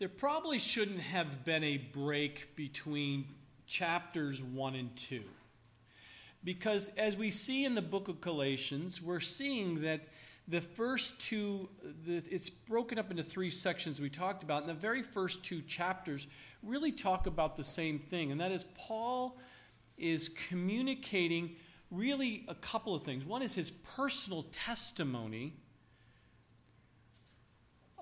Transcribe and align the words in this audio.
there 0.00 0.08
probably 0.08 0.58
shouldn't 0.58 1.00
have 1.00 1.44
been 1.44 1.62
a 1.62 1.76
break 1.76 2.56
between 2.56 3.26
chapters 3.66 4.42
1 4.42 4.74
and 4.74 4.96
2. 4.96 5.22
Because 6.42 6.88
as 6.96 7.18
we 7.18 7.30
see 7.30 7.66
in 7.66 7.74
the 7.74 7.82
book 7.82 8.08
of 8.08 8.22
Galatians, 8.22 9.02
we're 9.02 9.20
seeing 9.20 9.82
that 9.82 10.00
the 10.48 10.62
first 10.62 11.20
two, 11.20 11.68
it's 12.06 12.48
broken 12.48 12.98
up 12.98 13.10
into 13.10 13.22
three 13.22 13.50
sections 13.50 14.00
we 14.00 14.08
talked 14.08 14.42
about. 14.42 14.62
And 14.62 14.70
the 14.70 14.74
very 14.74 15.02
first 15.02 15.44
two 15.44 15.60
chapters 15.60 16.26
really 16.62 16.92
talk 16.92 17.26
about 17.26 17.56
the 17.56 17.62
same 17.62 17.98
thing, 17.98 18.32
and 18.32 18.40
that 18.40 18.52
is 18.52 18.64
Paul 18.78 19.38
is 19.98 20.30
communicating 20.30 21.56
really 21.90 22.46
a 22.48 22.54
couple 22.54 22.94
of 22.94 23.02
things. 23.02 23.26
One 23.26 23.42
is 23.42 23.54
his 23.54 23.70
personal 23.70 24.44
testimony 24.50 25.52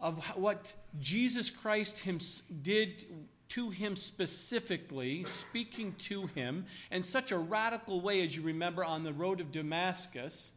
of 0.00 0.24
what 0.36 0.72
Jesus 1.00 1.50
Christ 1.50 2.62
did 2.62 3.04
to 3.50 3.70
him 3.70 3.96
specifically, 3.96 5.24
speaking 5.24 5.94
to 5.98 6.26
him 6.26 6.66
in 6.90 7.02
such 7.02 7.32
a 7.32 7.38
radical 7.38 8.00
way, 8.00 8.22
as 8.24 8.36
you 8.36 8.42
remember 8.42 8.84
on 8.84 9.04
the 9.04 9.12
road 9.12 9.40
of 9.40 9.50
Damascus. 9.50 10.54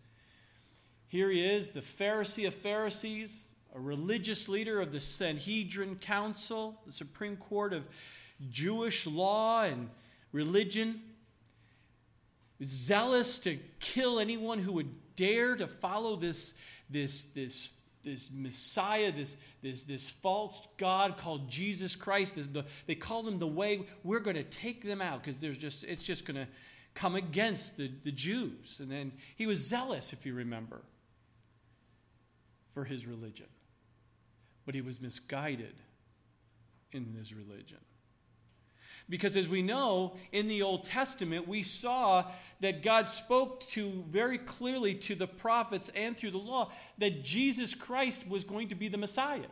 Here 1.07 1.29
he 1.29 1.45
is, 1.45 1.71
the 1.71 1.81
Pharisee 1.81 2.47
of 2.47 2.53
Pharisees, 2.53 3.51
a 3.73 3.79
religious 3.79 4.49
leader 4.49 4.81
of 4.81 4.91
the 4.91 4.99
Sanhedrin 4.99 5.95
Council, 5.95 6.81
the 6.85 6.91
Supreme 6.91 7.37
Court 7.37 7.73
of 7.73 7.83
Jewish 8.49 9.07
law 9.07 9.63
and 9.63 9.89
religion, 10.31 11.01
zealous 12.63 13.39
to 13.39 13.57
kill 13.79 14.19
anyone 14.19 14.59
who 14.59 14.73
would 14.73 15.15
dare 15.15 15.55
to 15.55 15.67
follow 15.67 16.15
this, 16.15 16.55
this, 16.89 17.25
this 17.25 17.77
this 18.03 18.31
Messiah, 18.33 19.11
this, 19.11 19.37
this, 19.61 19.83
this 19.83 20.09
false 20.09 20.67
God 20.77 21.17
called 21.17 21.49
Jesus 21.49 21.95
Christ. 21.95 22.35
The, 22.35 22.41
the, 22.41 22.65
they 22.87 22.95
call 22.95 23.27
him 23.27 23.39
the 23.39 23.47
way. 23.47 23.81
We're 24.03 24.19
going 24.19 24.37
to 24.37 24.43
take 24.43 24.83
them 24.83 25.01
out 25.01 25.21
because 25.21 25.37
there's 25.37 25.57
just 25.57 25.83
it's 25.83 26.03
just 26.03 26.25
going 26.25 26.37
to 26.37 26.47
come 26.93 27.15
against 27.15 27.77
the, 27.77 27.91
the 28.03 28.11
Jews. 28.11 28.79
And 28.79 28.91
then 28.91 29.11
he 29.35 29.45
was 29.47 29.65
zealous, 29.65 30.13
if 30.13 30.25
you 30.25 30.33
remember, 30.33 30.81
for 32.73 32.83
his 32.83 33.05
religion. 33.05 33.47
But 34.65 34.75
he 34.75 34.81
was 34.81 35.01
misguided 35.01 35.75
in 36.91 37.13
his 37.17 37.33
religion. 37.33 37.79
Because 39.11 39.35
as 39.35 39.49
we 39.49 39.61
know 39.61 40.15
in 40.31 40.47
the 40.47 40.61
Old 40.61 40.85
Testament, 40.85 41.45
we 41.45 41.63
saw 41.63 42.23
that 42.61 42.81
God 42.81 43.09
spoke 43.09 43.59
to 43.71 44.05
very 44.09 44.37
clearly 44.37 44.95
to 44.95 45.15
the 45.15 45.27
prophets 45.27 45.89
and 45.89 46.15
through 46.15 46.31
the 46.31 46.37
law 46.37 46.71
that 46.97 47.21
Jesus 47.21 47.75
Christ 47.75 48.29
was 48.29 48.45
going 48.45 48.69
to 48.69 48.75
be 48.75 48.87
the 48.87 48.97
Messiah. 48.97 49.51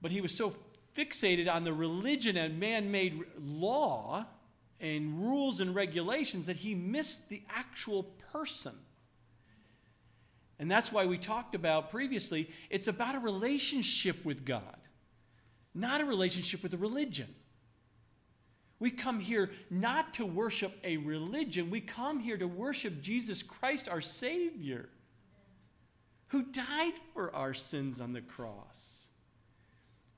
But 0.00 0.10
he 0.10 0.20
was 0.20 0.36
so 0.36 0.56
fixated 0.96 1.48
on 1.48 1.62
the 1.62 1.72
religion 1.72 2.36
and 2.36 2.58
man 2.58 2.90
made 2.90 3.22
law 3.38 4.26
and 4.80 5.20
rules 5.22 5.60
and 5.60 5.72
regulations 5.72 6.46
that 6.46 6.56
he 6.56 6.74
missed 6.74 7.28
the 7.28 7.44
actual 7.48 8.02
person. 8.32 8.74
And 10.58 10.68
that's 10.68 10.90
why 10.90 11.06
we 11.06 11.16
talked 11.16 11.54
about 11.54 11.90
previously 11.90 12.50
it's 12.70 12.88
about 12.88 13.14
a 13.14 13.20
relationship 13.20 14.24
with 14.24 14.44
God 14.44 14.81
not 15.74 16.00
a 16.00 16.04
relationship 16.04 16.62
with 16.62 16.74
a 16.74 16.78
religion. 16.78 17.28
We 18.78 18.90
come 18.90 19.20
here 19.20 19.50
not 19.70 20.14
to 20.14 20.26
worship 20.26 20.72
a 20.82 20.96
religion, 20.96 21.70
we 21.70 21.80
come 21.80 22.18
here 22.18 22.36
to 22.36 22.48
worship 22.48 23.00
Jesus 23.00 23.42
Christ, 23.42 23.88
our 23.88 24.00
Savior, 24.00 24.88
who 26.28 26.42
died 26.42 26.94
for 27.14 27.32
our 27.34 27.54
sins 27.54 28.00
on 28.00 28.12
the 28.12 28.20
cross, 28.20 29.08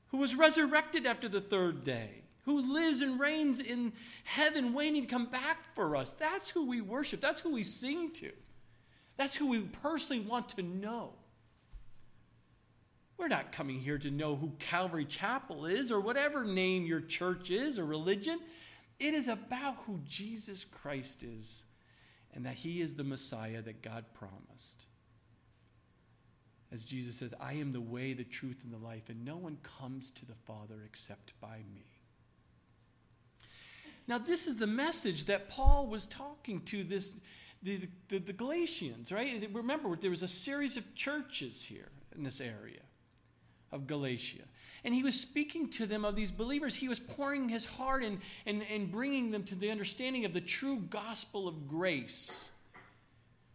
who 0.07 0.17
was 0.17 0.35
resurrected 0.35 1.05
after 1.05 1.29
the 1.29 1.43
third 1.43 1.85
day, 1.85 2.23
who 2.45 2.73
lives 2.73 3.03
and 3.03 3.21
reigns 3.21 3.61
in 3.61 3.93
heaven, 4.25 4.73
waiting 4.73 5.03
to 5.03 5.09
come 5.09 5.27
back 5.27 5.75
for 5.75 5.95
us. 5.95 6.13
That's 6.13 6.49
who 6.49 6.67
we 6.67 6.81
worship, 6.81 7.21
that's 7.21 7.43
who 7.43 7.53
we 7.53 7.65
sing 7.65 8.13
to, 8.13 8.31
that's 9.19 9.37
who 9.37 9.51
we 9.51 9.61
personally 9.61 10.23
want 10.23 10.49
to 10.51 10.63
know. 10.63 11.13
We're 13.17 13.29
not 13.29 13.53
coming 13.53 13.79
here 13.79 13.99
to 13.99 14.11
know 14.11 14.37
who 14.37 14.53
Calvary 14.59 15.05
Chapel 15.05 15.67
is 15.67 15.93
or 15.93 16.01
whatever 16.01 16.45
name 16.45 16.85
your 16.85 17.01
church 17.01 17.51
is 17.51 17.79
or 17.79 17.85
religion. 17.85 18.39
It 18.99 19.15
is 19.15 19.29
about 19.29 19.77
who 19.87 20.01
Jesus 20.05 20.65
Christ 20.65 21.23
is 21.23 21.65
and 22.35 22.45
that 22.45 22.55
he 22.55 22.81
is 22.81 22.97
the 22.97 23.05
Messiah 23.05 23.63
that 23.63 23.83
God 23.83 24.05
promised. 24.15 24.87
As 26.73 26.85
Jesus 26.85 27.17
says, 27.17 27.33
I 27.41 27.55
am 27.55 27.71
the 27.71 27.81
way, 27.81 28.15
the 28.15 28.25
truth, 28.25 28.65
and 28.65 28.73
the 28.73 28.85
life, 28.85 29.09
and 29.09 29.25
no 29.25 29.37
one 29.37 29.59
comes 29.63 30.11
to 30.11 30.27
the 30.27 30.35
Father 30.35 30.83
except 30.85 31.39
by 31.41 31.59
me. 31.73 31.87
Now, 34.09 34.19
this 34.19 34.49
is 34.49 34.57
the 34.57 34.67
message 34.67 35.27
that 35.27 35.49
Paul 35.49 35.87
was 35.87 36.05
talking 36.07 36.61
to 36.63 36.83
this, 36.83 37.21
the, 37.63 37.89
the, 38.09 38.19
the 38.19 38.33
Galatians, 38.33 39.13
right? 39.13 39.49
Remember, 39.53 39.95
there 39.95 40.11
was 40.11 40.23
a 40.23 40.29
series 40.29 40.77
of 40.77 40.95
churches 40.97 41.65
here 41.65 41.91
in 42.15 42.25
this 42.25 42.41
area 42.41 42.84
of 43.75 43.87
Galatia. 43.87 44.45
And 44.85 44.95
he 44.95 45.03
was 45.03 45.19
speaking 45.19 45.69
to 45.71 45.87
them 45.87 46.05
of 46.05 46.15
these 46.15 46.31
believers. 46.31 46.75
He 46.75 46.89
was 46.89 47.01
pouring 47.01 47.49
his 47.49 47.67
heart 47.67 48.03
and, 48.03 48.19
and, 48.47 48.63
and 48.71 48.91
bringing 48.91 49.31
them 49.31 49.43
to 49.45 49.55
the 49.55 49.71
understanding 49.71 50.25
of 50.25 50.33
the 50.33 50.41
true 50.41 50.79
gospel 50.79 51.49
of 51.49 51.67
grace. 51.67 52.51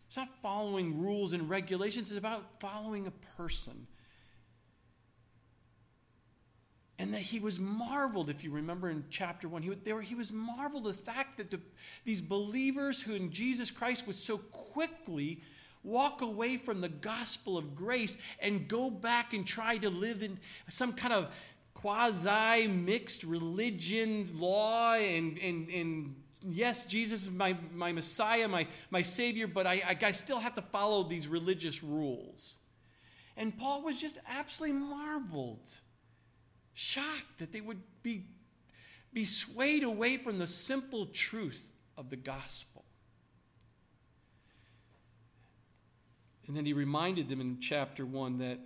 It's 0.08 0.18
not 0.18 0.30
following 0.42 1.00
rules 1.00 1.34
and 1.34 1.50
regulations, 1.50 2.10
it's 2.10 2.18
about 2.18 2.60
following 2.60 3.08
a 3.08 3.12
person. 3.38 3.88
And 6.98 7.14
that 7.14 7.22
he 7.22 7.40
was 7.40 7.60
marveled, 7.60 8.30
if 8.30 8.44
you 8.44 8.52
remember 8.52 8.90
in 8.90 9.06
chapter 9.10 9.48
one, 9.48 9.62
he, 9.62 9.70
were, 9.70 10.02
he 10.02 10.16
was 10.16 10.34
marveled 10.34 10.88
at 10.88 10.98
the 10.98 11.02
fact 11.02 11.38
that 11.38 11.50
the, 11.50 11.62
these 12.04 12.20
believers 12.20 13.02
who 13.02 13.14
in 13.14 13.32
Jesus 13.32 13.72
Christ 13.72 14.06
was 14.06 14.18
so 14.18 14.38
quickly 14.38 15.42
walk 15.84 16.22
away 16.22 16.58
from 16.58 16.82
the 16.82 16.90
gospel 16.90 17.58
of 17.58 17.76
grace 17.76 18.18
and 18.42 18.68
go 18.68 18.90
back 18.90 19.34
and 19.34 19.46
try 19.46 19.78
to 19.78 19.90
live 19.90 20.22
in 20.24 20.38
some 20.70 20.94
kind 20.94 21.14
of 21.14 21.34
quasi 21.74 22.68
mixed 22.68 23.24
religion 23.24 24.30
law 24.36 24.94
and, 24.96 25.38
and, 25.38 25.70
and 25.70 26.16
yes 26.42 26.86
jesus 26.86 27.24
is 27.24 27.32
my, 27.32 27.56
my 27.74 27.94
messiah 27.94 28.48
my, 28.48 28.68
my 28.92 29.02
savior 29.02 29.48
but 29.48 29.66
I, 29.66 29.82
I, 29.88 29.98
I 30.08 30.12
still 30.12 30.40
have 30.40 30.54
to 30.56 30.62
follow 30.62 31.04
these 31.04 31.28
religious 31.28 31.84
rules. 31.84 32.60
And 33.38 33.58
paul 33.58 33.82
was 33.82 34.00
just 34.00 34.20
absolutely 34.28 34.78
marveled 34.78 35.70
shocked 36.74 37.40
that 37.40 37.52
they 37.52 37.62
would 37.62 37.82
be, 38.04 38.26
be 39.14 39.26
swayed 39.26 39.84
away 39.84 40.18
from 40.18 40.40
the 40.40 40.48
simple 40.48 41.08
truth 41.08 41.72
of 41.98 42.10
the 42.10 42.16
gospel 42.16 42.79
And 46.50 46.58
then 46.58 46.66
he 46.66 46.74
reminded 46.74 47.30
them 47.30 47.42
in 47.42 47.60
chapter 47.60 48.08
1 48.08 48.40
that, 48.40 48.58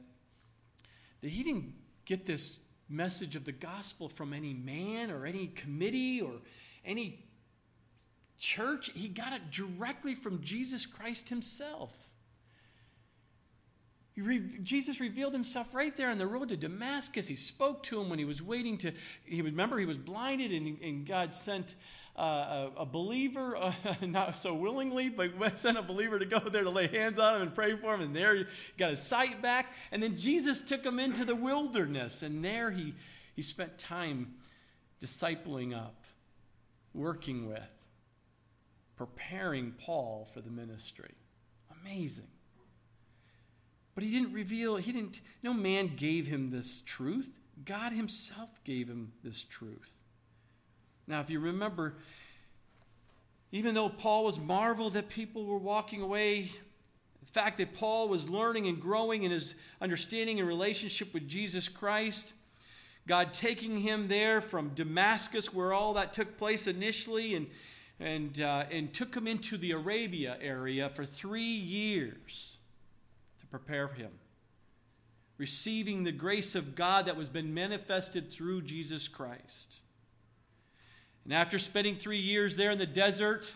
that 1.19 1.27
he 1.27 1.43
didn't 1.43 1.73
get 2.05 2.25
this 2.25 2.61
message 2.87 3.35
of 3.35 3.43
the 3.43 3.51
gospel 3.51 4.07
from 4.07 4.31
any 4.31 4.53
man 4.53 5.11
or 5.11 5.25
any 5.25 5.47
committee 5.47 6.21
or 6.21 6.31
any 6.85 7.25
church. 8.39 8.89
He 8.95 9.09
got 9.09 9.33
it 9.33 9.51
directly 9.51 10.15
from 10.15 10.41
Jesus 10.41 10.85
Christ 10.85 11.27
himself. 11.27 12.12
Re- 14.15 14.59
Jesus 14.61 14.99
revealed 14.99 15.33
himself 15.33 15.73
right 15.73 15.95
there 15.97 16.09
on 16.09 16.19
the 16.19 16.27
road 16.27 16.49
to 16.49 16.57
Damascus. 16.57 17.27
He 17.27 17.35
spoke 17.35 17.81
to 17.83 17.99
him 17.99 18.09
when 18.09 18.19
he 18.19 18.25
was 18.25 18.41
waiting 18.41 18.77
to. 18.79 18.91
He 19.25 19.41
remember 19.41 19.79
he 19.79 19.85
was 19.85 19.97
blinded, 19.97 20.51
and, 20.51 20.79
and 20.81 21.05
God 21.05 21.33
sent 21.33 21.75
uh, 22.15 22.69
a, 22.77 22.81
a, 22.81 22.85
believer, 22.85 23.57
uh, 23.57 23.73
not 24.01 24.35
so 24.35 24.53
willingly, 24.53 25.09
but 25.09 25.31
sent 25.59 25.77
a 25.77 25.81
believer 25.81 26.19
to 26.19 26.25
go 26.25 26.39
there 26.39 26.63
to 26.63 26.69
lay 26.69 26.87
hands 26.87 27.17
on 27.17 27.37
him 27.37 27.41
and 27.41 27.55
pray 27.55 27.75
for 27.75 27.95
him. 27.95 28.01
And 28.01 28.15
there 28.15 28.35
he 28.35 28.45
got 28.77 28.91
his 28.91 29.01
sight 29.01 29.41
back. 29.41 29.73
And 29.91 30.01
then 30.01 30.15
Jesus 30.15 30.61
took 30.61 30.85
him 30.85 30.99
into 30.99 31.25
the 31.25 31.35
wilderness, 31.35 32.21
and 32.21 32.45
there 32.45 32.69
he 32.69 32.93
he 33.35 33.41
spent 33.41 33.77
time 33.77 34.35
discipling 35.01 35.75
up, 35.75 36.05
working 36.93 37.47
with, 37.47 37.69
preparing 38.95 39.71
Paul 39.71 40.29
for 40.31 40.41
the 40.41 40.51
ministry. 40.51 41.15
Amazing. 41.81 42.27
But 43.95 44.03
he 44.03 44.11
didn't 44.11 44.33
reveal, 44.33 44.77
he 44.77 44.91
didn't, 44.91 45.21
no 45.43 45.53
man 45.53 45.95
gave 45.95 46.27
him 46.27 46.49
this 46.49 46.81
truth. 46.81 47.39
God 47.63 47.93
himself 47.93 48.63
gave 48.63 48.87
him 48.87 49.13
this 49.23 49.43
truth. 49.43 49.99
Now, 51.05 51.19
if 51.19 51.29
you 51.29 51.39
remember, 51.39 51.95
even 53.51 53.75
though 53.75 53.89
Paul 53.89 54.25
was 54.25 54.39
marveled 54.39 54.93
that 54.93 55.09
people 55.09 55.45
were 55.45 55.59
walking 55.59 56.01
away, 56.01 56.49
the 57.23 57.31
fact 57.31 57.57
that 57.59 57.73
Paul 57.73 58.07
was 58.07 58.29
learning 58.29 58.67
and 58.67 58.81
growing 58.81 59.23
in 59.23 59.31
his 59.31 59.55
understanding 59.79 60.39
and 60.39 60.47
relationship 60.47 61.13
with 61.13 61.27
Jesus 61.27 61.67
Christ, 61.67 62.33
God 63.05 63.33
taking 63.33 63.77
him 63.77 64.07
there 64.07 64.41
from 64.41 64.69
Damascus, 64.69 65.53
where 65.53 65.73
all 65.73 65.93
that 65.93 66.13
took 66.13 66.37
place 66.37 66.67
initially, 66.67 67.35
and, 67.35 67.47
and, 67.99 68.39
uh, 68.39 68.63
and 68.71 68.91
took 68.93 69.13
him 69.13 69.27
into 69.27 69.57
the 69.57 69.71
Arabia 69.71 70.37
area 70.41 70.89
for 70.89 71.05
three 71.05 71.41
years 71.43 72.57
prepare 73.53 73.87
him. 73.87 74.09
receiving 75.37 76.03
the 76.03 76.11
grace 76.11 76.55
of 76.55 76.73
God 76.73 77.05
that 77.05 77.17
was 77.17 77.29
been 77.29 77.53
manifested 77.53 78.31
through 78.31 78.61
Jesus 78.61 79.07
Christ. 79.07 79.81
And 81.23 81.33
after 81.33 81.59
spending 81.59 81.95
three 81.95 82.17
years 82.17 82.55
there 82.55 82.71
in 82.71 82.77
the 82.77 82.85
desert, 82.85 83.53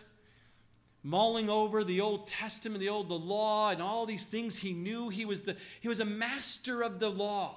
mulling 1.02 1.50
over 1.50 1.82
the 1.82 2.00
Old 2.00 2.26
Testament, 2.28 2.80
the 2.80 2.88
old 2.88 3.08
the 3.08 3.18
law, 3.18 3.70
and 3.70 3.82
all 3.82 4.06
these 4.06 4.26
things 4.26 4.58
he 4.58 4.72
knew, 4.72 5.08
he 5.08 5.24
was 5.24 5.42
the 5.42 5.56
he 5.80 5.88
was 5.88 6.00
a 6.00 6.04
master 6.04 6.82
of 6.82 7.00
the 7.00 7.10
law. 7.10 7.56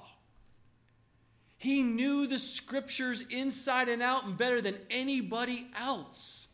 He 1.58 1.84
knew 1.84 2.26
the 2.26 2.40
scriptures 2.40 3.22
inside 3.30 3.88
and 3.88 4.02
out 4.02 4.26
and 4.26 4.36
better 4.36 4.62
than 4.62 4.78
anybody 4.90 5.68
else. 5.80 6.48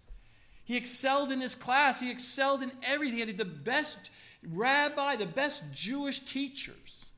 He 0.66 0.75
excelled 0.75 1.31
in 1.31 1.40
his 1.40 1.56
class. 1.56 2.01
He 2.01 2.12
excelled 2.12 2.62
in 2.62 2.72
everything. 2.83 3.19
He 3.19 3.25
had 3.25 3.38
the 3.38 3.45
best 3.45 4.12
rabbi, 4.44 5.16
the 5.16 5.25
best 5.25 5.63
Jewish 5.74 6.19
teachers. 6.19 7.10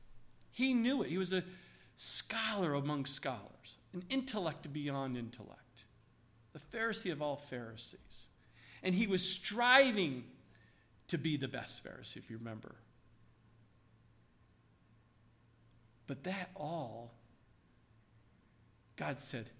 He 0.52 0.74
knew 0.74 1.02
it. 1.02 1.08
He 1.08 1.18
was 1.18 1.32
a 1.32 1.44
scholar 1.96 2.74
among 2.74 3.06
scholars, 3.06 3.76
an 3.92 4.02
intellect 4.10 4.72
beyond 4.72 5.16
intellect, 5.16 5.84
the 6.52 6.58
Pharisee 6.58 7.12
of 7.12 7.22
all 7.22 7.36
Pharisees. 7.36 8.26
And 8.82 8.94
he 8.94 9.06
was 9.06 9.22
striving 9.22 10.24
to 11.08 11.18
be 11.18 11.36
the 11.36 11.48
best 11.48 11.84
Pharisee, 11.84 12.16
if 12.16 12.30
you 12.30 12.38
remember. 12.38 12.74
But 16.06 16.24
that 16.24 16.50
all, 16.56 17.12
God 18.96 19.20
said, 19.20 19.50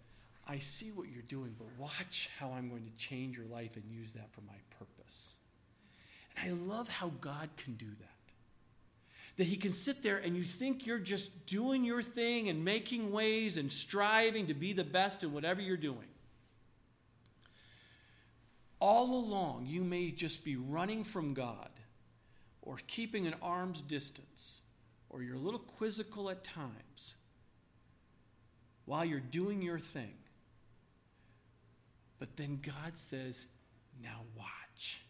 I 0.49 0.59
see 0.59 0.91
what 0.91 1.09
you're 1.09 1.23
doing, 1.23 1.55
but 1.57 1.69
watch 1.79 2.29
how 2.39 2.53
I'm 2.53 2.69
going 2.69 2.85
to 2.85 2.97
change 2.97 3.37
your 3.37 3.47
life 3.47 3.77
and 3.77 3.85
use 3.89 4.15
that 4.15 4.33
for 4.33 4.41
my 4.41 4.57
purpose. 4.79 5.37
And 6.37 6.51
I 6.51 6.55
love 6.67 6.89
how 6.89 7.13
God 7.21 7.49
can 7.57 7.75
do 7.75 7.87
that. 7.87 8.07
That 9.37 9.45
He 9.45 9.57
can 9.57 9.73
sit 9.73 10.03
there 10.03 10.19
and 10.19 10.37
you 10.37 10.43
think 10.43 10.87
you're 10.87 10.99
just 10.99 11.47
doing 11.47 11.85
your 11.85 12.03
thing 12.03 12.49
and 12.49 12.65
making 12.65 13.13
ways 13.13 13.57
and 13.57 13.71
striving 13.71 14.49
to 14.49 14.55
be 14.55 14.73
the 14.73 14.85
best 14.85 15.23
in 15.23 15.33
whatever 15.33 15.61
you're 15.61 15.77
doing. 15.77 16.09
All 18.81 19.15
along, 19.15 19.67
you 19.67 19.85
may 19.85 20.11
just 20.11 20.45
be 20.45 20.57
running 20.57 21.05
from 21.05 21.35
God 21.35 21.69
or 22.63 22.79
keeping 22.87 23.27
an 23.27 23.35
arm's 23.43 23.83
distance, 23.83 24.63
or 25.09 25.23
you're 25.23 25.37
a 25.37 25.41
little 25.41 25.61
quizzical 25.61 26.31
at 26.31 26.45
times 26.45 27.17
while 28.85 29.05
you're 29.05 29.21
doing 29.21 29.63
your 29.63 29.79
thing. 29.79 30.15
But 32.19 32.37
then 32.37 32.61
God 32.63 32.97
says, 32.97 33.47
Now 34.03 34.21
watch. 34.37 35.03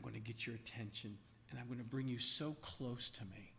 I'm 0.00 0.10
going 0.10 0.14
to 0.14 0.26
get 0.26 0.46
your 0.46 0.56
attention, 0.56 1.18
and 1.50 1.60
I'm 1.60 1.66
going 1.66 1.78
to 1.78 1.84
bring 1.84 2.08
you 2.08 2.18
so 2.18 2.56
close 2.62 3.10
to 3.10 3.22
me 3.24 3.52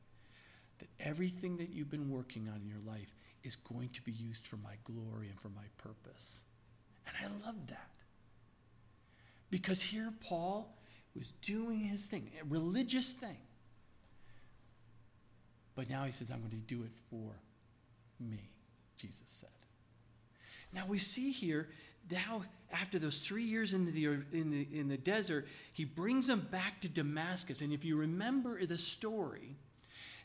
that 0.79 0.87
everything 0.99 1.57
that 1.57 1.69
you've 1.69 1.91
been 1.91 2.09
working 2.09 2.49
on 2.49 2.61
in 2.61 2.67
your 2.67 2.79
life 2.83 3.13
is 3.43 3.55
going 3.55 3.89
to 3.89 4.01
be 4.01 4.11
used 4.11 4.47
for 4.47 4.57
my 4.57 4.73
glory 4.83 5.27
and 5.29 5.39
for 5.39 5.49
my 5.49 5.65
purpose. 5.77 6.41
And 7.05 7.15
I 7.23 7.45
love 7.45 7.67
that. 7.67 7.91
Because 9.51 9.83
here 9.83 10.11
Paul 10.19 10.75
was 11.15 11.29
doing 11.29 11.81
his 11.81 12.07
thing, 12.07 12.31
a 12.41 12.45
religious 12.45 13.13
thing. 13.13 13.37
But 15.75 15.91
now 15.91 16.05
he 16.05 16.11
says, 16.11 16.31
I'm 16.31 16.39
going 16.39 16.49
to 16.49 16.55
do 16.57 16.81
it 16.81 16.91
for 17.11 17.35
me, 18.19 18.49
Jesus 18.97 19.27
said. 19.27 19.49
Now 20.73 20.85
we 20.87 20.97
see 20.97 21.31
here 21.31 21.69
now 22.09 22.45
after 22.73 22.99
those 22.99 23.25
three 23.25 23.43
years 23.43 23.73
in 23.73 23.85
the, 23.85 24.05
in 24.05 24.51
the, 24.51 24.67
in 24.73 24.87
the 24.87 24.97
desert, 24.97 25.47
he 25.73 25.85
brings 25.85 26.27
them 26.27 26.47
back 26.51 26.81
to 26.81 26.89
Damascus. 26.89 27.61
And 27.61 27.73
if 27.73 27.85
you 27.85 27.97
remember 27.97 28.65
the 28.65 28.77
story, 28.77 29.55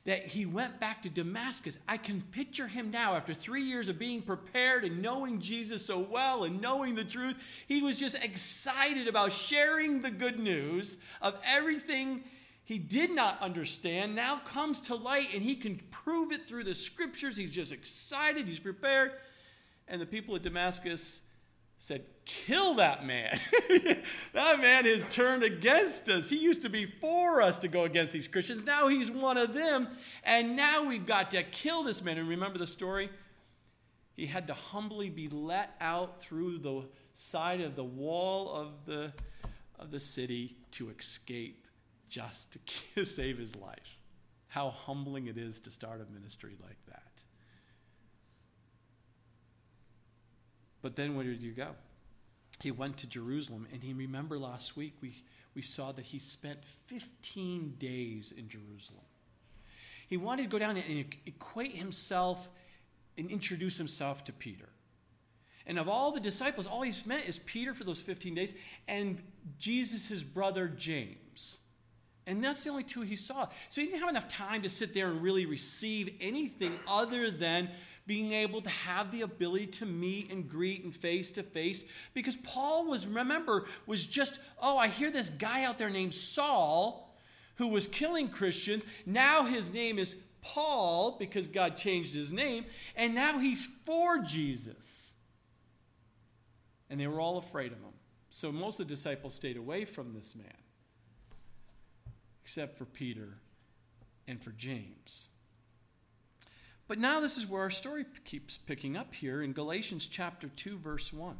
that 0.07 0.25
he 0.25 0.47
went 0.47 0.79
back 0.79 1.03
to 1.03 1.11
Damascus. 1.11 1.79
I 1.87 1.97
can 1.97 2.23
picture 2.23 2.69
him 2.69 2.93
now 2.93 3.17
after 3.17 3.35
three 3.35 3.63
years 3.63 3.89
of 3.89 3.99
being 3.99 4.23
prepared 4.23 4.85
and 4.85 5.03
knowing 5.03 5.41
Jesus 5.41 5.85
so 5.85 5.99
well 5.99 6.45
and 6.45 6.61
knowing 6.61 6.95
the 6.95 7.05
truth. 7.05 7.65
He 7.67 7.83
was 7.83 7.99
just 7.99 8.23
excited 8.25 9.09
about 9.09 9.33
sharing 9.33 10.03
the 10.03 10.13
good 10.13 10.39
news 10.39 10.99
of 11.21 11.39
everything 11.45 12.23
he 12.65 12.79
did 12.79 13.11
not 13.11 13.43
understand 13.43 14.15
now 14.15 14.37
comes 14.37 14.81
to 14.83 14.95
light 14.95 15.35
and 15.35 15.43
he 15.43 15.57
can 15.57 15.81
prove 15.91 16.33
it 16.33 16.49
through 16.49 16.65
the 16.65 16.75
scriptures. 16.75 17.37
He's 17.37 17.55
just 17.55 17.73
excited, 17.73 18.47
he's 18.47 18.61
prepared. 18.61 19.13
And 19.89 20.01
the 20.01 20.07
people 20.07 20.35
of 20.35 20.43
Damascus 20.43 21.21
said, 21.79 22.05
Kill 22.25 22.75
that 22.75 23.07
man. 23.07 23.39
that 24.33 24.61
man 24.61 24.85
has 24.85 25.05
turned 25.05 25.45
against 25.45 26.09
us. 26.09 26.29
He 26.29 26.39
used 26.39 26.63
to 26.63 26.69
be 26.69 26.85
for 26.85 27.41
us 27.41 27.59
to 27.59 27.69
go 27.69 27.85
against 27.85 28.13
these 28.13 28.27
Christians. 28.27 28.67
Now 28.67 28.89
he's 28.89 29.13
one 29.13 29.39
of 29.39 29.55
them. 29.55 29.87
And 30.25 30.57
now 30.57 30.89
we've 30.89 31.07
got 31.07 31.31
to 31.31 31.45
kill 31.45 31.85
this 31.85 32.03
man. 32.03 32.19
And 32.19 32.29
remember 32.29 32.59
the 32.59 32.67
story? 32.67 33.11
He 34.17 34.27
had 34.27 34.49
to 34.49 34.55
humbly 34.55 35.09
be 35.09 35.29
let 35.29 35.77
out 35.81 36.21
through 36.21 36.59
the 36.59 36.83
side 37.13 37.61
of 37.61 37.77
the 37.77 37.85
wall 37.85 38.51
of 38.51 38.87
the, 38.87 39.13
of 39.79 39.93
the 39.93 40.01
city 40.01 40.57
to 40.73 40.91
escape 40.91 41.69
just 42.09 42.57
to 42.95 43.07
save 43.07 43.39
his 43.39 43.55
life. 43.55 43.99
How 44.49 44.71
humbling 44.71 45.29
it 45.29 45.39
is 45.39 45.61
to 45.61 45.71
start 45.71 46.01
a 46.01 46.13
ministry 46.13 46.57
like 46.61 46.79
that. 46.89 47.06
But 50.87 50.95
then 50.95 51.17
where 51.17 51.25
did 51.25 51.43
you 51.43 51.51
go? 51.51 51.71
He 52.63 52.71
went 52.71 52.99
to 52.99 53.09
Jerusalem, 53.09 53.67
and 53.73 53.83
he 53.83 53.93
remember 53.93 54.39
last 54.39 54.77
week 54.77 54.95
we, 55.01 55.15
we 55.53 55.61
saw 55.61 55.91
that 55.91 56.05
he 56.05 56.21
spent 56.21 56.65
15 56.65 57.75
days 57.77 58.31
in 58.31 58.49
Jerusalem. 58.49 59.03
He 60.07 60.17
wanted 60.17 60.45
to 60.45 60.49
go 60.49 60.61
down 60.61 60.77
and 60.77 61.17
equate 61.27 61.73
himself 61.73 62.49
and 63.19 63.29
introduce 63.33 63.77
himself 63.77 64.23
to 64.27 64.33
Peter. 64.33 64.69
And 65.67 65.77
of 65.77 65.89
all 65.89 66.13
the 66.13 66.21
disciples, 66.21 66.69
all 66.69 66.83
he's 66.83 67.05
met 67.05 67.29
is 67.29 67.41
Peter 67.41 67.75
for 67.75 67.83
those 67.83 68.01
15 68.01 68.37
days 68.37 68.55
and 68.87 69.21
Jesus' 69.59 70.23
brother 70.23 70.69
James. 70.69 71.59
And 72.29 72.45
that's 72.45 72.63
the 72.63 72.71
only 72.71 72.85
two 72.85 73.03
he 73.03 73.17
saw. 73.17 73.49
So 73.69 73.81
he 73.81 73.89
didn't 73.89 74.01
have 74.01 74.11
enough 74.11 74.29
time 74.29 74.63
to 74.63 74.71
sit 74.71 74.95
there 74.95 75.09
and 75.11 75.21
really 75.21 75.47
receive 75.47 76.15
anything 76.21 76.79
other 76.87 77.31
than 77.31 77.71
being 78.07 78.33
able 78.33 78.61
to 78.61 78.71
have 78.71 79.11
the 79.11 79.23
ability 79.23 79.67
to 79.67 79.87
meet 79.87 80.31
and 80.31 80.49
greet 80.49 80.85
and 80.85 80.95
face 80.95 81.31
to 81.33 81.43
face. 81.43 81.85
Because 82.15 82.37
Paul 82.37 82.87
was, 82.87 83.07
remember, 83.07 83.67
was 83.87 84.05
just, 84.05 84.41
oh, 84.63 84.79
I 84.79 84.89
hear 84.89 85.11
this 85.11 85.31
guy 85.31 85.65
out 85.65 85.79
there 85.79 85.91
named 85.91 86.15
Saul 86.15 87.15
who 87.57 87.69
was 87.69 87.87
killing 87.87 88.29
Christians. 88.29 88.85
Now 89.05 89.45
his 89.45 89.73
name 89.73 89.99
is 89.99 90.17
Paul 90.41 91.17
because 91.19 91.49
God 91.49 91.77
changed 91.77 92.15
his 92.15 92.33
name. 92.33 92.65
And 92.95 93.15
now 93.15 93.39
he's 93.39 93.67
for 93.67 94.19
Jesus. 94.19 95.15
And 96.89 97.01
they 97.01 97.09
were 97.09 97.21
all 97.21 97.39
afraid 97.39 97.73
of 97.73 97.79
him. 97.79 97.95
So 98.31 98.53
most 98.53 98.79
of 98.79 98.87
the 98.87 98.95
disciples 98.95 99.35
stayed 99.35 99.57
away 99.57 99.85
from 99.85 100.13
this 100.13 100.37
man, 100.37 100.47
except 102.43 102.77
for 102.79 102.85
Peter 102.85 103.39
and 104.29 104.41
for 104.41 104.51
James. 104.53 105.29
But 106.89 106.99
now 106.99 107.21
this 107.21 107.37
is 107.37 107.47
where 107.47 107.63
our 107.63 107.71
story 107.71 108.05
keeps 108.25 108.57
picking 108.57 108.97
up 108.97 109.15
here 109.15 109.43
in 109.43 109.53
Galatians 109.53 110.07
chapter 110.07 110.49
2, 110.49 110.79
verse 110.79 111.13
1. 111.13 111.37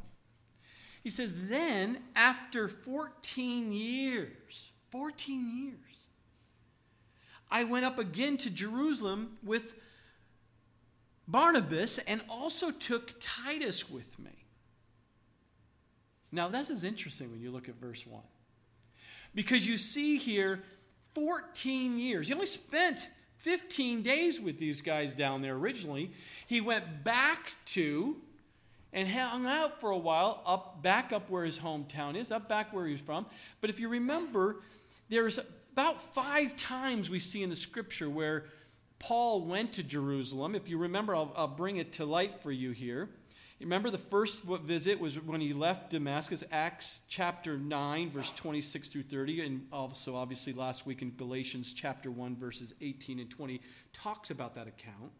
He 1.03 1.09
says, 1.09 1.33
Then, 1.47 1.99
after 2.15 2.67
14 2.67 3.71
years, 3.71 4.73
14 4.89 5.63
years, 5.63 6.07
I 7.49 7.63
went 7.63 7.85
up 7.85 7.97
again 7.97 8.35
to 8.37 8.49
Jerusalem 8.49 9.37
with 9.41 9.75
Barnabas 11.29 11.97
and 11.99 12.21
also 12.29 12.71
took 12.71 13.13
Titus 13.21 13.89
with 13.89 14.19
me. 14.19 14.31
Now, 16.29 16.49
this 16.49 16.69
is 16.69 16.83
interesting 16.83 17.31
when 17.31 17.39
you 17.39 17.51
look 17.51 17.69
at 17.69 17.75
verse 17.75 18.05
1. 18.05 18.21
Because 19.33 19.65
you 19.65 19.77
see 19.77 20.17
here 20.17 20.61
14 21.15 21.99
years. 21.99 22.27
He 22.27 22.33
only 22.33 22.47
spent 22.47 23.09
15 23.47 24.01
days 24.01 24.41
with 24.41 24.59
these 24.59 24.81
guys 24.81 25.15
down 25.15 25.41
there 25.41 25.55
originally. 25.55 26.11
He 26.47 26.59
went 26.59 27.05
back 27.05 27.53
to 27.67 28.17
and 28.91 29.07
hung 29.07 29.45
out 29.45 29.79
for 29.79 29.89
a 29.89 29.97
while 29.97 30.41
up 30.45 30.83
back 30.83 31.13
up 31.13 31.29
where 31.29 31.45
his 31.45 31.57
hometown 31.57 32.15
is, 32.15 32.29
up 32.29 32.49
back 32.49 32.73
where 32.73 32.85
he's 32.85 32.99
from. 32.99 33.25
But 33.61 33.69
if 33.69 33.79
you 33.79 33.87
remember, 33.87 34.57
there's 35.07 35.39
about 35.71 36.13
five 36.13 36.57
times 36.57 37.09
we 37.09 37.19
see 37.19 37.41
in 37.41 37.49
the 37.49 37.55
scripture 37.55 38.09
where 38.09 38.47
Paul 38.99 39.45
went 39.45 39.71
to 39.73 39.83
Jerusalem. 39.83 40.53
If 40.53 40.67
you 40.67 40.77
remember, 40.77 41.15
I'll, 41.15 41.31
I'll 41.37 41.47
bring 41.47 41.77
it 41.77 41.93
to 41.93 42.05
light 42.05 42.43
for 42.43 42.51
you 42.51 42.71
here. 42.71 43.07
Remember, 43.59 43.89
the 43.89 43.97
first 43.97 44.43
visit 44.43 44.99
was 44.99 45.19
when 45.19 45.41
he 45.41 45.51
left 45.51 45.89
Damascus, 45.89 46.43
Acts 46.51 47.05
chapter 47.09 47.57
9, 47.57 48.11
verse 48.11 48.31
26 48.31 48.89
through 48.89 49.03
30, 49.03 49.41
and 49.41 49.67
also, 49.71 50.15
obviously, 50.15 50.53
last 50.53 50.85
week 50.85 51.01
in 51.01 51.15
Galatians 51.17 51.73
chapter 51.73 52.11
1, 52.11 52.35
verses 52.35 52.75
18 52.81 53.19
and 53.19 53.31
20, 53.31 53.59
talks 53.93 54.29
about 54.29 54.53
that 54.53 54.67
account. 54.67 55.11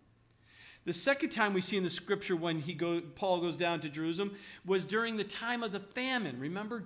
The 0.86 0.94
second 0.94 1.32
time 1.32 1.54
we 1.54 1.62
see 1.62 1.78
in 1.78 1.84
the 1.84 1.90
scripture 1.90 2.36
when 2.36 2.60
he 2.60 2.74
go, 2.74 3.02
Paul 3.02 3.42
goes 3.42 3.58
down 3.58 3.80
to 3.82 3.90
Jerusalem 3.90 4.36
was 4.66 4.86
during 4.86 5.18
the 5.18 5.24
time 5.24 5.64
of 5.64 5.72
the 5.72 5.80
famine. 5.80 6.40
Remember, 6.40 6.86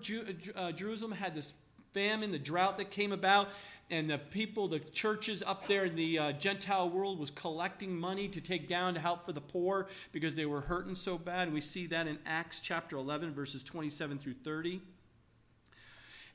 uh, 0.56 0.72
Jerusalem 0.72 1.12
had 1.12 1.36
this 1.36 1.54
famine, 1.94 2.32
the 2.32 2.40
drought 2.40 2.78
that 2.78 2.92
came 2.92 3.12
about, 3.12 3.50
and 3.90 4.10
the 4.10 4.18
people, 4.18 4.68
the 4.68 4.80
churches 4.80 5.44
up 5.44 5.68
there 5.68 5.86
in 5.86 5.96
the 5.96 6.18
uh, 6.18 6.32
Gentile 6.34 6.90
world 6.90 7.20
was 7.20 7.32
collecting 7.32 7.98
money 7.98 8.28
to 8.30 8.42
take 8.42 8.68
down 8.68 8.94
to 8.94 9.00
help 9.00 9.26
for 9.26 9.34
the 9.34 9.42
poor 9.42 9.88
because 10.12 10.36
they 10.36 10.46
were 10.46 10.62
hurting 10.62 10.96
so 10.96 11.18
bad. 11.18 11.44
And 11.44 11.54
we 11.54 11.62
see 11.62 11.88
that 11.88 12.08
in 12.08 12.18
Acts 12.26 12.60
chapter 12.60 12.96
11, 12.96 13.34
verses 13.34 13.64
27 13.64 14.18
through 14.18 14.36
30. 14.36 14.82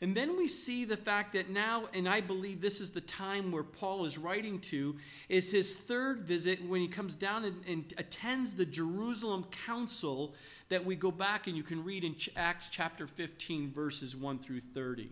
And 0.03 0.15
then 0.15 0.37
we 0.37 0.47
see 0.47 0.85
the 0.85 0.97
fact 0.97 1.33
that 1.33 1.49
now, 1.49 1.85
and 1.95 2.07
I 2.07 2.21
believe 2.21 2.61
this 2.61 2.81
is 2.81 2.93
the 2.93 3.01
time 3.01 3.51
where 3.51 3.63
Paul 3.63 4.05
is 4.05 4.19
writing 4.19 4.61
to, 4.61 4.97
is 5.31 5.51
his 5.51 5.75
third 5.75 6.21
visit 6.21 6.63
when 6.69 6.83
he 6.83 6.89
comes 6.89 7.15
down 7.15 7.45
and, 7.45 7.63
and 7.67 7.95
attends 7.97 8.55
the 8.55 8.67
Jerusalem 8.67 9.47
council 9.67 10.35
that 10.69 10.85
we 10.85 10.97
go 10.97 11.11
back 11.11 11.47
and 11.47 11.57
you 11.57 11.63
can 11.63 11.83
read 11.83 12.05
in 12.05 12.15
Acts 12.37 12.69
chapter 12.69 13.07
15, 13.07 13.73
verses 13.73 14.15
1 14.15 14.39
through 14.39 14.61
30. 14.61 15.09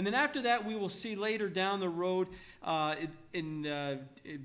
And 0.00 0.06
then 0.06 0.14
after 0.14 0.40
that, 0.40 0.64
we 0.64 0.74
will 0.76 0.88
see 0.88 1.14
later 1.14 1.50
down 1.50 1.78
the 1.78 1.90
road, 1.90 2.28
uh, 2.62 2.94
in 3.34 3.66
uh, 3.66 3.96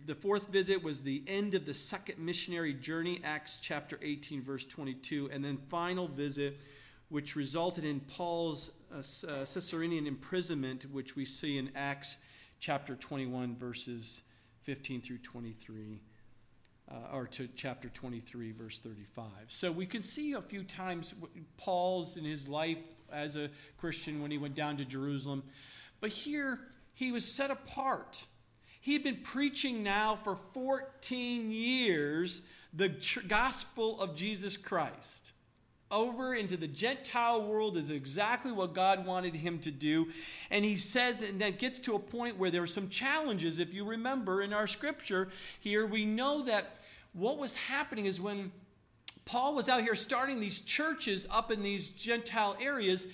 the 0.06 0.14
fourth 0.14 0.50
visit 0.50 0.84
was 0.84 1.02
the 1.02 1.24
end 1.28 1.56
of 1.56 1.66
the 1.66 1.74
second 1.74 2.20
missionary 2.20 2.74
journey, 2.74 3.22
Acts 3.24 3.60
chapter 3.62 3.98
18, 4.02 4.42
verse 4.42 4.66
22. 4.66 5.30
And 5.32 5.46
then 5.46 5.56
final 5.70 6.10
visit, 6.10 6.60
which 7.08 7.38
resulted 7.38 7.86
in 7.86 8.02
Paul's 8.02 8.72
uh, 8.94 8.98
uh 8.98 9.46
Caesarean 9.46 10.06
imprisonment, 10.06 10.88
which 10.92 11.16
we 11.16 11.24
see 11.24 11.58
in 11.58 11.72
Acts 11.74 12.18
chapter 12.60 12.94
21, 12.94 13.56
verses 13.56 14.24
15 14.64 15.00
through 15.00 15.20
23. 15.20 16.02
Uh, 16.92 16.96
or 17.14 17.28
to 17.28 17.48
chapter 17.56 17.88
23, 17.88 18.52
verse 18.52 18.82
35. 18.82 19.26
So 19.48 19.72
we 19.72 19.86
can 19.86 20.02
see 20.02 20.34
a 20.34 20.42
few 20.42 20.64
times 20.64 21.16
Paul's 21.56 22.18
in 22.18 22.26
his 22.26 22.50
life 22.50 22.78
as 23.12 23.36
a 23.36 23.50
Christian 23.78 24.22
when 24.22 24.32
he 24.32 24.38
went 24.38 24.56
down 24.56 24.78
to 24.78 24.86
Jerusalem. 24.86 25.44
But 26.00 26.12
here, 26.12 26.60
he 26.94 27.12
was 27.12 27.26
set 27.26 27.52
apart. 27.52 28.26
He 28.82 28.94
had 28.94 29.04
been 29.04 29.18
preaching 29.24 29.84
now 29.84 30.16
for 30.16 30.36
14 30.36 31.52
years 31.52 32.48
the 32.74 32.90
gospel 33.28 34.00
of 34.02 34.16
Jesus 34.16 34.58
Christ. 34.58 35.32
Over 35.92 36.36
into 36.36 36.58
the 36.58 36.68
Gentile 36.68 37.44
world 37.44 37.78
is 37.78 37.92
exactly 37.92 38.52
what 38.52 38.74
God 38.74 39.06
wanted 39.06 39.36
him 39.36 39.60
to 39.60 39.72
do. 39.72 40.08
And 40.50 40.66
he 40.66 40.78
says, 40.78 41.22
and 41.22 41.40
that 41.42 41.60
gets 41.60 41.80
to 41.80 41.96
a 41.96 42.00
point 42.00 42.38
where 42.38 42.52
there 42.52 42.64
are 42.64 42.68
some 42.68 42.90
challenges. 42.90 43.60
If 43.60 43.74
you 43.74 43.86
remember 43.86 44.42
in 44.42 44.52
our 44.52 44.68
scripture 44.68 45.30
here, 45.60 45.86
we 45.86 46.06
know 46.06 46.44
that 46.44 46.78
what 47.14 47.38
was 47.38 47.56
happening 47.56 48.06
is 48.06 48.20
when 48.20 48.52
Paul 49.25 49.55
was 49.55 49.67
out 49.70 49.82
here 49.82 49.96
starting 49.96 50.39
these 50.39 50.60
churches 50.60 51.27
up 51.32 51.51
in 51.51 51.63
these 51.63 51.89
Gentile 51.89 52.55
areas. 52.62 53.08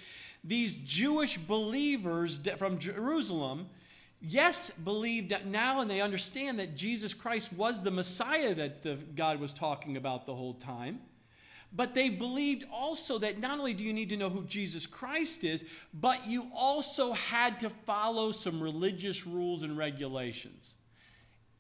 These 0.44 0.76
Jewish 0.76 1.38
believers 1.38 2.38
from 2.58 2.80
Jerusalem, 2.80 3.70
yes, 4.22 4.72
believed 4.72 5.30
that 5.30 5.46
now 5.46 5.80
and 5.80 5.90
they 5.90 6.02
understand 6.02 6.60
that 6.60 6.76
Jesus 6.76 7.14
Christ 7.14 7.54
was 7.54 7.82
the 7.82 7.92
Messiah 7.92 8.54
that 8.56 8.82
the, 8.84 8.96
God 9.16 9.40
was 9.40 9.54
talking 9.54 9.96
about 9.96 10.26
the 10.26 10.36
whole 10.36 10.56
time. 10.56 11.00
But 11.74 11.94
they 11.94 12.10
believed 12.10 12.66
also 12.74 13.18
that 13.20 13.40
not 13.40 13.58
only 13.58 13.74
do 13.74 13.84
you 13.84 13.94
need 13.94 14.10
to 14.10 14.18
know 14.18 14.30
who 14.30 14.44
Jesus 14.44 14.86
Christ 14.86 15.46
is, 15.46 15.64
but 15.94 16.28
you 16.28 16.48
also 16.54 17.14
had 17.14 17.60
to 17.62 17.70
follow 17.70 18.34
some 18.34 18.62
religious 18.62 19.26
rules 19.26 19.64
and 19.64 19.78
regulations, 19.78 20.76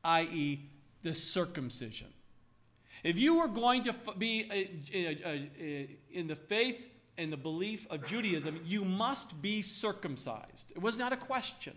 i.e., 0.03 0.59
the 1.01 1.15
circumcision. 1.15 2.07
If 3.03 3.17
you 3.17 3.39
were 3.39 3.47
going 3.47 3.83
to 3.83 3.95
be 4.17 4.41
in 6.11 6.27
the 6.27 6.35
faith 6.35 6.89
and 7.17 7.31
the 7.31 7.37
belief 7.37 7.89
of 7.91 8.05
Judaism, 8.05 8.59
you 8.65 8.85
must 8.85 9.41
be 9.41 9.61
circumcised. 9.61 10.71
It 10.75 10.81
was 10.81 10.97
not 10.97 11.13
a 11.13 11.17
question. 11.17 11.73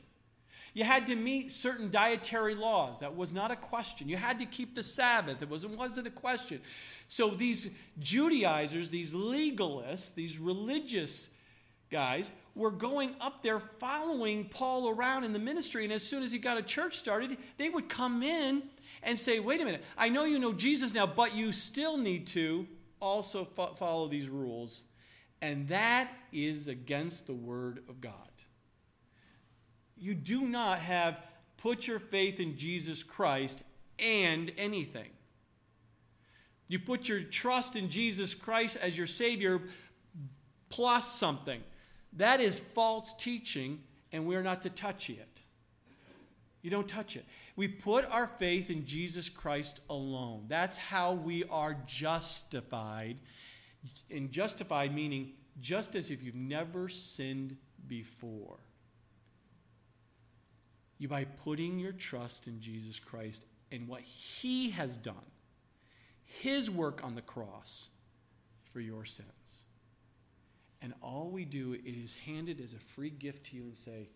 You 0.75 0.83
had 0.83 1.07
to 1.07 1.15
meet 1.15 1.53
certain 1.53 1.89
dietary 1.89 2.55
laws. 2.55 2.99
That 3.01 3.17
was 3.17 3.33
not 3.33 3.53
a 3.53 3.57
question. 3.57 4.09
You 4.09 4.17
had 4.17 4.41
to 4.41 4.45
keep 4.45 4.75
the 4.75 4.83
Sabbath. 4.83 5.41
It 5.41 5.49
wasn't, 5.49 5.79
wasn't 5.79 6.09
a 6.09 6.11
question. 6.11 6.61
So 7.07 7.31
these 7.31 7.71
Judaizers, 8.01 8.91
these 8.91 9.13
legalists, 9.13 10.15
these 10.15 10.39
religious 10.39 11.31
guys 11.91 12.33
were 12.57 12.73
going 12.73 13.15
up 13.21 13.43
there 13.43 13.61
following 13.61 14.49
Paul 14.49 14.89
around 14.91 15.23
in 15.23 15.33
the 15.33 15.39
ministry. 15.39 15.85
And 15.85 15.93
as 15.93 16.03
soon 16.03 16.25
as 16.25 16.33
he 16.33 16.39
got 16.39 16.59
a 16.59 16.63
church 16.63 16.97
started, 16.97 17.37
they 17.57 17.69
would 17.69 17.89
come 17.89 18.25
in 18.25 18.65
and 19.05 19.19
say, 19.19 19.39
wait 19.39 19.61
a 19.61 19.65
minute, 19.65 19.85
I 19.97 20.09
know 20.09 20.25
you 20.25 20.39
know 20.39 20.53
Jesus 20.53 20.95
now, 20.95 21.07
but 21.07 21.35
you 21.35 21.53
still 21.53 21.97
need 21.97 22.27
to 22.29 22.67
also 23.01 23.45
fo- 23.45 23.75
follow 23.75 24.09
these 24.09 24.29
rules. 24.29 24.85
And 25.41 25.69
that 25.69 26.09
is 26.33 26.69
against 26.69 27.27
the 27.27 27.35
Word 27.35 27.85
of 27.89 28.01
God. 28.01 28.17
You 29.97 30.15
do 30.15 30.43
not 30.43 30.79
have 30.79 31.23
put 31.59 31.87
your 31.87 31.99
faith 31.99 32.41
in 32.41 32.57
Jesus 32.57 33.03
Christ 33.03 33.63
and 33.99 34.51
anything. 34.57 35.11
You 36.67 36.79
put 36.79 37.09
your 37.09 37.21
trust 37.21 37.77
in 37.77 37.91
Jesus 37.91 38.35
Christ 38.35 38.79
as 38.83 38.97
your 38.97 39.07
Savior 39.07 39.61
plus 40.71 41.13
something. 41.13 41.61
That 42.15 42.41
is 42.41 42.59
false 42.59 43.15
teaching, 43.15 43.83
and 44.13 44.27
we're 44.27 44.43
not 44.43 44.63
to 44.63 44.71
touch 44.71 45.11
it. 45.11 45.44
You 46.65 46.71
don't 46.71 46.89
touch 46.89 47.15
it. 47.15 47.27
We 47.57 47.69
put 47.69 48.11
our 48.11 48.27
faith 48.27 48.71
in 48.71 48.87
Jesus 48.87 49.29
Christ 49.29 49.81
alone. 49.91 50.47
That's 50.49 50.79
how 50.79 51.13
we 51.13 51.45
are 51.51 51.77
justified. 51.87 53.19
And 54.11 54.33
justified 54.33 54.95
meaning 54.95 55.35
just 55.61 55.95
as 55.95 56.11
if 56.11 56.23
you've 56.23 56.35
never 56.35 56.89
sinned 56.89 57.59
before. 57.87 58.61
You 60.97 61.07
by 61.07 61.25
putting 61.25 61.79
your 61.79 61.93
trust 61.93 62.47
in 62.47 62.63
Jesus 62.63 62.99
Christ 62.99 63.45
and 63.71 63.87
what 63.87 64.01
he 64.01 64.71
has 64.71 64.97
done, 64.97 65.15
his 66.25 66.71
work 66.71 67.05
on 67.05 67.15
the 67.15 67.21
cross 67.21 67.91
for 68.73 68.81
your 68.81 69.05
sins. 69.05 69.65
And 70.81 70.95
all 71.03 71.29
we 71.31 71.45
do, 71.45 71.75
it 71.75 71.85
is 71.85 72.17
handed 72.21 72.59
as 72.63 72.73
a 72.73 72.79
free 72.79 73.11
gift 73.11 73.45
to 73.51 73.57
you 73.57 73.65
and 73.65 73.77
say, 73.77 74.09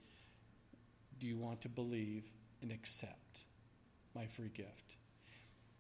Do 1.21 1.27
you 1.27 1.37
want 1.37 1.61
to 1.61 1.69
believe? 1.69 2.25
And 2.63 2.71
accept 2.71 3.45
my 4.15 4.27
free 4.27 4.51
gift. 4.53 4.97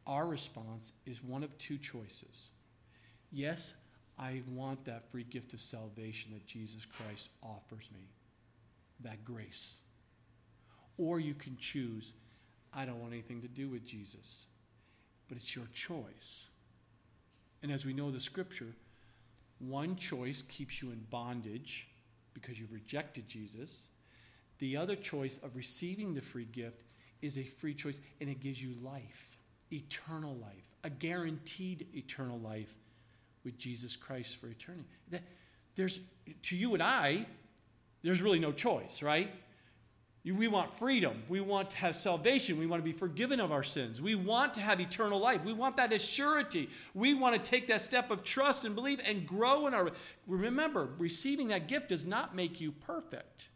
Our 0.06 0.26
response 0.26 0.92
is 1.06 1.22
one 1.22 1.42
of 1.42 1.56
two 1.58 1.76
choices. 1.78 2.50
Yes, 3.30 3.74
I 4.18 4.42
want 4.50 4.84
that 4.86 5.10
free 5.10 5.24
gift 5.24 5.52
of 5.52 5.60
salvation 5.60 6.32
that 6.32 6.46
Jesus 6.46 6.84
Christ 6.84 7.30
offers 7.42 7.90
me, 7.92 8.08
that 9.00 9.24
grace. 9.24 9.80
Or 10.96 11.20
you 11.20 11.34
can 11.34 11.56
choose, 11.58 12.14
I 12.72 12.84
don't 12.84 13.00
want 13.00 13.12
anything 13.12 13.42
to 13.42 13.48
do 13.48 13.68
with 13.68 13.86
Jesus. 13.86 14.46
But 15.28 15.36
it's 15.36 15.54
your 15.54 15.68
choice. 15.74 16.48
And 17.62 17.70
as 17.70 17.84
we 17.84 17.92
know 17.92 18.10
the 18.10 18.20
scripture, 18.20 18.74
one 19.58 19.96
choice 19.96 20.42
keeps 20.42 20.80
you 20.80 20.90
in 20.90 21.04
bondage 21.10 21.88
because 22.34 22.58
you've 22.58 22.72
rejected 22.72 23.28
Jesus, 23.28 23.90
the 24.58 24.76
other 24.76 24.96
choice 24.96 25.38
of 25.38 25.56
receiving 25.56 26.14
the 26.14 26.20
free 26.20 26.46
gift 26.46 26.84
is 27.22 27.38
a 27.38 27.42
free 27.42 27.74
choice, 27.74 28.00
and 28.20 28.28
it 28.28 28.40
gives 28.40 28.62
you 28.62 28.74
life, 28.82 29.38
eternal 29.72 30.34
life, 30.36 30.68
a 30.84 30.90
guaranteed 30.90 31.86
eternal 31.94 32.38
life 32.38 32.74
with 33.44 33.58
Jesus 33.58 33.96
Christ 33.96 34.40
for 34.40 34.48
eternity. 34.48 34.84
That, 35.10 35.22
there's, 35.74 36.00
to 36.42 36.56
you 36.56 36.74
and 36.74 36.82
I, 36.82 37.26
there's 38.02 38.22
really 38.22 38.40
no 38.40 38.52
choice, 38.52 39.02
right? 39.02 39.30
We 40.24 40.48
want 40.48 40.76
freedom. 40.76 41.22
We 41.28 41.40
want 41.40 41.70
to 41.70 41.76
have 41.78 41.94
salvation. 41.94 42.58
We 42.58 42.66
want 42.66 42.82
to 42.82 42.84
be 42.84 42.92
forgiven 42.92 43.40
of 43.40 43.50
our 43.50 43.62
sins. 43.62 44.02
We 44.02 44.14
want 44.14 44.54
to 44.54 44.60
have 44.60 44.78
eternal 44.80 45.18
life. 45.18 45.44
We 45.44 45.54
want 45.54 45.76
that 45.78 45.90
assurity. 45.90 46.68
We 46.92 47.14
want 47.14 47.34
to 47.36 47.50
take 47.50 47.68
that 47.68 47.80
step 47.80 48.10
of 48.10 48.24
trust 48.24 48.64
and 48.64 48.74
believe 48.74 49.00
and 49.06 49.26
grow 49.26 49.66
in 49.66 49.74
our. 49.74 49.90
Remember, 50.26 50.90
receiving 50.98 51.48
that 51.48 51.66
gift 51.66 51.88
does 51.88 52.04
not 52.04 52.36
make 52.36 52.60
you 52.60 52.72
perfect. 52.72 53.48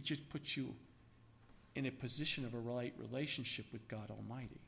It 0.00 0.04
just 0.04 0.30
puts 0.30 0.56
you 0.56 0.74
in 1.74 1.84
a 1.84 1.90
position 1.90 2.46
of 2.46 2.54
a 2.54 2.58
right 2.58 2.94
relationship 2.96 3.66
with 3.70 3.86
God 3.86 4.10
Almighty. 4.10 4.62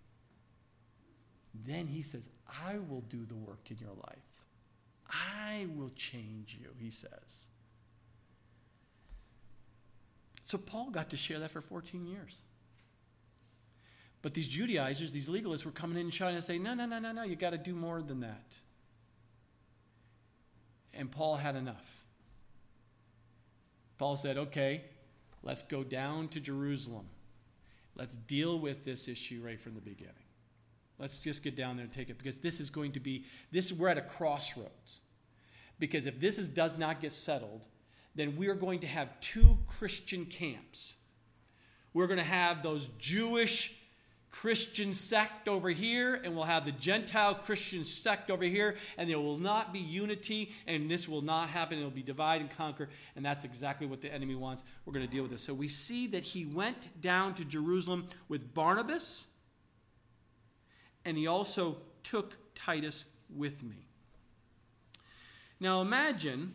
Then 1.64 1.86
he 1.86 2.02
says, 2.02 2.28
I 2.66 2.74
will 2.76 3.00
do 3.00 3.24
the 3.24 3.34
work 3.34 3.70
in 3.70 3.78
your 3.78 3.94
life. 3.94 4.28
I 5.08 5.68
will 5.74 5.88
change 5.96 6.58
you, 6.60 6.68
he 6.78 6.90
says. 6.90 7.46
So 10.44 10.58
Paul 10.58 10.90
got 10.90 11.08
to 11.10 11.16
share 11.16 11.38
that 11.38 11.50
for 11.50 11.62
14 11.62 12.04
years. 12.04 12.42
But 14.20 14.34
these 14.34 14.48
Judaizers, 14.48 15.12
these 15.12 15.30
legalists, 15.30 15.64
were 15.64 15.70
coming 15.70 15.96
in 15.96 16.04
and 16.04 16.12
trying 16.12 16.34
to 16.34 16.42
say, 16.42 16.58
no, 16.58 16.74
no, 16.74 16.84
no, 16.84 16.98
no, 16.98 17.12
no, 17.12 17.22
you 17.22 17.36
got 17.36 17.50
to 17.50 17.58
do 17.58 17.74
more 17.74 18.02
than 18.02 18.20
that. 18.20 18.54
And 20.92 21.10
Paul 21.10 21.36
had 21.36 21.56
enough. 21.56 22.04
Paul 23.96 24.18
said, 24.18 24.36
okay, 24.36 24.82
Let's 25.42 25.62
go 25.62 25.82
down 25.82 26.28
to 26.28 26.40
Jerusalem. 26.40 27.06
Let's 27.94 28.16
deal 28.16 28.58
with 28.58 28.84
this 28.84 29.08
issue 29.08 29.42
right 29.44 29.61
from 29.61 29.75
the 29.75 29.80
beginning. 29.80 30.14
Let's 30.99 31.18
just 31.18 31.42
get 31.42 31.56
down 31.56 31.76
there 31.76 31.84
and 31.84 31.92
take 31.92 32.11
it 32.11 32.18
because 32.18 32.38
this 32.38 32.61
is 32.61 32.70
going 32.70 32.92
to 32.92 33.00
be 33.00 33.25
this 33.50 33.72
we're 33.72 33.88
at 33.88 33.99
a 33.99 34.02
crossroads. 34.02 35.00
Because 35.78 36.06
if 36.06 36.20
this 36.20 36.38
is, 36.38 36.49
does 36.49 36.78
not 36.78 37.00
get 37.00 37.12
settled, 37.12 37.66
then 38.14 38.37
we 38.37 38.49
are 38.49 38.54
going 38.54 38.78
to 38.80 38.87
have 38.87 39.18
two 39.20 39.58
Christian 39.66 40.26
camps. 40.26 40.96
We're 41.92 42.06
going 42.06 42.18
to 42.18 42.25
have 42.25 42.62
those 42.62 42.87
Jewish 42.99 43.81
Christian 44.32 44.94
sect 44.94 45.46
over 45.46 45.68
here, 45.68 46.18
and 46.24 46.34
we'll 46.34 46.44
have 46.44 46.64
the 46.64 46.72
Gentile 46.72 47.34
Christian 47.34 47.84
sect 47.84 48.30
over 48.30 48.42
here, 48.42 48.76
and 48.96 49.08
there 49.08 49.20
will 49.20 49.36
not 49.36 49.72
be 49.72 49.78
unity, 49.78 50.52
and 50.66 50.90
this 50.90 51.06
will 51.06 51.20
not 51.20 51.50
happen. 51.50 51.78
It'll 51.78 51.90
be 51.90 52.02
divide 52.02 52.40
and 52.40 52.50
conquer, 52.50 52.88
and 53.14 53.24
that's 53.24 53.44
exactly 53.44 53.86
what 53.86 54.00
the 54.00 54.12
enemy 54.12 54.34
wants. 54.34 54.64
We're 54.84 54.94
going 54.94 55.06
to 55.06 55.12
deal 55.12 55.22
with 55.22 55.32
this. 55.32 55.42
So 55.42 55.52
we 55.52 55.68
see 55.68 56.08
that 56.08 56.24
he 56.24 56.46
went 56.46 57.00
down 57.00 57.34
to 57.34 57.44
Jerusalem 57.44 58.06
with 58.28 58.54
Barnabas, 58.54 59.26
and 61.04 61.16
he 61.16 61.26
also 61.26 61.76
took 62.02 62.36
Titus 62.54 63.04
with 63.36 63.62
me. 63.62 63.86
Now 65.60 65.82
imagine 65.82 66.54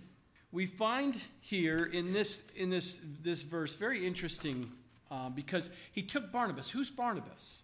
we 0.51 0.65
find 0.65 1.15
here 1.41 1.85
in 1.85 2.11
this 2.11 2.49
in 2.55 2.71
this 2.71 3.01
this 3.21 3.43
verse 3.43 3.75
very 3.75 4.05
interesting 4.05 4.69
uh, 5.11 5.29
because 5.29 5.69
he 5.91 6.01
took 6.01 6.31
Barnabas. 6.31 6.71
Who's 6.71 6.89
Barnabas? 6.89 7.63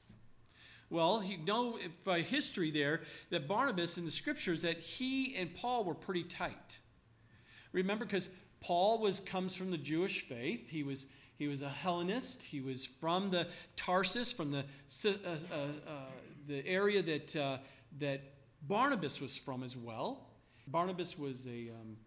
Well, 0.93 1.23
you 1.23 1.39
know 1.39 1.79
by 2.05 2.21
history 2.21 2.69
there 2.69 3.01
that 3.31 3.47
Barnabas 3.47 3.97
in 3.97 4.05
the 4.05 4.11
scriptures 4.11 4.61
that 4.61 4.77
he 4.77 5.35
and 5.35 5.51
Paul 5.51 5.85
were 5.85 5.95
pretty 5.95 6.21
tight. 6.21 6.77
Remember, 7.71 8.05
because 8.05 8.29
Paul 8.61 8.99
was 8.99 9.19
comes 9.19 9.55
from 9.55 9.71
the 9.71 9.77
Jewish 9.79 10.21
faith. 10.21 10.69
He 10.69 10.83
was 10.83 11.07
he 11.35 11.47
was 11.47 11.63
a 11.63 11.67
Hellenist. 11.67 12.43
He 12.43 12.61
was 12.61 12.85
from 12.85 13.31
the 13.31 13.47
Tarsus, 13.75 14.31
from 14.31 14.51
the 14.51 14.59
uh, 14.59 15.09
uh, 15.09 15.57
uh, 15.57 15.93
the 16.47 16.63
area 16.67 17.01
that 17.01 17.35
uh, 17.35 17.57
that 17.97 18.21
Barnabas 18.61 19.19
was 19.19 19.35
from 19.35 19.63
as 19.63 19.75
well. 19.75 20.29
Barnabas 20.67 21.17
was 21.17 21.47
a 21.47 21.71
um, 21.71 21.97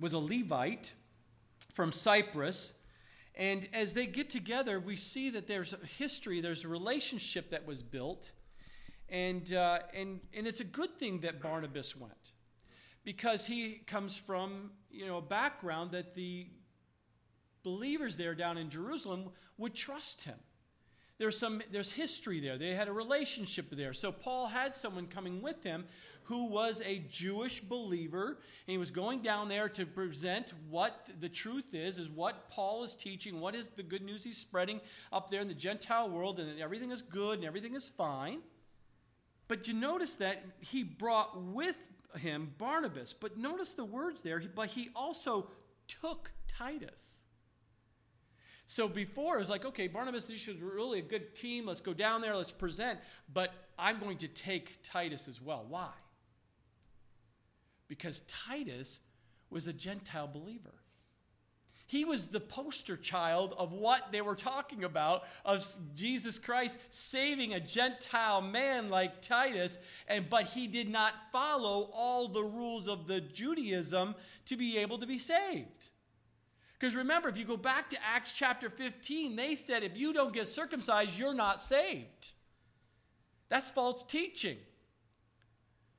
was 0.00 0.14
a 0.14 0.18
Levite 0.18 0.94
from 1.74 1.92
Cyprus, 1.92 2.72
and 3.38 3.68
as 3.72 3.94
they 3.94 4.06
get 4.06 4.28
together, 4.28 4.80
we 4.80 4.96
see 4.96 5.30
that 5.30 5.46
there's 5.46 5.72
a 5.72 5.86
history, 5.86 6.40
there's 6.40 6.64
a 6.64 6.68
relationship 6.68 7.50
that 7.50 7.64
was 7.64 7.82
built. 7.82 8.32
And, 9.08 9.52
uh, 9.52 9.78
and, 9.94 10.20
and 10.34 10.46
it's 10.46 10.60
a 10.60 10.64
good 10.64 10.98
thing 10.98 11.20
that 11.20 11.40
Barnabas 11.40 11.96
went 11.96 12.32
because 13.04 13.46
he 13.46 13.74
comes 13.86 14.18
from 14.18 14.72
you 14.90 15.06
know, 15.06 15.18
a 15.18 15.22
background 15.22 15.92
that 15.92 16.14
the 16.16 16.48
believers 17.62 18.16
there 18.16 18.34
down 18.34 18.58
in 18.58 18.70
Jerusalem 18.70 19.30
would 19.56 19.72
trust 19.72 20.24
him 20.24 20.38
there's 21.18 21.36
some 21.36 21.62
there's 21.72 21.92
history 21.92 22.40
there. 22.40 22.56
They 22.56 22.74
had 22.74 22.88
a 22.88 22.92
relationship 22.92 23.70
there. 23.70 23.92
So 23.92 24.12
paul 24.12 24.46
had 24.46 24.74
someone 24.74 25.06
coming 25.06 25.42
with 25.42 25.62
him 25.64 25.84
who 26.24 26.46
was 26.46 26.82
a 26.84 26.98
jewish 27.10 27.60
believer 27.60 28.28
and 28.28 28.72
he 28.72 28.78
was 28.78 28.90
going 28.90 29.22
down 29.22 29.48
there 29.48 29.68
to 29.70 29.86
present 29.86 30.52
what 30.68 31.08
the 31.20 31.28
truth 31.28 31.72
is 31.72 31.98
is 31.98 32.10
what 32.10 32.50
paul 32.50 32.84
is 32.84 32.94
teaching 32.94 33.40
what 33.40 33.54
is 33.54 33.68
the 33.68 33.82
good 33.82 34.02
news 34.02 34.24
he's 34.24 34.36
spreading 34.36 34.78
up 35.10 35.30
there 35.30 35.40
in 35.40 35.48
the 35.48 35.54
gentile 35.54 36.08
world 36.08 36.38
and 36.38 36.60
everything 36.60 36.90
is 36.90 37.02
good 37.02 37.38
and 37.38 37.46
everything 37.46 37.74
is 37.74 37.88
fine. 37.88 38.40
But 39.48 39.66
you 39.66 39.74
notice 39.74 40.16
that 40.16 40.44
he 40.60 40.84
brought 40.84 41.42
with 41.42 41.78
him 42.18 42.52
barnabas. 42.58 43.14
But 43.14 43.38
notice 43.38 43.72
the 43.72 43.84
words 43.84 44.20
there 44.20 44.42
but 44.54 44.68
he 44.68 44.90
also 44.94 45.50
took 45.88 46.30
titus 46.46 47.20
so 48.70 48.86
before 48.86 49.36
it 49.36 49.38
was 49.38 49.48
like, 49.48 49.64
okay, 49.64 49.88
Barnabas, 49.88 50.26
this 50.26 50.46
is 50.46 50.60
really 50.60 50.98
a 50.98 51.02
good 51.02 51.34
team. 51.34 51.64
Let's 51.64 51.80
go 51.80 51.94
down 51.94 52.20
there, 52.20 52.36
let's 52.36 52.52
present. 52.52 52.98
But 53.32 53.50
I'm 53.78 53.98
going 53.98 54.18
to 54.18 54.28
take 54.28 54.82
Titus 54.82 55.26
as 55.26 55.40
well. 55.40 55.64
Why? 55.66 55.90
Because 57.88 58.20
Titus 58.28 59.00
was 59.48 59.68
a 59.68 59.72
Gentile 59.72 60.28
believer. 60.28 60.74
He 61.86 62.04
was 62.04 62.26
the 62.26 62.40
poster 62.40 62.98
child 62.98 63.54
of 63.56 63.72
what 63.72 64.12
they 64.12 64.20
were 64.20 64.34
talking 64.34 64.84
about 64.84 65.24
of 65.46 65.66
Jesus 65.94 66.38
Christ 66.38 66.76
saving 66.90 67.54
a 67.54 67.60
Gentile 67.60 68.42
man 68.42 68.90
like 68.90 69.22
Titus, 69.22 69.78
and 70.06 70.28
but 70.28 70.44
he 70.44 70.66
did 70.66 70.90
not 70.90 71.14
follow 71.32 71.88
all 71.94 72.28
the 72.28 72.42
rules 72.42 72.86
of 72.86 73.06
the 73.06 73.22
Judaism 73.22 74.14
to 74.44 74.56
be 74.58 74.76
able 74.76 74.98
to 74.98 75.06
be 75.06 75.18
saved. 75.18 75.88
Because 76.78 76.94
remember, 76.94 77.28
if 77.28 77.36
you 77.36 77.44
go 77.44 77.56
back 77.56 77.88
to 77.90 77.96
Acts 78.04 78.32
chapter 78.32 78.70
15, 78.70 79.34
they 79.34 79.54
said 79.54 79.82
if 79.82 79.98
you 79.98 80.12
don't 80.12 80.32
get 80.32 80.46
circumcised, 80.46 81.18
you're 81.18 81.34
not 81.34 81.60
saved. 81.60 82.32
That's 83.48 83.70
false 83.70 84.04
teaching. 84.04 84.58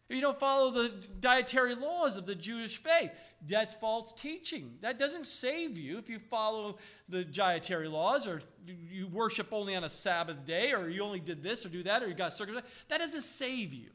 If 0.07 0.15
you 0.15 0.21
don't 0.21 0.39
follow 0.39 0.71
the 0.71 0.89
dietary 1.19 1.75
laws 1.75 2.17
of 2.17 2.25
the 2.25 2.33
Jewish 2.33 2.81
faith, 2.81 3.11
that's 3.45 3.75
false 3.75 4.11
teaching. 4.13 4.77
That 4.81 4.97
doesn't 4.97 5.27
save 5.27 5.77
you 5.77 5.99
if 5.99 6.09
you 6.09 6.17
follow 6.17 6.77
the 7.07 7.23
dietary 7.23 7.87
laws 7.87 8.25
or 8.25 8.41
you 8.65 9.07
worship 9.07 9.49
only 9.51 9.75
on 9.75 9.83
a 9.83 9.89
Sabbath 9.89 10.45
day 10.45 10.73
or 10.73 10.89
you 10.89 11.03
only 11.03 11.19
did 11.19 11.43
this 11.43 11.63
or 11.63 11.69
do 11.69 11.83
that 11.83 12.01
or 12.01 12.07
you 12.07 12.15
got 12.15 12.33
circumcised. 12.33 12.65
That 12.87 12.99
doesn't 12.99 13.21
save 13.21 13.73
you. 13.73 13.89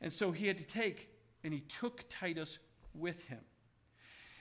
And 0.00 0.12
so 0.12 0.32
he 0.32 0.46
had 0.46 0.58
to 0.58 0.66
take, 0.66 1.10
and 1.42 1.52
he 1.52 1.60
took 1.60 2.04
Titus 2.08 2.58
with 2.94 3.28
him. 3.28 3.40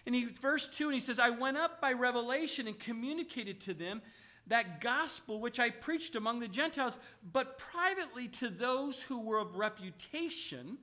And 0.05 0.13
he, 0.13 0.25
verse 0.25 0.67
2, 0.67 0.85
and 0.85 0.93
he 0.93 0.99
says, 0.99 1.19
I 1.19 1.29
went 1.29 1.57
up 1.57 1.79
by 1.79 1.93
revelation 1.93 2.67
and 2.67 2.77
communicated 2.77 3.61
to 3.61 3.73
them 3.73 4.01
that 4.47 4.81
gospel 4.81 5.39
which 5.39 5.59
I 5.59 5.69
preached 5.69 6.15
among 6.15 6.39
the 6.39 6.47
Gentiles, 6.47 6.97
but 7.31 7.57
privately 7.57 8.27
to 8.29 8.49
those 8.49 9.01
who 9.01 9.21
were 9.21 9.39
of 9.39 9.55
reputation, 9.55 10.77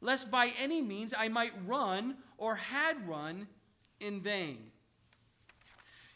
lest 0.00 0.30
by 0.30 0.52
any 0.58 0.80
means 0.80 1.12
I 1.16 1.28
might 1.28 1.52
run 1.66 2.16
or 2.38 2.56
had 2.56 3.06
run 3.06 3.46
in 4.00 4.22
vain. 4.22 4.70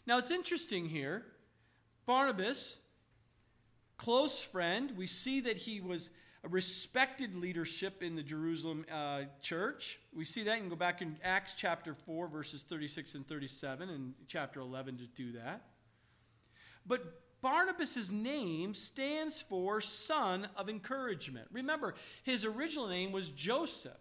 Now 0.06 0.18
it's 0.18 0.30
interesting 0.30 0.87
here. 0.87 1.26
Barnabas, 2.06 2.78
close 3.98 4.42
friend, 4.42 4.92
we 4.96 5.06
see 5.06 5.40
that 5.42 5.58
he 5.58 5.80
was 5.80 6.10
respected 6.48 7.35
leadership 7.35 8.02
in 8.02 8.16
the 8.16 8.22
Jerusalem 8.22 8.85
uh, 8.92 9.22
church. 9.40 9.98
We 10.14 10.24
see 10.24 10.44
that. 10.44 10.57
You 10.57 10.61
can 10.61 10.68
go 10.68 10.76
back 10.76 11.02
in 11.02 11.16
Acts 11.22 11.54
chapter 11.54 11.94
4, 11.94 12.28
verses 12.28 12.62
36 12.62 13.14
and 13.14 13.26
37, 13.26 13.88
and 13.88 14.14
chapter 14.26 14.61
11 14.61 14.98
to 14.98 15.07
do 15.07 15.33
that. 15.33 15.62
But 16.87 17.02
Barnabas' 17.40 18.11
name 18.11 18.74
stands 18.74 19.42
for 19.42 19.80
son 19.80 20.48
of 20.57 20.68
encouragement. 20.68 21.48
Remember, 21.52 21.94
his 22.22 22.44
original 22.44 22.88
name 22.88 23.12
was 23.12 23.28
Joseph. 23.28 23.92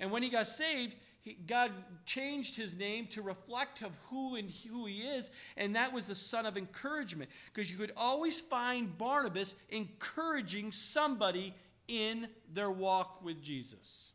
And 0.00 0.10
when 0.10 0.22
he 0.22 0.30
got 0.30 0.46
saved, 0.46 0.96
he, 1.24 1.38
God 1.46 1.72
changed 2.04 2.54
his 2.54 2.74
name 2.74 3.06
to 3.08 3.22
reflect 3.22 3.80
of 3.80 3.96
who 4.10 4.36
and 4.36 4.50
who 4.50 4.84
he 4.84 4.98
is, 4.98 5.30
and 5.56 5.74
that 5.74 5.92
was 5.92 6.06
the 6.06 6.14
son 6.14 6.44
of 6.44 6.58
encouragement. 6.58 7.30
Because 7.46 7.72
you 7.72 7.78
could 7.78 7.92
always 7.96 8.42
find 8.42 8.96
Barnabas 8.98 9.54
encouraging 9.70 10.70
somebody 10.70 11.54
in 11.88 12.28
their 12.52 12.70
walk 12.70 13.24
with 13.24 13.42
Jesus. 13.42 14.12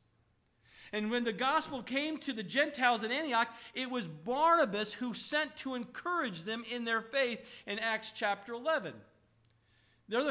And 0.94 1.10
when 1.10 1.24
the 1.24 1.34
gospel 1.34 1.82
came 1.82 2.18
to 2.20 2.34
the 2.34 2.44
Gentiles 2.44 3.04
in 3.04 3.12
Antioch, 3.12 3.48
it 3.74 3.90
was 3.90 4.08
Barnabas 4.08 4.94
who 4.94 5.16
sent 5.16 5.56
to 5.58 5.74
encourage 5.76 6.44
them 6.44 6.64
in 6.72 6.86
their 6.86 7.02
faith 7.02 7.64
in 7.66 7.80
Acts 7.80 8.12
chapter 8.12 8.54
11. 8.54 8.94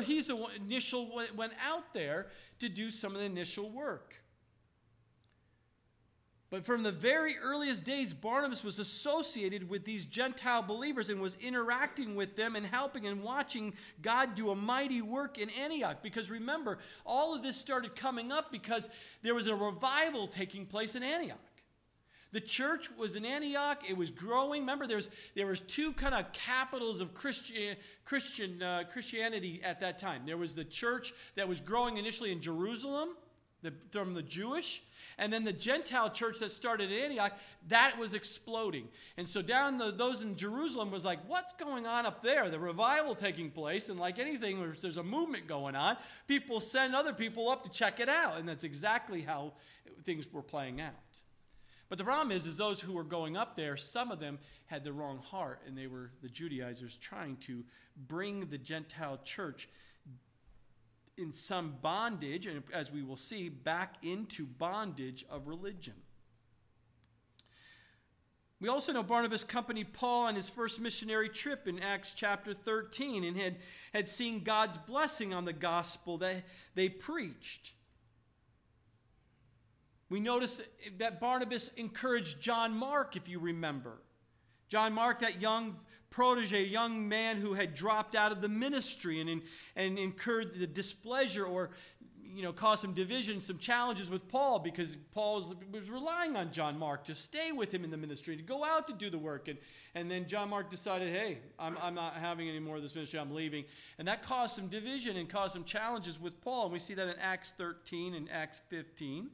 He's 0.04 0.28
the 0.28 0.46
initial 0.56 1.22
went 1.36 1.52
out 1.64 1.92
there 1.92 2.28
to 2.60 2.68
do 2.68 2.90
some 2.90 3.12
of 3.14 3.18
the 3.18 3.26
initial 3.26 3.70
work. 3.70 4.14
But 6.50 6.64
from 6.64 6.82
the 6.82 6.92
very 6.92 7.34
earliest 7.42 7.84
days, 7.84 8.14
Barnabas 8.14 8.64
was 8.64 8.78
associated 8.78 9.68
with 9.68 9.84
these 9.84 10.06
Gentile 10.06 10.62
believers 10.62 11.10
and 11.10 11.20
was 11.20 11.36
interacting 11.42 12.14
with 12.14 12.36
them 12.36 12.56
and 12.56 12.64
helping 12.64 13.06
and 13.06 13.22
watching 13.22 13.74
God 14.00 14.34
do 14.34 14.50
a 14.50 14.56
mighty 14.56 15.02
work 15.02 15.36
in 15.36 15.50
Antioch. 15.50 15.98
Because 16.02 16.30
remember, 16.30 16.78
all 17.04 17.34
of 17.34 17.42
this 17.42 17.58
started 17.58 17.94
coming 17.94 18.32
up 18.32 18.50
because 18.50 18.88
there 19.22 19.34
was 19.34 19.46
a 19.46 19.54
revival 19.54 20.26
taking 20.26 20.64
place 20.64 20.94
in 20.94 21.02
Antioch. 21.02 21.36
The 22.32 22.40
church 22.40 22.90
was 22.96 23.14
in 23.16 23.26
Antioch. 23.26 23.82
It 23.88 23.96
was 23.96 24.10
growing. 24.10 24.62
Remember, 24.62 24.86
there's, 24.86 25.10
there 25.34 25.46
was 25.46 25.60
two 25.60 25.92
kind 25.92 26.14
of 26.14 26.32
capitals 26.32 27.02
of 27.02 27.12
Christian, 27.12 27.76
Christian 28.04 28.62
uh, 28.62 28.84
Christianity 28.90 29.60
at 29.62 29.80
that 29.80 29.98
time. 29.98 30.22
There 30.24 30.36
was 30.36 30.54
the 30.54 30.64
church 30.64 31.12
that 31.36 31.48
was 31.48 31.60
growing 31.60 31.98
initially 31.98 32.32
in 32.32 32.40
Jerusalem 32.40 33.10
the, 33.62 33.72
from 33.90 34.14
the 34.14 34.22
Jewish, 34.22 34.82
and 35.18 35.32
then 35.32 35.44
the 35.44 35.52
Gentile 35.52 36.10
church 36.10 36.38
that 36.40 36.52
started 36.52 36.92
in 36.92 36.98
Antioch, 36.98 37.32
that 37.68 37.98
was 37.98 38.14
exploding. 38.14 38.88
And 39.16 39.28
so 39.28 39.42
down 39.42 39.78
the, 39.78 39.90
those 39.90 40.22
in 40.22 40.36
Jerusalem 40.36 40.90
was 40.90 41.04
like, 41.04 41.18
what's 41.26 41.52
going 41.54 41.86
on 41.86 42.06
up 42.06 42.22
there? 42.22 42.48
The 42.48 42.58
revival 42.58 43.14
taking 43.14 43.50
place, 43.50 43.88
and 43.88 43.98
like 43.98 44.18
anything, 44.18 44.74
there's 44.80 44.96
a 44.96 45.02
movement 45.02 45.46
going 45.46 45.74
on. 45.74 45.96
People 46.26 46.60
send 46.60 46.94
other 46.94 47.12
people 47.12 47.48
up 47.48 47.64
to 47.64 47.70
check 47.70 48.00
it 48.00 48.08
out, 48.08 48.38
and 48.38 48.48
that's 48.48 48.64
exactly 48.64 49.22
how 49.22 49.52
things 50.04 50.26
were 50.32 50.42
playing 50.42 50.80
out. 50.80 50.92
But 51.88 51.96
the 51.96 52.04
problem 52.04 52.36
is, 52.36 52.46
is 52.46 52.56
those 52.56 52.80
who 52.80 52.92
were 52.92 53.04
going 53.04 53.36
up 53.36 53.56
there, 53.56 53.76
some 53.76 54.10
of 54.10 54.20
them 54.20 54.38
had 54.66 54.84
the 54.84 54.92
wrong 54.92 55.18
heart, 55.18 55.62
and 55.66 55.76
they 55.76 55.86
were 55.86 56.10
the 56.22 56.28
Judaizers 56.28 56.96
trying 56.96 57.36
to 57.38 57.64
bring 58.06 58.46
the 58.46 58.58
Gentile 58.58 59.18
church 59.24 59.68
in 61.18 61.32
some 61.32 61.76
bondage, 61.82 62.46
and 62.46 62.62
as 62.72 62.92
we 62.92 63.02
will 63.02 63.16
see, 63.16 63.48
back 63.48 63.96
into 64.02 64.46
bondage 64.46 65.24
of 65.30 65.46
religion. 65.46 65.94
We 68.60 68.68
also 68.68 68.92
know 68.92 69.04
Barnabas 69.04 69.44
accompanied 69.44 69.92
Paul 69.92 70.26
on 70.26 70.34
his 70.34 70.50
first 70.50 70.80
missionary 70.80 71.28
trip 71.28 71.68
in 71.68 71.78
Acts 71.78 72.12
chapter 72.12 72.52
13 72.52 73.22
and 73.22 73.36
had, 73.36 73.56
had 73.92 74.08
seen 74.08 74.42
God's 74.42 74.76
blessing 74.76 75.32
on 75.32 75.44
the 75.44 75.52
gospel 75.52 76.18
that 76.18 76.42
they 76.74 76.88
preached. 76.88 77.72
We 80.10 80.18
notice 80.18 80.60
that 80.98 81.20
Barnabas 81.20 81.68
encouraged 81.76 82.40
John 82.40 82.74
Mark, 82.74 83.14
if 83.14 83.28
you 83.28 83.38
remember. 83.38 84.02
John 84.68 84.92
Mark, 84.92 85.20
that 85.20 85.40
young 85.40 85.76
protege, 86.10 86.64
a 86.64 86.66
young 86.66 87.08
man 87.08 87.36
who 87.36 87.54
had 87.54 87.74
dropped 87.74 88.14
out 88.14 88.32
of 88.32 88.40
the 88.40 88.48
ministry 88.48 89.20
and, 89.20 89.42
and 89.76 89.98
incurred 89.98 90.54
the 90.54 90.66
displeasure 90.66 91.44
or 91.44 91.70
you 92.34 92.42
know, 92.42 92.52
caused 92.52 92.82
some 92.82 92.92
division, 92.92 93.40
some 93.40 93.58
challenges 93.58 94.10
with 94.10 94.28
Paul 94.28 94.58
because 94.58 94.96
Paul 95.12 95.56
was, 95.72 95.90
relying 95.90 96.36
on 96.36 96.52
John 96.52 96.78
Mark 96.78 97.04
to 97.04 97.14
stay 97.14 97.52
with 97.52 97.72
him 97.72 97.84
in 97.84 97.90
the 97.90 97.96
ministry, 97.96 98.36
to 98.36 98.42
go 98.42 98.64
out 98.64 98.86
to 98.88 98.92
do 98.92 99.08
the 99.08 99.18
work. 99.18 99.48
And, 99.48 99.58
and 99.94 100.10
then 100.10 100.26
John 100.28 100.50
Mark 100.50 100.70
decided, 100.70 101.14
hey, 101.14 101.38
I'm, 101.58 101.76
I'm 101.82 101.94
not 101.94 102.14
having 102.14 102.48
any 102.48 102.60
more 102.60 102.76
of 102.76 102.82
this 102.82 102.94
ministry, 102.94 103.18
I'm 103.18 103.34
leaving. 103.34 103.64
And 103.98 104.06
that 104.08 104.22
caused 104.22 104.54
some 104.54 104.68
division 104.68 105.16
and 105.16 105.28
caused 105.28 105.54
some 105.54 105.64
challenges 105.64 106.20
with 106.20 106.40
Paul. 106.40 106.64
And 106.64 106.72
we 106.72 106.78
see 106.78 106.94
that 106.94 107.08
in 107.08 107.14
Acts 107.20 107.52
13 107.56 108.14
and 108.14 108.30
Acts 108.30 108.60
15. 108.68 109.30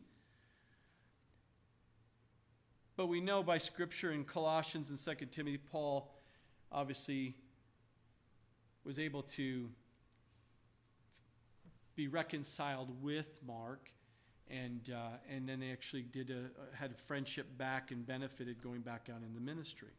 But 2.97 3.09
we 3.09 3.21
know 3.21 3.43
by 3.43 3.59
Scripture 3.59 4.13
in 4.13 4.25
Colossians 4.25 4.91
and 4.91 5.19
2 5.19 5.27
Timothy, 5.27 5.59
Paul 5.59 6.14
obviously 6.75 7.37
was 8.85 8.99
able 8.99 9.23
to 9.23 9.71
be 11.95 12.09
reconciled 12.09 12.91
with 13.03 13.39
Mark, 13.47 13.91
and 14.51 14.91
uh, 14.95 15.17
and 15.31 15.49
then 15.49 15.61
they 15.61 15.71
actually 15.71 16.03
did 16.03 16.31
a, 16.31 16.77
had 16.77 16.91
a 16.91 16.95
friendship 16.95 17.57
back 17.57 17.93
and 17.93 18.07
benefited 18.07 18.61
going 18.61 18.81
back 18.81 19.09
out 19.11 19.23
in 19.23 19.33
the 19.33 19.41
ministry. 19.41 19.93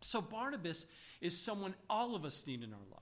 So 0.00 0.20
Barnabas 0.20 0.86
is 1.20 1.38
someone 1.38 1.74
all 1.88 2.16
of 2.16 2.24
us 2.24 2.46
need 2.46 2.62
in 2.62 2.72
our 2.72 2.86
life. 2.90 3.00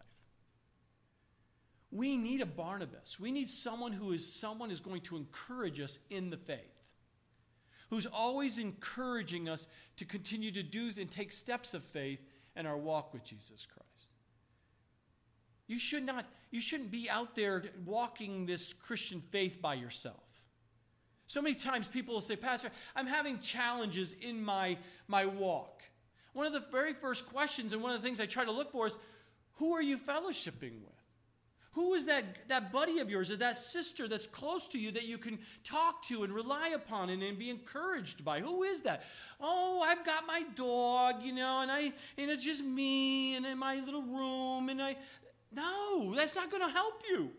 We 1.90 2.16
need 2.16 2.40
a 2.40 2.46
Barnabas. 2.46 3.20
We 3.20 3.30
need 3.30 3.48
someone 3.48 3.92
who 3.92 4.12
is 4.12 4.30
someone 4.32 4.70
is 4.70 4.80
going 4.80 5.02
to 5.02 5.16
encourage 5.16 5.80
us 5.80 5.98
in 6.10 6.30
the 6.30 6.36
faith. 6.36 6.58
Who's 7.90 8.06
always 8.06 8.56
encouraging 8.56 9.48
us 9.48 9.68
to 9.96 10.06
continue 10.06 10.50
to 10.52 10.62
do 10.62 10.90
and 10.98 11.10
take 11.10 11.30
steps 11.30 11.74
of 11.74 11.84
faith 11.84 12.20
in 12.56 12.66
our 12.66 12.76
walk 12.76 13.12
with 13.12 13.24
Jesus 13.24 13.66
Christ. 13.66 14.10
You 15.66 15.78
should 15.78 16.04
not 16.04 16.26
you 16.50 16.60
shouldn't 16.60 16.90
be 16.90 17.08
out 17.08 17.34
there 17.34 17.64
walking 17.84 18.44
this 18.44 18.74
Christian 18.74 19.22
faith 19.30 19.62
by 19.62 19.74
yourself. 19.74 20.22
So 21.26 21.40
many 21.40 21.54
times 21.54 21.86
people 21.86 22.14
will 22.14 22.20
say, 22.20 22.36
Pastor, 22.36 22.70
I'm 22.94 23.06
having 23.06 23.38
challenges 23.38 24.14
in 24.20 24.44
my, 24.44 24.76
my 25.08 25.24
walk. 25.24 25.82
One 26.34 26.46
of 26.46 26.52
the 26.52 26.64
very 26.70 26.92
first 26.92 27.26
questions 27.26 27.72
and 27.72 27.82
one 27.82 27.94
of 27.94 28.02
the 28.02 28.06
things 28.06 28.20
I 28.20 28.26
try 28.26 28.44
to 28.44 28.52
look 28.52 28.70
for 28.70 28.86
is 28.86 28.98
who 29.54 29.72
are 29.72 29.80
you 29.80 29.96
fellowshipping 29.96 30.82
with? 30.82 31.01
Who 31.72 31.94
is 31.94 32.04
that, 32.06 32.48
that 32.48 32.70
buddy 32.70 32.98
of 32.98 33.08
yours 33.08 33.30
or 33.30 33.36
that 33.36 33.56
sister 33.56 34.06
that's 34.06 34.26
close 34.26 34.68
to 34.68 34.78
you 34.78 34.90
that 34.92 35.06
you 35.06 35.16
can 35.16 35.38
talk 35.64 36.04
to 36.08 36.22
and 36.22 36.32
rely 36.32 36.68
upon 36.74 37.08
and, 37.08 37.22
and 37.22 37.38
be 37.38 37.48
encouraged 37.48 38.24
by? 38.24 38.40
Who 38.40 38.62
is 38.62 38.82
that? 38.82 39.04
Oh, 39.40 39.82
I've 39.88 40.04
got 40.04 40.26
my 40.26 40.42
dog, 40.54 41.22
you 41.22 41.32
know, 41.32 41.60
and 41.62 41.70
I 41.70 41.92
and 42.18 42.30
it's 42.30 42.44
just 42.44 42.62
me 42.62 43.36
and 43.36 43.46
in 43.46 43.58
my 43.58 43.76
little 43.76 44.02
room 44.02 44.68
and 44.68 44.82
I 44.82 44.96
no, 45.50 46.14
that's 46.14 46.34
not 46.34 46.50
going 46.50 46.62
to 46.62 46.72
help 46.72 47.02
you. 47.08 47.30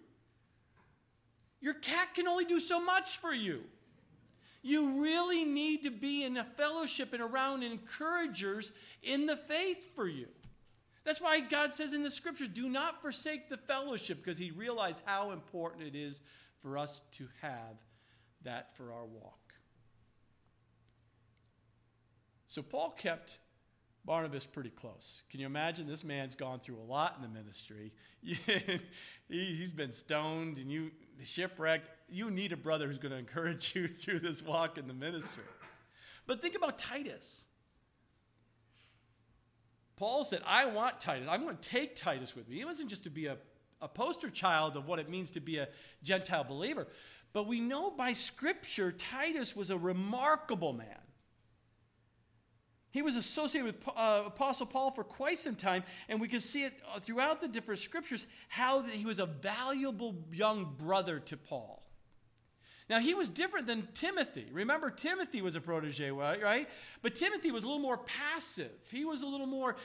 Your 1.62 1.76
cat 1.76 2.14
can 2.14 2.28
only 2.28 2.46
do 2.46 2.60
so 2.60 2.84
much 2.84 3.18
for 3.18 3.34
you. 3.34 3.64
You 4.62 5.02
really 5.02 5.46
need 5.46 5.84
to 5.84 5.92
be 5.92 6.24
in 6.24 6.38
a 6.38 6.44
fellowship 6.44 7.14
and 7.14 7.22
around 7.22 7.64
encouragers 7.64 8.72
in 9.02 9.26
the 9.26 9.36
faith 9.36 9.94
for 9.96 10.08
you. 10.08 10.28
That's 11.04 11.20
why 11.20 11.40
God 11.42 11.74
says 11.74 11.94
in 11.94 12.04
the 12.04 12.12
scriptures, 12.12 12.48
do 12.48 12.70
not 12.70 13.02
forsake 13.02 13.50
the 13.50 13.58
fellowship, 13.58 14.20
because 14.24 14.38
he 14.38 14.52
realized 14.52 15.02
how 15.06 15.32
important 15.32 15.88
it 15.88 15.96
is 15.96 16.22
for 16.62 16.78
us 16.78 17.02
to 17.14 17.28
have 17.42 17.76
that 18.44 18.76
for 18.78 18.94
our 18.94 19.06
walk. 19.06 19.40
So 22.48 22.62
Paul 22.62 22.92
kept 22.92 23.40
Barnabas 24.06 24.46
pretty 24.46 24.70
close. 24.70 25.24
Can 25.30 25.40
you 25.40 25.46
imagine? 25.46 25.88
This 25.88 26.04
man's 26.04 26.36
gone 26.36 26.60
through 26.60 26.78
a 26.78 26.84
lot 26.84 27.16
in 27.16 27.22
the 27.22 27.30
ministry. 27.30 27.94
He's 29.30 29.72
been 29.72 29.94
stoned 29.94 30.58
and 30.58 30.70
you 30.70 30.92
shipwrecked. 31.24 31.90
You 32.10 32.30
need 32.32 32.52
a 32.52 32.58
brother 32.58 32.88
who's 32.88 33.00
going 33.00 33.14
to 33.14 33.18
encourage 33.18 33.76
you 33.76 33.88
through 33.88 34.20
this 34.20 34.44
walk 34.44 34.78
in 34.78 34.88
the 34.88 34.94
ministry. 34.94 35.44
But 36.28 36.42
think 36.42 36.56
about 36.56 36.78
Titus. 36.78 37.46
Paul 39.96 40.24
said, 40.24 40.42
I 40.46 40.66
want 40.66 41.00
Titus. 41.00 41.28
I'm 41.30 41.44
going 41.44 41.58
to 41.58 41.70
take 41.70 41.96
Titus 41.96 42.36
with 42.36 42.50
me. 42.50 42.58
He 42.58 42.66
wasn't 42.66 42.90
just 42.90 43.04
to 43.04 43.10
be 43.10 43.28
a, 43.28 43.38
a 43.82 43.88
poster 43.88 44.30
child 44.30 44.76
of 44.76 44.88
what 44.88 45.00
it 45.00 45.10
means 45.10 45.32
to 45.32 45.40
be 45.40 45.58
a 45.58 45.68
Gentile 46.04 46.44
believer, 46.44 46.88
but 47.32 47.48
we 47.48 47.60
know 47.60 47.92
by 47.92 48.14
Scripture 48.14 48.92
Titus 48.92 49.56
was 49.56 49.70
a 49.70 49.78
remarkable 49.78 50.74
man. 50.74 50.88
He 52.94 53.02
was 53.02 53.16
associated 53.16 53.66
with 53.66 53.90
uh, 53.98 54.24
Apostle 54.28 54.68
Paul 54.68 54.92
for 54.92 55.04
quite 55.04 55.40
some 55.40 55.56
time, 55.56 55.84
and 56.08 56.22
we 56.22 56.28
can 56.28 56.40
see 56.40 56.64
it 56.64 56.74
uh, 56.94 57.00
throughout 57.00 57.42
the 57.42 57.48
different 57.48 57.80
scriptures 57.80 58.28
how 58.50 58.84
he 58.84 59.04
was 59.04 59.18
a 59.18 59.26
valuable 59.26 60.16
young 60.32 60.76
brother 60.78 61.20
to 61.22 61.36
Paul. 61.36 61.82
Now, 62.94 63.00
he 63.00 63.16
was 63.16 63.28
different 63.28 63.66
than 63.66 63.88
Timothy. 63.96 64.46
Remember, 64.52 64.92
Timothy 64.92 65.42
was 65.42 65.56
a 65.56 65.60
protege, 65.60 66.12
right? 66.12 66.70
But 67.02 67.16
Timothy 67.16 67.50
was 67.50 67.64
a 67.64 67.66
little 67.66 67.82
more 67.82 67.98
passive. 67.98 68.70
He 68.92 69.04
was 69.04 69.24
a 69.24 69.26
little 69.26 69.48
more, 69.48 69.78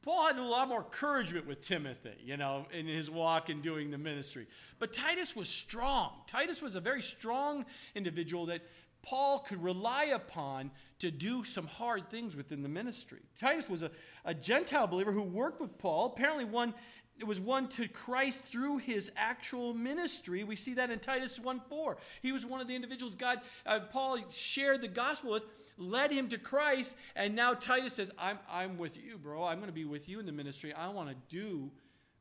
Paul 0.00 0.28
had 0.28 0.38
a 0.38 0.42
lot 0.42 0.66
more 0.66 0.78
encouragement 0.78 1.46
with 1.46 1.60
Timothy, 1.60 2.14
you 2.24 2.38
know, 2.38 2.64
in 2.72 2.86
his 2.86 3.10
walk 3.10 3.50
and 3.50 3.60
doing 3.60 3.90
the 3.90 3.98
ministry. 3.98 4.46
But 4.78 4.94
Titus 4.94 5.36
was 5.36 5.50
strong. 5.50 6.12
Titus 6.26 6.62
was 6.62 6.76
a 6.76 6.80
very 6.80 7.02
strong 7.02 7.66
individual 7.94 8.46
that 8.46 8.62
Paul 9.02 9.40
could 9.40 9.62
rely 9.62 10.12
upon 10.14 10.70
to 11.00 11.10
do 11.10 11.44
some 11.44 11.66
hard 11.66 12.08
things 12.08 12.34
within 12.34 12.62
the 12.62 12.70
ministry. 12.70 13.20
Titus 13.38 13.68
was 13.68 13.82
a, 13.82 13.90
a 14.24 14.32
Gentile 14.32 14.86
believer 14.86 15.12
who 15.12 15.24
worked 15.24 15.60
with 15.60 15.76
Paul, 15.76 16.06
apparently 16.06 16.46
one 16.46 16.72
it 17.18 17.26
was 17.26 17.40
one 17.40 17.68
to 17.68 17.88
Christ 17.88 18.42
through 18.42 18.78
his 18.78 19.10
actual 19.16 19.72
ministry. 19.72 20.44
We 20.44 20.56
see 20.56 20.74
that 20.74 20.90
in 20.90 20.98
Titus 20.98 21.38
1:4. 21.38 21.96
He 22.20 22.32
was 22.32 22.44
one 22.44 22.60
of 22.60 22.68
the 22.68 22.74
individuals 22.74 23.14
God 23.14 23.40
uh, 23.64 23.80
Paul 23.90 24.18
shared 24.30 24.82
the 24.82 24.88
gospel 24.88 25.32
with, 25.32 25.44
led 25.78 26.12
him 26.12 26.28
to 26.28 26.38
Christ, 26.38 26.96
and 27.14 27.34
now 27.34 27.54
Titus 27.54 27.94
says, 27.94 28.10
"I'm 28.18 28.38
I'm 28.50 28.76
with 28.76 29.02
you, 29.02 29.18
bro. 29.18 29.44
I'm 29.44 29.58
going 29.58 29.68
to 29.68 29.72
be 29.72 29.84
with 29.84 30.08
you 30.08 30.20
in 30.20 30.26
the 30.26 30.32
ministry. 30.32 30.72
I 30.72 30.88
want 30.88 31.08
to 31.08 31.16
do 31.28 31.70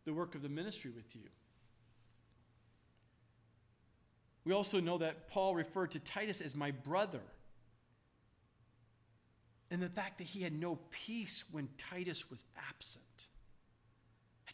the 0.05 0.13
work 0.13 0.35
of 0.35 0.41
the 0.41 0.49
ministry 0.49 0.91
with 0.91 1.15
you." 1.15 1.29
We 4.45 4.53
also 4.53 4.79
know 4.79 4.99
that 4.99 5.27
Paul 5.27 5.55
referred 5.55 5.91
to 5.91 5.99
Titus 5.99 6.39
as 6.39 6.55
my 6.55 6.71
brother. 6.71 7.21
And 9.71 9.81
the 9.81 9.89
fact 9.89 10.19
that 10.19 10.25
he 10.25 10.43
had 10.43 10.53
no 10.53 10.77
peace 10.91 11.45
when 11.51 11.67
Titus 11.77 12.29
was 12.29 12.45
absent. 12.69 13.27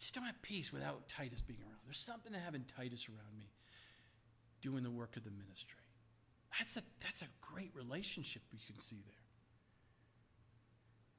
Just 0.01 0.15
don't 0.15 0.25
have 0.25 0.41
peace 0.41 0.73
without 0.73 1.07
Titus 1.07 1.41
being 1.41 1.61
around. 1.61 1.77
There's 1.85 1.99
something 1.99 2.33
to 2.33 2.39
having 2.39 2.65
Titus 2.75 3.07
around 3.07 3.37
me 3.37 3.51
doing 4.59 4.83
the 4.83 4.91
work 4.91 5.15
of 5.15 5.23
the 5.23 5.31
ministry. 5.31 5.79
That's 6.57 6.75
a, 6.75 6.81
that's 6.99 7.21
a 7.21 7.27
great 7.39 7.71
relationship 7.73 8.41
we 8.51 8.59
can 8.65 8.77
see 8.77 8.97
there. 9.05 9.15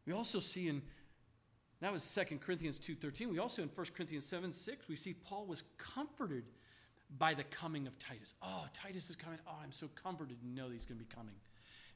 We 0.05 0.12
also 0.12 0.40
see 0.40 0.68
in 0.68 0.83
that 1.81 1.92
was 1.92 2.09
2 2.14 2.38
Corinthians 2.38 2.79
2.13. 2.79 3.27
We 3.27 3.40
also 3.40 3.62
in 3.62 3.68
1 3.68 3.87
Corinthians 3.97 4.25
7, 4.25 4.53
6, 4.53 4.88
we 4.88 4.95
see 4.95 5.14
Paul 5.14 5.47
was 5.47 5.64
comforted 5.79 6.45
by 7.18 7.35
the 7.35 7.42
coming 7.42 7.88
of 7.88 7.99
Titus. 7.99 8.35
Oh, 8.40 8.66
Titus 8.73 9.11
is 9.11 9.16
coming. 9.16 9.40
Oh, 9.49 9.57
I'm 9.61 9.73
so 9.73 9.88
comforted 10.01 10.40
to 10.40 10.49
know 10.49 10.68
that 10.68 10.75
he's 10.75 10.87
going 10.87 10.99
to 10.99 11.05
be 11.05 11.12
coming 11.12 11.35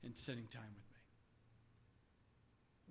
and 0.03 0.12
spending 0.16 0.46
time 0.49 0.62
with 0.75 0.85
me. 0.90 0.96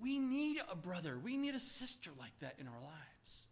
We 0.01 0.19
need 0.19 0.57
a 0.71 0.75
brother, 0.75 1.19
we 1.21 1.35
need 1.35 1.55
a 1.55 1.59
sister 1.59 2.11
like 2.17 2.37
that 2.39 2.55
in 2.59 2.67
our 2.67 2.81
lives. 2.81 3.47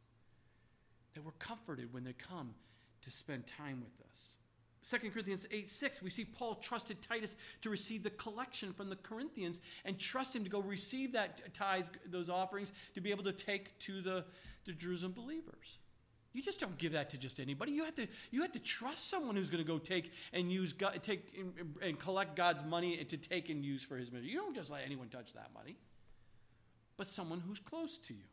That 1.13 1.23
we're 1.23 1.31
comforted 1.39 1.93
when 1.93 2.03
they 2.03 2.13
come 2.13 2.55
to 3.01 3.11
spend 3.11 3.45
time 3.45 3.81
with 3.83 4.07
us. 4.09 4.37
2 4.83 5.11
Corinthians 5.11 5.47
8 5.49 5.69
6, 5.69 6.03
we 6.03 6.09
see 6.09 6.25
Paul 6.25 6.55
trusted 6.55 7.01
Titus 7.01 7.35
to 7.61 7.69
receive 7.69 8.03
the 8.03 8.09
collection 8.09 8.73
from 8.73 8.89
the 8.89 8.97
Corinthians 8.97 9.61
and 9.85 9.97
trust 9.97 10.35
him 10.35 10.43
to 10.43 10.49
go 10.49 10.59
receive 10.59 11.13
that 11.13 11.53
tithes, 11.53 11.89
those 12.05 12.29
offerings, 12.29 12.73
to 12.95 13.01
be 13.01 13.11
able 13.11 13.23
to 13.23 13.31
take 13.31 13.77
to 13.79 14.01
the, 14.01 14.25
the 14.65 14.73
Jerusalem 14.73 15.13
believers. 15.13 15.77
You 16.33 16.41
just 16.41 16.59
don't 16.59 16.77
give 16.79 16.93
that 16.93 17.11
to 17.11 17.17
just 17.17 17.39
anybody. 17.39 17.71
You 17.73 17.85
have 17.85 17.95
to, 17.95 18.07
you 18.31 18.41
have 18.41 18.51
to 18.53 18.59
trust 18.59 19.09
someone 19.09 19.35
who's 19.35 19.51
going 19.51 19.63
to 19.63 19.67
go 19.67 19.77
take 19.77 20.11
and 20.33 20.51
use 20.51 20.73
God, 20.73 20.97
take 21.03 21.31
and, 21.37 21.77
and 21.81 21.99
collect 21.99 22.35
God's 22.35 22.63
money 22.63 22.97
to 23.03 23.17
take 23.17 23.49
and 23.49 23.63
use 23.63 23.83
for 23.83 23.97
His 23.97 24.11
ministry. 24.11 24.33
You 24.33 24.39
don't 24.39 24.55
just 24.55 24.71
let 24.71 24.81
anyone 24.83 25.09
touch 25.09 25.33
that 25.33 25.51
money, 25.53 25.77
but 26.97 27.05
someone 27.05 27.39
who's 27.39 27.59
close 27.59 27.99
to 27.99 28.13
you. 28.13 28.23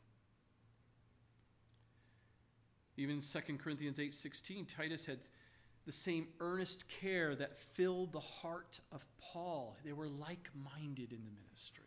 Even 3.00 3.22
2 3.22 3.58
Corinthians 3.58 3.98
8:16, 3.98 4.66
Titus 4.66 5.06
had 5.06 5.18
the 5.86 5.92
same 5.92 6.28
earnest 6.38 6.86
care 6.88 7.34
that 7.34 7.56
filled 7.56 8.12
the 8.12 8.20
heart 8.20 8.80
of 8.92 9.06
Paul. 9.18 9.76
They 9.84 9.94
were 9.94 10.08
like 10.08 10.50
minded 10.54 11.12
in 11.12 11.24
the 11.24 11.30
ministry. 11.30 11.86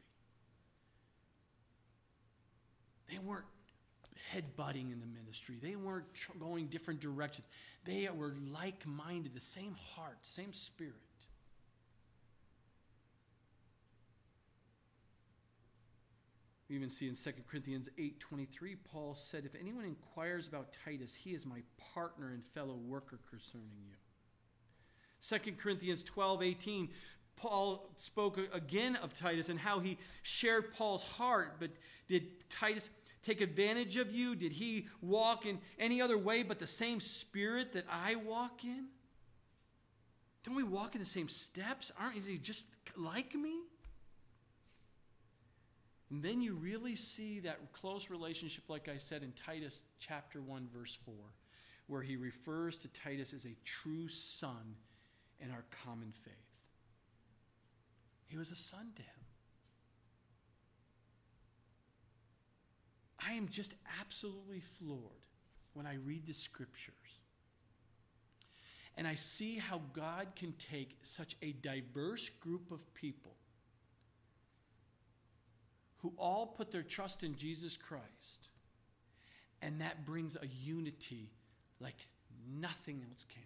They 3.07 3.19
weren't 3.19 3.45
headbutting 4.31 4.91
in 4.91 4.99
the 4.99 5.05
ministry, 5.05 5.57
they 5.61 5.75
weren't 5.75 6.07
going 6.39 6.67
different 6.67 6.99
directions. 6.99 7.45
They 7.83 8.09
were 8.09 8.33
like 8.51 8.85
minded, 8.87 9.35
the 9.35 9.41
same 9.41 9.75
heart, 9.95 10.17
same 10.25 10.53
spirit. 10.53 10.95
We 16.73 16.77
even 16.77 16.89
see 16.89 17.07
in 17.07 17.13
2 17.13 17.43
Corinthians 17.47 17.87
8:23 17.99 18.75
Paul 18.83 19.13
said 19.13 19.45
if 19.45 19.53
anyone 19.53 19.85
inquires 19.85 20.47
about 20.47 20.73
Titus 20.73 21.13
he 21.13 21.35
is 21.35 21.45
my 21.45 21.61
partner 21.93 22.31
and 22.31 22.43
fellow 22.43 22.73
worker 22.73 23.19
concerning 23.29 23.69
you. 23.85 23.93
2 25.21 25.55
Corinthians 25.55 26.03
12:18 26.03 26.89
Paul 27.35 27.87
spoke 27.95 28.39
again 28.51 28.95
of 28.95 29.13
Titus 29.13 29.49
and 29.49 29.59
how 29.59 29.81
he 29.81 29.99
shared 30.23 30.73
Paul's 30.73 31.03
heart 31.03 31.57
but 31.59 31.69
did 32.07 32.49
Titus 32.49 32.89
take 33.21 33.39
advantage 33.39 33.97
of 33.97 34.11
you? 34.11 34.35
Did 34.35 34.53
he 34.53 34.87
walk 34.99 35.45
in 35.45 35.59
any 35.77 36.01
other 36.01 36.17
way 36.17 36.41
but 36.41 36.57
the 36.57 36.65
same 36.65 36.99
spirit 36.99 37.73
that 37.73 37.85
I 37.87 38.15
walk 38.15 38.63
in? 38.63 38.87
Don't 40.41 40.55
we 40.55 40.63
walk 40.63 40.95
in 40.95 41.01
the 41.01 41.05
same 41.05 41.29
steps? 41.29 41.91
Aren't 41.99 42.15
he 42.25 42.39
just 42.39 42.65
like 42.97 43.35
me? 43.35 43.59
And 46.13 46.21
then 46.21 46.43
you 46.43 46.53
really 46.53 46.93
see 46.95 47.39
that 47.39 47.73
close 47.73 48.11
relationship, 48.11 48.65
like 48.67 48.87
I 48.87 48.99
said 48.99 49.23
in 49.23 49.31
Titus 49.31 49.81
chapter 49.97 50.43
1, 50.43 50.67
verse 50.71 50.95
4, 51.03 51.15
where 51.87 52.03
he 52.03 52.17
refers 52.17 52.77
to 52.77 52.87
Titus 52.93 53.33
as 53.33 53.45
a 53.45 53.55
true 53.65 54.07
son 54.07 54.75
in 55.39 55.49
our 55.49 55.65
common 55.83 56.11
faith. 56.11 56.33
He 58.27 58.37
was 58.37 58.51
a 58.51 58.55
son 58.55 58.91
to 58.95 59.01
him. 59.01 59.09
I 63.27 63.33
am 63.33 63.47
just 63.47 63.73
absolutely 63.99 64.59
floored 64.59 65.25
when 65.73 65.87
I 65.87 65.95
read 65.95 66.27
the 66.27 66.33
scriptures 66.35 67.21
and 68.95 69.07
I 69.07 69.15
see 69.15 69.57
how 69.57 69.81
God 69.93 70.27
can 70.35 70.53
take 70.59 70.95
such 71.01 71.35
a 71.41 71.53
diverse 71.53 72.29
group 72.29 72.71
of 72.71 72.93
people 72.93 73.33
who 76.03 76.13
all 76.17 76.45
put 76.45 76.69
their 76.69 76.83
trust 76.83 77.23
in 77.23 77.35
Jesus 77.37 77.77
Christ. 77.77 78.49
And 79.61 79.79
that 79.79 80.05
brings 80.05 80.35
a 80.35 80.45
unity 80.45 81.31
like 81.79 81.95
nothing 82.59 83.03
else 83.09 83.23
can. 83.23 83.41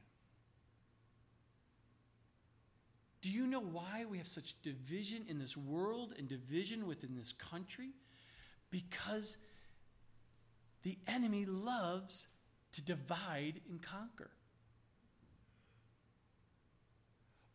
Do 3.21 3.29
you 3.29 3.45
know 3.45 3.59
why 3.59 4.05
we 4.09 4.17
have 4.17 4.27
such 4.27 4.59
division 4.63 5.25
in 5.29 5.37
this 5.37 5.55
world 5.55 6.13
and 6.17 6.27
division 6.27 6.87
within 6.87 7.15
this 7.15 7.31
country? 7.31 7.89
Because 8.71 9.37
the 10.81 10.97
enemy 11.07 11.45
loves 11.45 12.27
to 12.71 12.81
divide 12.81 13.61
and 13.69 13.81
conquer. 13.81 14.31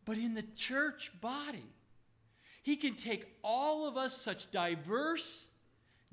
But 0.05 0.17
in 0.17 0.33
the 0.33 0.45
church 0.55 1.11
body, 1.19 1.65
he 2.63 2.77
can 2.77 2.95
take 2.95 3.25
all 3.43 3.87
of 3.87 3.97
us, 3.97 4.17
such 4.17 4.49
diverse, 4.49 5.49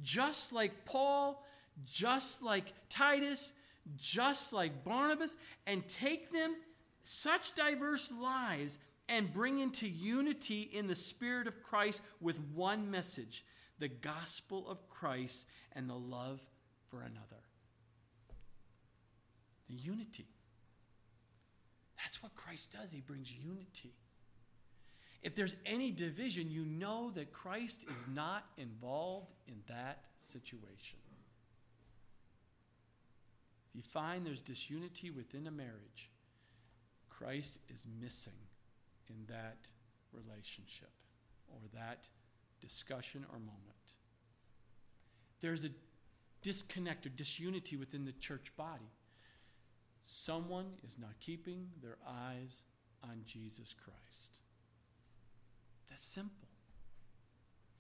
just 0.03 0.53
like 0.53 0.85
Paul, 0.85 1.47
just 1.87 2.43
like 2.43 2.73
Titus, 2.89 3.53
just 3.97 4.53
like 4.53 4.85
Barnabas, 4.85 5.37
and 5.67 5.87
take 5.87 6.33
them, 6.33 6.57
such 7.05 7.55
diverse 7.55 8.11
lives, 8.13 8.79
and 9.09 9.33
bring 9.33 9.59
into 9.59 9.89
unity 9.89 10.63
in 10.73 10.89
the 10.89 10.95
Spirit 10.97 11.47
of 11.47 11.63
Christ 11.63 12.03
with 12.21 12.41
one 12.53 12.91
message 12.91 13.45
the 13.79 13.89
gospel 13.89 14.69
of 14.69 14.87
Christ 14.91 15.47
and 15.73 15.89
the 15.89 15.95
love 15.95 16.43
for 16.91 17.01
another. 17.01 17.43
The 19.69 19.75
unity. 19.75 20.27
That's 21.97 22.23
what 22.23 22.35
Christ 22.35 22.73
does. 22.73 22.93
He 22.93 23.01
brings 23.01 23.33
unity. 23.33 23.95
If 25.23 25.35
there's 25.35 25.57
any 25.67 25.91
division, 25.91 26.51
you 26.51 26.65
know 26.65 27.11
that 27.11 27.33
Christ 27.33 27.85
is 27.91 28.07
not 28.15 28.45
involved 28.57 29.35
in 29.47 29.57
that 29.69 30.05
situation. 30.21 30.99
If 33.69 33.77
you 33.77 33.83
find 33.83 34.25
there's 34.25 34.41
disunity 34.41 35.11
within 35.11 35.47
a 35.47 35.51
marriage, 35.51 36.11
Christ 37.11 37.61
is 37.69 37.87
missing 38.01 38.33
in 39.09 39.27
that 39.29 39.69
relationship 40.13 40.91
or 41.49 41.61
that 41.75 42.09
discussion 42.61 43.27
or 43.31 43.39
moment. 43.39 43.95
There's 45.41 45.65
a 45.65 45.71
disconnect 46.43 47.07
or 47.07 47.11
disunity 47.11 47.77
within 47.77 48.05
the 48.05 48.13
church 48.13 48.53
body. 48.57 48.91
Someone 50.05 50.73
is 50.87 50.99
not 50.99 51.21
keeping 51.21 51.69
their 51.83 51.99
eyes 52.07 52.65
on 53.05 53.23
Jesus 53.27 53.75
Christ. 53.75 54.41
That's 55.91 56.07
simple, 56.07 56.49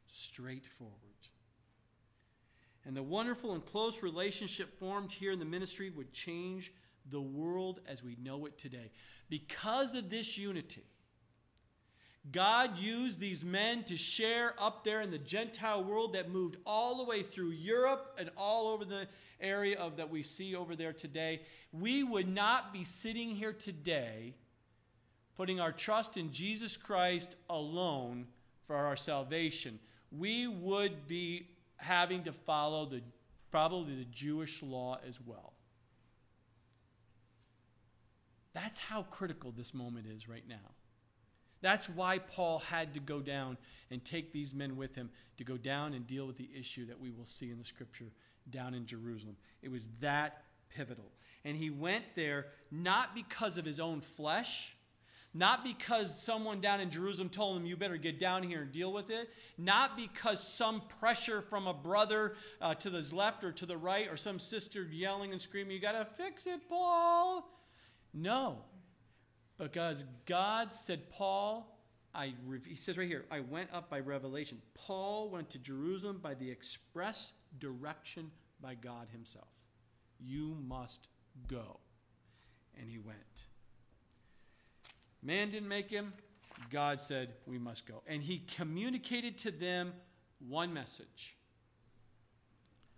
straightforward. 0.05 0.99
And 2.85 2.97
the 2.97 3.03
wonderful 3.03 3.55
and 3.55 3.65
close 3.65 4.03
relationship 4.03 4.79
formed 4.79 5.13
here 5.13 5.33
in 5.33 5.39
the 5.39 5.45
ministry 5.45 5.91
would 5.91 6.13
change 6.13 6.73
the 7.09 7.21
world 7.21 7.81
as 7.87 8.03
we 8.03 8.17
know 8.23 8.47
it 8.47 8.59
today. 8.59 8.91
Because 9.29 9.95
of 9.95 10.11
this 10.11 10.37
unity, 10.37 10.83
God 12.31 12.77
used 12.77 13.19
these 13.19 13.45
men 13.45 13.85
to 13.85 13.97
share 13.97 14.55
up 14.59 14.85
there 14.85 15.01
in 15.01 15.11
the 15.11 15.19
Gentile 15.19 15.83
world 15.83 16.13
that 16.15 16.31
moved 16.31 16.57
all 16.67 16.99
the 16.99 17.05
way 17.05 17.23
through 17.23 17.51
Europe 17.51 18.17
and 18.19 18.31
all 18.37 18.69
over 18.69 18.85
the 18.85 19.09
area 19.41 19.79
of 19.79 19.97
that 19.97 20.11
we 20.11 20.23
see 20.23 20.55
over 20.55 20.77
there 20.77 20.93
today. 20.93 21.41
We 21.73 22.03
would 22.03 22.29
not 22.29 22.73
be 22.73 22.85
sitting 22.85 23.31
here 23.31 23.55
today 23.55 24.35
putting 25.41 25.59
our 25.59 25.73
trust 25.73 26.19
in 26.19 26.31
Jesus 26.33 26.77
Christ 26.77 27.35
alone 27.49 28.27
for 28.67 28.77
our 28.77 28.95
salvation, 28.95 29.79
we 30.13 30.47
would 30.47 31.07
be 31.07 31.47
having 31.79 32.23
to 32.25 32.31
follow 32.31 32.85
the 32.85 33.01
probably 33.51 33.95
the 33.95 34.05
Jewish 34.05 34.63
law 34.63 34.99
as 35.09 35.19
well. 35.19 35.55
That's 38.53 38.81
how 38.81 39.05
critical 39.05 39.51
this 39.51 39.73
moment 39.73 40.09
is 40.15 40.29
right 40.29 40.47
now. 40.47 40.75
That's 41.63 41.89
why 41.89 42.19
Paul 42.19 42.59
had 42.59 42.93
to 42.93 43.01
go 43.01 43.21
down 43.21 43.57
and 43.91 44.05
take 44.05 44.35
these 44.35 44.53
men 44.53 44.77
with 44.77 44.95
him 44.95 45.09
to 45.39 45.45
go 45.45 45.57
down 45.57 45.95
and 45.95 46.07
deal 46.07 46.27
with 46.27 46.37
the 46.37 46.51
issue 46.55 46.85
that 46.85 47.01
we 47.01 47.11
will 47.11 47.25
see 47.25 47.51
in 47.51 47.57
the 47.57 47.65
scripture 47.65 48.13
down 48.51 48.75
in 48.75 48.85
Jerusalem. 48.85 49.39
It 49.63 49.71
was 49.71 49.89
that 50.01 50.43
pivotal. 50.69 51.11
And 51.47 51.57
he 51.57 51.71
went 51.71 52.05
there 52.15 52.49
not 52.71 53.15
because 53.15 53.57
of 53.57 53.65
his 53.65 53.81
own 53.81 54.03
flesh, 54.03 54.77
not 55.33 55.65
because 55.65 56.21
someone 56.21 56.61
down 56.61 56.81
in 56.81 56.91
Jerusalem 56.91 57.29
told 57.29 57.57
him, 57.57 57.65
you 57.65 57.77
better 57.77 57.97
get 57.97 58.19
down 58.19 58.43
here 58.43 58.63
and 58.63 58.73
deal 58.73 58.93
with 58.93 59.11
it. 59.11 59.31
Not 59.57 59.97
because 59.97 60.43
some 60.43 60.83
pressure 60.99 61.41
from 61.41 61.69
a 61.69 61.75
brother 61.75 62.35
uh, 62.61 62.75
to 62.75 62.91
the 62.91 63.15
left 63.15 63.45
or 63.45 63.53
to 63.53 63.67
the 63.67 63.77
right, 63.77 64.11
or 64.11 64.17
some 64.17 64.41
sister 64.41 64.83
yelling 64.91 65.31
and 65.31 65.41
screaming, 65.41 65.73
you 65.73 65.81
got 65.81 65.93
to 65.93 66.05
fix 66.05 66.47
it, 66.47 66.69
Paul. 66.69 67.49
No. 68.13 68.59
Because 69.57 70.05
God 70.27 70.73
said, 70.73 71.11
Paul, 71.11 71.79
I, 72.13 72.33
he 72.67 72.75
says 72.75 72.99
right 72.99 73.07
here, 73.07 73.25
I 73.31 73.41
went 73.41 73.73
up 73.73 73.89
by 73.89 74.01
revelation. 74.01 74.61
Paul 74.75 75.31
went 75.31 75.51
to 75.51 75.59
Jerusalem 75.59 76.19
by 76.21 76.35
the 76.35 76.51
express 76.51 77.35
direction 77.59 78.33
by 78.61 78.75
God 78.75 79.07
himself. 79.13 79.49
You 80.19 80.57
must 80.67 81.09
go. 81.47 81.79
And 82.81 82.91
he 82.91 82.99
went. 82.99 83.45
Man 85.23 85.51
didn't 85.51 85.69
make 85.69 85.91
him. 85.91 86.13
God 86.71 87.01
said, 87.01 87.31
We 87.47 87.59
must 87.59 87.87
go. 87.87 88.03
And 88.07 88.23
he 88.23 88.43
communicated 88.57 89.39
to 89.39 89.51
them 89.51 89.93
one 90.49 90.73
message. 90.73 91.37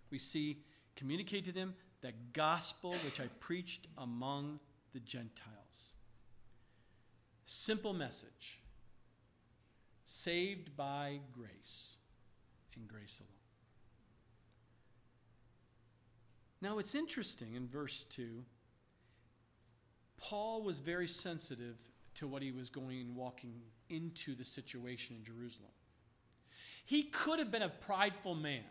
We 0.09 0.19
see, 0.19 0.59
communicate 0.95 1.45
to 1.45 1.51
them 1.51 1.75
the 2.01 2.13
gospel 2.33 2.93
which 3.05 3.19
I 3.19 3.27
preached 3.39 3.87
among 3.97 4.59
the 4.93 4.99
Gentiles. 4.99 5.95
Simple 7.45 7.93
message 7.93 8.59
saved 10.05 10.75
by 10.77 11.19
grace 11.31 11.97
and 12.75 12.87
grace 12.87 13.19
alone. 13.19 13.29
Now 16.61 16.79
it's 16.79 16.95
interesting 16.95 17.55
in 17.55 17.67
verse 17.67 18.03
2, 18.05 18.43
Paul 20.17 20.61
was 20.61 20.79
very 20.79 21.07
sensitive 21.07 21.75
to 22.15 22.27
what 22.27 22.41
he 22.41 22.51
was 22.51 22.69
going 22.69 23.01
and 23.01 23.15
walking 23.15 23.61
into 23.89 24.35
the 24.35 24.45
situation 24.45 25.15
in 25.15 25.23
Jerusalem. 25.23 25.71
He 26.85 27.03
could 27.03 27.39
have 27.39 27.51
been 27.51 27.61
a 27.61 27.69
prideful 27.69 28.35
man 28.35 28.63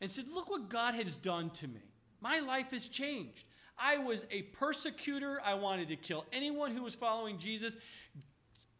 and 0.00 0.10
said, 0.10 0.26
Look 0.32 0.50
what 0.50 0.68
God 0.68 0.94
has 0.94 1.16
done 1.16 1.50
to 1.50 1.68
me. 1.68 1.82
My 2.20 2.40
life 2.40 2.70
has 2.70 2.86
changed. 2.86 3.44
I 3.78 3.98
was 3.98 4.24
a 4.30 4.42
persecutor. 4.42 5.40
I 5.44 5.54
wanted 5.54 5.88
to 5.88 5.96
kill 5.96 6.24
anyone 6.32 6.72
who 6.76 6.84
was 6.84 6.94
following 6.94 7.38
Jesus. 7.38 7.76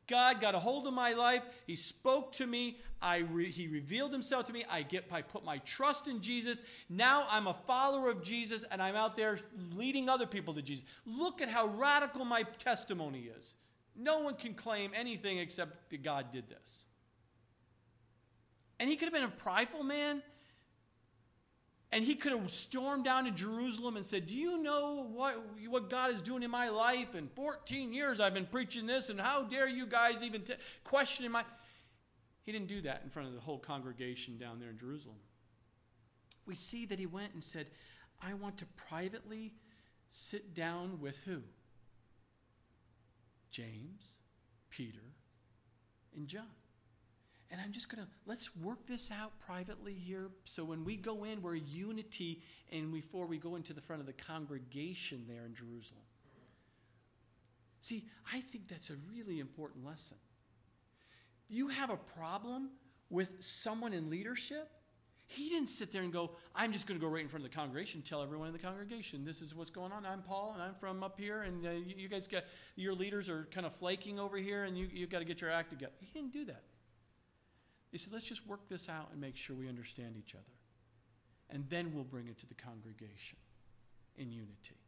God 0.06 0.40
got 0.40 0.54
a 0.54 0.58
hold 0.58 0.86
of 0.86 0.94
my 0.94 1.12
life. 1.12 1.42
He 1.66 1.76
spoke 1.76 2.32
to 2.32 2.46
me. 2.46 2.78
I 3.00 3.18
re- 3.18 3.50
he 3.50 3.68
revealed 3.68 4.12
himself 4.12 4.46
to 4.46 4.52
me. 4.52 4.64
I 4.70 4.82
get 4.82 5.04
I 5.12 5.22
put 5.22 5.44
my 5.44 5.58
trust 5.58 6.08
in 6.08 6.20
Jesus. 6.20 6.62
Now 6.88 7.26
I'm 7.30 7.46
a 7.46 7.54
follower 7.66 8.10
of 8.10 8.22
Jesus 8.22 8.64
and 8.70 8.82
I'm 8.82 8.96
out 8.96 9.16
there 9.16 9.38
leading 9.72 10.08
other 10.08 10.26
people 10.26 10.54
to 10.54 10.62
Jesus. 10.62 10.84
Look 11.06 11.40
at 11.40 11.48
how 11.48 11.66
radical 11.68 12.24
my 12.24 12.42
testimony 12.58 13.30
is. 13.36 13.54
No 13.96 14.20
one 14.20 14.34
can 14.34 14.54
claim 14.54 14.90
anything 14.94 15.38
except 15.38 15.90
that 15.90 16.02
God 16.02 16.30
did 16.30 16.48
this. 16.48 16.86
And 18.80 18.90
he 18.90 18.96
could 18.96 19.06
have 19.06 19.14
been 19.14 19.24
a 19.24 19.28
prideful 19.28 19.84
man. 19.84 20.22
And 21.94 22.04
he 22.04 22.16
could 22.16 22.32
have 22.32 22.50
stormed 22.50 23.04
down 23.04 23.24
to 23.24 23.30
Jerusalem 23.30 23.94
and 23.94 24.04
said, 24.04 24.26
Do 24.26 24.34
you 24.34 24.60
know 24.60 25.06
what, 25.12 25.40
what 25.68 25.88
God 25.88 26.10
is 26.10 26.20
doing 26.20 26.42
in 26.42 26.50
my 26.50 26.68
life? 26.68 27.14
In 27.14 27.28
14 27.28 27.92
years 27.92 28.18
I've 28.18 28.34
been 28.34 28.46
preaching 28.46 28.84
this, 28.84 29.10
and 29.10 29.20
how 29.20 29.44
dare 29.44 29.68
you 29.68 29.86
guys 29.86 30.20
even 30.24 30.42
t- 30.42 30.54
question 30.82 31.30
my. 31.30 31.44
He 32.42 32.50
didn't 32.50 32.66
do 32.66 32.80
that 32.80 33.02
in 33.04 33.10
front 33.10 33.28
of 33.28 33.34
the 33.34 33.40
whole 33.40 33.60
congregation 33.60 34.38
down 34.38 34.58
there 34.58 34.70
in 34.70 34.76
Jerusalem. 34.76 35.18
We 36.46 36.56
see 36.56 36.84
that 36.86 36.98
he 36.98 37.06
went 37.06 37.32
and 37.32 37.44
said, 37.44 37.68
I 38.20 38.34
want 38.34 38.58
to 38.58 38.66
privately 38.74 39.52
sit 40.10 40.52
down 40.52 41.00
with 41.00 41.18
who? 41.18 41.42
James, 43.52 44.18
Peter, 44.68 45.14
and 46.16 46.26
John. 46.26 46.42
And 47.54 47.62
I'm 47.64 47.70
just 47.70 47.88
going 47.88 48.02
to, 48.02 48.10
let's 48.26 48.56
work 48.56 48.84
this 48.84 49.12
out 49.12 49.30
privately 49.38 49.94
here. 49.94 50.28
So 50.42 50.64
when 50.64 50.84
we 50.84 50.96
go 50.96 51.22
in, 51.22 51.40
we're 51.40 51.54
unity, 51.54 52.42
and 52.72 52.92
before 52.92 53.26
we 53.26 53.38
go 53.38 53.54
into 53.54 53.72
the 53.72 53.80
front 53.80 54.00
of 54.00 54.06
the 54.06 54.12
congregation 54.12 55.24
there 55.28 55.46
in 55.46 55.54
Jerusalem. 55.54 56.02
See, 57.80 58.06
I 58.32 58.40
think 58.40 58.66
that's 58.66 58.90
a 58.90 58.96
really 59.08 59.38
important 59.38 59.86
lesson. 59.86 60.16
You 61.48 61.68
have 61.68 61.90
a 61.90 61.96
problem 61.96 62.70
with 63.08 63.30
someone 63.38 63.92
in 63.92 64.10
leadership? 64.10 64.68
He 65.28 65.48
didn't 65.48 65.68
sit 65.68 65.92
there 65.92 66.02
and 66.02 66.12
go, 66.12 66.32
I'm 66.56 66.72
just 66.72 66.88
going 66.88 66.98
to 66.98 67.06
go 67.06 67.08
right 67.08 67.22
in 67.22 67.28
front 67.28 67.44
of 67.44 67.52
the 67.52 67.56
congregation 67.56 67.98
and 67.98 68.04
tell 68.04 68.20
everyone 68.20 68.48
in 68.48 68.52
the 68.52 68.58
congregation, 68.58 69.24
this 69.24 69.40
is 69.40 69.54
what's 69.54 69.70
going 69.70 69.92
on. 69.92 70.04
I'm 70.04 70.22
Paul, 70.22 70.54
and 70.54 70.62
I'm 70.62 70.74
from 70.74 71.04
up 71.04 71.20
here, 71.20 71.42
and 71.42 71.64
uh, 71.64 71.70
you, 71.70 72.08
guys 72.08 72.26
got, 72.26 72.42
your 72.74 72.94
leaders 72.94 73.28
are 73.30 73.46
kind 73.52 73.64
of 73.64 73.72
flaking 73.72 74.18
over 74.18 74.38
here, 74.38 74.64
and 74.64 74.76
you, 74.76 74.88
you've 74.92 75.08
got 75.08 75.20
to 75.20 75.24
get 75.24 75.40
your 75.40 75.50
act 75.50 75.70
together. 75.70 75.92
He 76.00 76.08
didn't 76.12 76.32
do 76.32 76.46
that. 76.46 76.64
He 77.94 77.98
said, 77.98 78.12
let's 78.12 78.24
just 78.24 78.44
work 78.48 78.68
this 78.68 78.88
out 78.88 79.10
and 79.12 79.20
make 79.20 79.36
sure 79.36 79.54
we 79.54 79.68
understand 79.68 80.16
each 80.18 80.34
other. 80.34 80.42
And 81.48 81.64
then 81.68 81.92
we'll 81.94 82.02
bring 82.02 82.26
it 82.26 82.36
to 82.38 82.46
the 82.48 82.54
congregation 82.54 83.38
in 84.16 84.32
unity. 84.32 84.80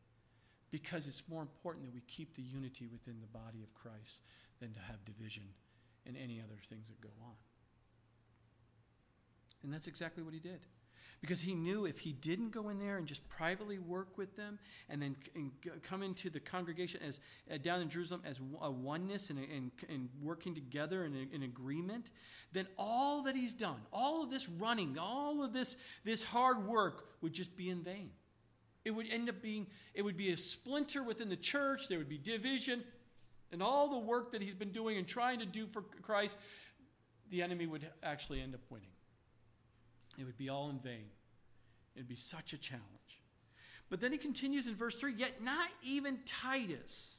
Because 0.72 1.06
it's 1.06 1.22
more 1.28 1.40
important 1.40 1.84
that 1.84 1.94
we 1.94 2.00
keep 2.08 2.34
the 2.34 2.42
unity 2.42 2.88
within 2.90 3.20
the 3.20 3.28
body 3.28 3.62
of 3.62 3.72
Christ 3.74 4.22
than 4.58 4.72
to 4.72 4.80
have 4.80 5.04
division 5.04 5.44
and 6.04 6.16
any 6.16 6.40
other 6.40 6.58
things 6.68 6.88
that 6.88 7.00
go 7.00 7.10
on. 7.22 7.36
And 9.62 9.72
that's 9.72 9.86
exactly 9.86 10.24
what 10.24 10.34
he 10.34 10.40
did. 10.40 10.58
Because 11.20 11.40
he 11.40 11.54
knew 11.54 11.86
if 11.86 11.98
he 11.98 12.12
didn't 12.12 12.50
go 12.50 12.68
in 12.68 12.78
there 12.78 12.98
and 12.98 13.06
just 13.06 13.26
privately 13.28 13.78
work 13.78 14.18
with 14.18 14.36
them 14.36 14.58
and 14.88 15.00
then 15.00 15.16
and 15.34 15.50
come 15.82 16.02
into 16.02 16.28
the 16.28 16.40
congregation 16.40 17.00
as 17.02 17.20
uh, 17.52 17.56
down 17.56 17.80
in 17.80 17.88
Jerusalem 17.88 18.22
as 18.24 18.40
a 18.60 18.70
oneness 18.70 19.30
and, 19.30 19.38
and, 19.38 19.70
and 19.88 20.08
working 20.22 20.54
together 20.54 21.04
in, 21.04 21.28
in 21.32 21.42
agreement, 21.42 22.10
then 22.52 22.66
all 22.78 23.22
that 23.22 23.34
he's 23.34 23.54
done, 23.54 23.80
all 23.92 24.22
of 24.22 24.30
this 24.30 24.48
running, 24.48 24.98
all 24.98 25.42
of 25.42 25.52
this, 25.52 25.76
this 26.04 26.22
hard 26.22 26.66
work 26.66 27.06
would 27.22 27.32
just 27.32 27.56
be 27.56 27.70
in 27.70 27.82
vain. 27.82 28.10
It 28.84 28.90
would 28.92 29.06
end 29.10 29.28
up 29.28 29.42
being, 29.42 29.66
it 29.94 30.02
would 30.02 30.16
be 30.16 30.30
a 30.30 30.36
splinter 30.36 31.02
within 31.02 31.28
the 31.28 31.36
church, 31.36 31.88
there 31.88 31.98
would 31.98 32.08
be 32.08 32.18
division, 32.18 32.84
and 33.50 33.62
all 33.62 33.88
the 33.88 33.98
work 33.98 34.32
that 34.32 34.42
he's 34.42 34.54
been 34.54 34.70
doing 34.70 34.96
and 34.96 35.06
trying 35.06 35.40
to 35.40 35.46
do 35.46 35.66
for 35.66 35.82
Christ, 36.02 36.38
the 37.30 37.42
enemy 37.42 37.66
would 37.66 37.88
actually 38.02 38.40
end 38.40 38.54
up 38.54 38.60
winning. 38.70 38.90
It 40.18 40.24
would 40.24 40.38
be 40.38 40.48
all 40.48 40.70
in 40.70 40.78
vain. 40.78 41.10
It 41.94 42.00
would 42.00 42.08
be 42.08 42.16
such 42.16 42.52
a 42.52 42.58
challenge. 42.58 42.84
But 43.88 44.00
then 44.00 44.12
he 44.12 44.18
continues 44.18 44.66
in 44.66 44.74
verse 44.74 44.98
3 45.00 45.14
Yet 45.14 45.42
not 45.42 45.68
even 45.82 46.18
Titus, 46.24 47.16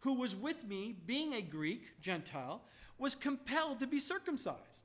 who 0.00 0.20
was 0.20 0.34
with 0.36 0.66
me, 0.66 0.94
being 1.06 1.34
a 1.34 1.42
Greek, 1.42 2.00
Gentile, 2.00 2.62
was 2.98 3.14
compelled 3.14 3.80
to 3.80 3.86
be 3.86 4.00
circumcised. 4.00 4.84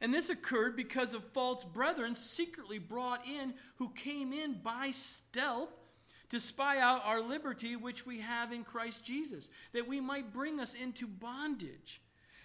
And 0.00 0.12
this 0.12 0.30
occurred 0.30 0.76
because 0.76 1.14
of 1.14 1.22
false 1.28 1.64
brethren 1.64 2.14
secretly 2.16 2.78
brought 2.78 3.26
in 3.26 3.54
who 3.76 3.90
came 3.90 4.32
in 4.32 4.54
by 4.54 4.90
stealth 4.90 5.70
to 6.30 6.40
spy 6.40 6.80
out 6.80 7.02
our 7.04 7.20
liberty 7.20 7.76
which 7.76 8.04
we 8.06 8.18
have 8.18 8.52
in 8.52 8.64
Christ 8.64 9.04
Jesus, 9.04 9.48
that 9.72 9.86
we 9.86 10.00
might 10.00 10.32
bring 10.32 10.60
us 10.60 10.74
into 10.74 11.06
bondage 11.06 12.00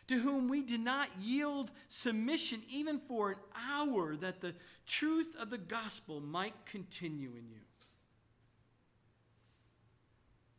to 0.08 0.18
whom 0.20 0.48
we 0.48 0.62
did 0.62 0.80
not 0.80 1.10
yield 1.22 1.72
submission 1.90 2.62
even 2.70 3.00
for 3.08 3.32
an 3.32 3.38
hour, 3.70 4.16
that 4.16 4.42
the 4.42 4.56
truth 4.86 5.36
of 5.40 5.50
the 5.50 5.58
gospel 5.58 6.22
might 6.22 6.54
continue 6.66 7.30
in 7.30 7.50
you. 7.50 7.60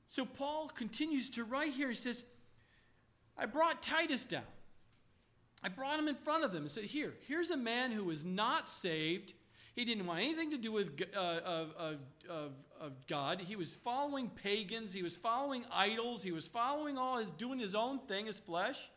So 0.07 0.25
Paul 0.25 0.69
continues 0.69 1.31
to 1.31 1.45
write 1.45 1.73
here. 1.73 1.89
He 1.89 1.95
says, 1.95 2.25
I 3.37 3.47
brought 3.47 3.83
Titus 3.83 4.25
down. 4.25 4.43
I 5.63 5.69
brought 5.69 5.99
him 5.99 6.09
in 6.09 6.15
front 6.15 6.45
of 6.45 6.53
them 6.53 6.63
and 6.63 6.71
said, 6.71 6.85
Here, 6.85 7.15
here's 7.27 7.51
a 7.51 7.57
man 7.57 7.93
who 7.93 8.05
was 8.05 8.25
not 8.25 8.69
saved. 8.69 9.35
He 9.75 9.85
didn't 9.85 10.07
want 10.07 10.21
anything 10.21 10.51
to 10.51 10.59
do 10.59 10.73
with 10.73 11.01
uh, 11.17 11.41
of, 11.45 11.99
of, 12.29 12.53
of 12.81 13.07
God. 13.07 13.41
He 13.41 13.55
was 13.55 13.77
following 13.77 14.29
pagans. 14.29 14.93
He 14.93 15.03
was 15.03 15.17
following 15.17 15.65
idols. 15.73 16.23
He 16.23 16.33
was 16.33 16.49
following 16.49 16.99
all 16.99 17.19
his, 17.19 17.31
doing 17.33 17.59
his 17.59 17.75
own 17.75 18.01
thing, 18.01 18.27
his 18.27 18.41
flesh. 18.41 18.91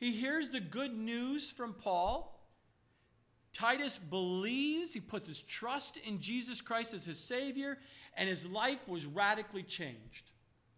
He 0.00 0.12
hears 0.12 0.48
the 0.48 0.60
good 0.60 0.96
news 0.96 1.50
from 1.50 1.74
Paul. 1.74 2.40
Titus 3.52 3.98
believes, 3.98 4.94
he 4.94 5.00
puts 5.00 5.28
his 5.28 5.40
trust 5.40 5.98
in 5.98 6.20
Jesus 6.20 6.62
Christ 6.62 6.94
as 6.94 7.04
his 7.04 7.18
Savior, 7.18 7.76
and 8.16 8.28
his 8.28 8.46
life 8.46 8.88
was 8.88 9.04
radically 9.04 9.62
changed. 9.62 10.32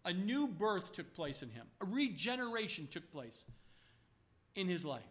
A 0.04 0.12
new 0.12 0.48
birth 0.48 0.90
took 0.90 1.14
place 1.14 1.42
in 1.42 1.50
him, 1.50 1.66
a 1.80 1.84
regeneration 1.84 2.88
took 2.88 3.10
place 3.12 3.46
in 4.56 4.66
his 4.66 4.84
life. 4.84 5.02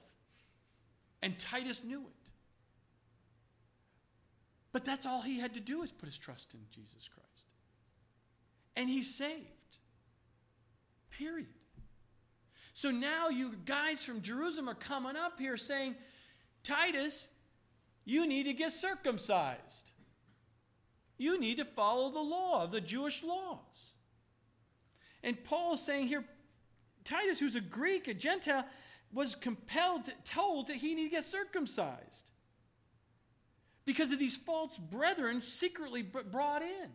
And 1.21 1.39
Titus 1.39 1.83
knew 1.83 2.01
it. 2.01 2.29
But 4.73 4.83
that's 4.83 5.05
all 5.05 5.21
he 5.21 5.39
had 5.39 5.53
to 5.53 5.59
do 5.61 5.83
is 5.83 5.91
put 5.91 6.07
his 6.07 6.17
trust 6.17 6.53
in 6.53 6.61
Jesus 6.71 7.07
Christ. 7.07 7.45
And 8.75 8.89
he's 8.89 9.13
saved. 9.13 9.77
Period. 11.11 11.47
So 12.73 12.91
now 12.91 13.29
you 13.29 13.55
guys 13.65 14.03
from 14.03 14.21
Jerusalem 14.21 14.69
are 14.69 14.75
coming 14.75 15.15
up 15.15 15.39
here 15.39 15.57
saying, 15.57 15.95
Titus, 16.63 17.29
you 18.05 18.27
need 18.27 18.43
to 18.43 18.53
get 18.53 18.71
circumcised. 18.71 19.91
You 21.17 21.39
need 21.39 21.57
to 21.57 21.65
follow 21.65 22.09
the 22.09 22.21
law, 22.21 22.63
of 22.63 22.71
the 22.71 22.81
Jewish 22.81 23.23
laws. 23.23 23.93
And 25.23 25.43
Paul 25.43 25.73
is 25.73 25.81
saying 25.81 26.07
here, 26.07 26.25
Titus, 27.03 27.39
who's 27.39 27.55
a 27.55 27.61
Greek, 27.61 28.07
a 28.07 28.13
Gentile, 28.13 28.65
was 29.13 29.35
compelled, 29.35 30.09
told 30.23 30.67
that 30.67 30.77
he 30.77 30.95
needed 30.95 31.09
to 31.09 31.15
get 31.17 31.25
circumcised 31.25 32.31
because 33.85 34.11
of 34.11 34.19
these 34.19 34.37
false 34.37 34.77
brethren 34.77 35.41
secretly 35.41 36.01
brought 36.01 36.61
in. 36.61 36.89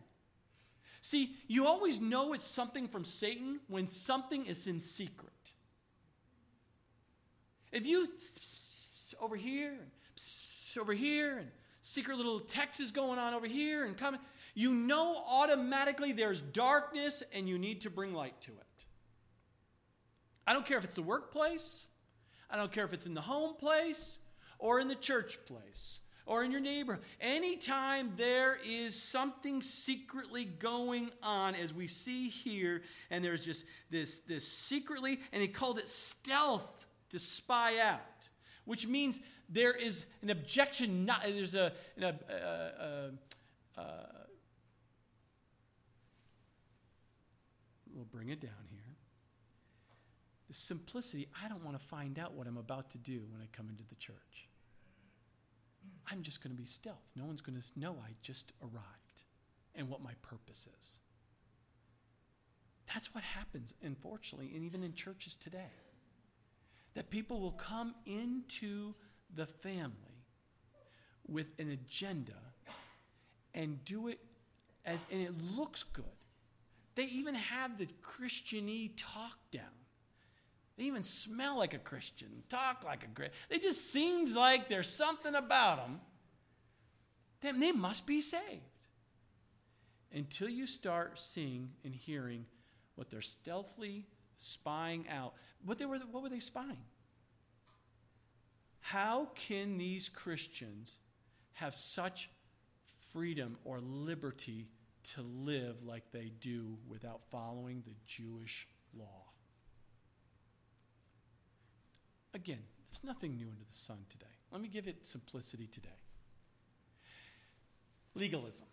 See, 1.01 1.35
you 1.47 1.67
always 1.67 2.01
know 2.01 2.33
it's 2.33 2.47
something 2.47 2.87
from 2.87 3.05
Satan 3.05 3.59
when 3.67 3.89
something 3.89 4.45
is 4.45 4.67
in 4.67 4.79
secret. 4.79 5.31
If 7.77 7.85
you 7.85 8.07
over 9.21 9.35
here 9.35 9.69
and 9.69 9.91
over 10.79 10.93
here 10.93 11.37
and 11.37 11.47
secret 11.83 12.17
little 12.17 12.39
text 12.39 12.79
is 12.79 12.89
going 12.89 13.19
on 13.19 13.35
over 13.35 13.45
here 13.45 13.85
and 13.85 13.95
coming, 13.95 14.19
you 14.55 14.73
know 14.73 15.15
automatically 15.29 16.11
there's 16.11 16.41
darkness 16.41 17.21
and 17.35 17.47
you 17.47 17.59
need 17.59 17.81
to 17.81 17.91
bring 17.91 18.15
light 18.15 18.41
to 18.41 18.51
it. 18.51 18.85
I 20.47 20.53
don't 20.53 20.65
care 20.65 20.79
if 20.79 20.85
it's 20.85 20.95
the 20.95 21.03
workplace, 21.03 21.87
I 22.49 22.57
don't 22.57 22.71
care 22.71 22.83
if 22.83 22.93
it's 22.93 23.05
in 23.05 23.13
the 23.13 23.21
home 23.21 23.53
place 23.53 24.17
or 24.57 24.79
in 24.79 24.87
the 24.87 24.95
church 24.95 25.37
place 25.45 26.01
or 26.25 26.43
in 26.43 26.49
your 26.49 26.61
neighborhood. 26.61 27.03
Anytime 27.21 28.11
there 28.17 28.57
is 28.67 28.99
something 28.99 29.61
secretly 29.61 30.45
going 30.45 31.11
on, 31.21 31.53
as 31.53 31.75
we 31.75 31.85
see 31.85 32.27
here, 32.27 32.81
and 33.11 33.23
there's 33.23 33.45
just 33.45 33.67
this, 33.91 34.21
this 34.21 34.47
secretly, 34.47 35.19
and 35.31 35.43
he 35.43 35.47
called 35.47 35.77
it 35.77 35.87
stealth 35.87 36.87
to 37.09 37.19
spy 37.19 37.79
out, 37.79 38.29
which 38.65 38.87
means 38.87 39.19
there 39.49 39.73
is 39.73 40.07
an 40.21 40.29
objection, 40.29 41.05
not, 41.05 41.23
there's 41.23 41.55
a, 41.55 41.71
an, 41.95 42.03
a, 42.03 42.15
a, 42.29 43.81
a, 43.81 43.83
we'll 47.93 48.05
bring 48.05 48.29
it 48.29 48.41
down 48.41 48.51
here. 48.69 48.79
The 50.47 50.53
simplicity, 50.53 51.27
I 51.43 51.49
don't 51.49 51.63
want 51.63 51.77
to 51.77 51.85
find 51.85 52.19
out 52.19 52.33
what 52.33 52.47
I'm 52.47 52.57
about 52.57 52.89
to 52.91 52.97
do 52.97 53.25
when 53.31 53.41
I 53.41 53.47
come 53.51 53.69
into 53.69 53.83
the 53.85 53.95
church. 53.95 54.47
I'm 56.09 56.21
just 56.21 56.41
going 56.41 56.55
to 56.55 56.61
be 56.61 56.65
stealth. 56.65 57.11
No 57.15 57.25
one's 57.25 57.41
going 57.41 57.59
to 57.59 57.79
know 57.79 57.97
I 58.01 58.11
just 58.21 58.53
arrived 58.61 59.23
and 59.75 59.89
what 59.89 60.01
my 60.01 60.13
purpose 60.21 60.67
is. 60.79 60.99
That's 62.93 63.13
what 63.13 63.23
happens, 63.23 63.73
unfortunately, 63.83 64.53
and 64.55 64.63
even 64.63 64.83
in 64.83 64.93
churches 64.93 65.35
today. 65.35 65.71
That 66.97 67.11
people 67.11 67.39
will 67.39 67.51
come 67.51 67.93
into 68.07 68.95
the 69.35 69.45
family 69.45 70.25
with 71.27 71.51
an 71.59 71.69
agenda 71.69 72.33
and 73.53 73.85
do 73.85 74.07
it 74.07 74.17
as, 74.83 75.05
and 75.11 75.21
it 75.21 75.31
looks 75.55 75.83
good. 75.83 76.05
They 76.95 77.03
even 77.03 77.35
have 77.35 77.77
the 77.77 77.87
Christianese 78.01 78.93
talk 78.97 79.37
down. 79.51 79.63
They 80.75 80.85
even 80.85 81.03
smell 81.03 81.59
like 81.59 81.75
a 81.75 81.77
Christian, 81.77 82.29
talk 82.49 82.83
like 82.83 83.03
a 83.03 83.07
Christian. 83.09 83.37
It 83.51 83.61
just 83.61 83.91
seems 83.91 84.35
like 84.35 84.67
there's 84.67 84.89
something 84.89 85.35
about 85.35 85.77
them. 85.77 86.01
Then 87.41 87.59
they 87.59 87.73
must 87.73 88.07
be 88.07 88.21
saved. 88.21 88.63
Until 90.11 90.49
you 90.49 90.65
start 90.65 91.19
seeing 91.19 91.73
and 91.85 91.93
hearing 91.93 92.47
what 92.95 93.11
they're 93.11 93.21
stealthily 93.21 94.07
spying 94.37 95.05
out. 95.09 95.33
What, 95.65 95.77
they 95.77 95.85
were, 95.85 95.97
what 96.11 96.23
were 96.23 96.29
they 96.29 96.39
spying? 96.39 96.85
How 98.79 99.29
can 99.35 99.77
these 99.77 100.07
Christians 100.07 100.99
have 101.53 101.73
such 101.73 102.29
freedom 103.11 103.57
or 103.65 103.79
liberty 103.79 104.69
to 105.15 105.21
live 105.21 105.83
like 105.83 106.11
they 106.11 106.31
do 106.39 106.77
without 106.87 107.21
following 107.29 107.83
the 107.85 107.95
Jewish 108.05 108.67
law? 108.97 109.25
Again, 112.33 112.61
there's 112.91 113.03
nothing 113.03 113.35
new 113.35 113.49
under 113.49 113.65
the 113.65 113.73
sun 113.73 113.97
today. 114.09 114.25
Let 114.51 114.61
me 114.61 114.69
give 114.69 114.87
it 114.87 115.05
simplicity 115.05 115.67
today. 115.67 115.89
Legalism. 118.15 118.67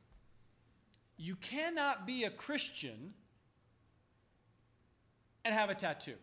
You 1.16 1.36
cannot 1.36 2.06
be 2.06 2.24
a 2.24 2.30
Christian 2.30 3.14
and 5.44 5.54
have 5.54 5.70
a 5.70 5.74
tattoo. 5.74 6.16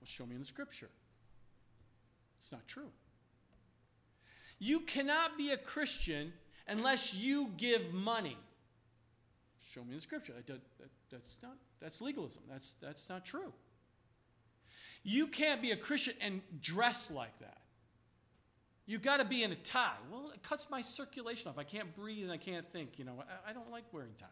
Well, 0.00 0.06
show 0.06 0.26
me 0.26 0.34
in 0.34 0.40
the 0.40 0.46
scripture. 0.46 0.90
It's 2.38 2.52
not 2.52 2.66
true. 2.68 2.90
You 4.58 4.80
cannot 4.80 5.36
be 5.36 5.50
a 5.50 5.56
Christian 5.56 6.32
unless 6.68 7.14
you 7.14 7.50
give 7.56 7.92
money. 7.92 8.36
Show 9.70 9.82
me 9.82 9.90
in 9.90 9.96
the 9.96 10.02
scripture. 10.02 10.32
That, 10.34 10.46
that, 10.46 10.60
that's, 11.10 11.38
not, 11.42 11.56
that's 11.80 12.00
legalism. 12.00 12.42
That's, 12.48 12.72
that's 12.80 13.08
not 13.08 13.26
true. 13.26 13.52
You 15.02 15.26
can't 15.26 15.60
be 15.60 15.72
a 15.72 15.76
Christian 15.76 16.14
and 16.20 16.40
dress 16.60 17.10
like 17.10 17.38
that. 17.40 17.58
You've 18.86 19.02
got 19.02 19.18
to 19.18 19.24
be 19.24 19.42
in 19.42 19.52
a 19.52 19.56
tie. 19.56 19.90
Well, 20.10 20.30
it 20.32 20.42
cuts 20.42 20.70
my 20.70 20.80
circulation 20.80 21.50
off. 21.50 21.58
I 21.58 21.64
can't 21.64 21.94
breathe 21.96 22.22
and 22.22 22.32
I 22.32 22.36
can't 22.36 22.70
think. 22.72 22.98
You 22.98 23.04
know, 23.04 23.22
I, 23.46 23.50
I 23.50 23.52
don't 23.52 23.70
like 23.70 23.84
wearing 23.92 24.12
ties. 24.18 24.28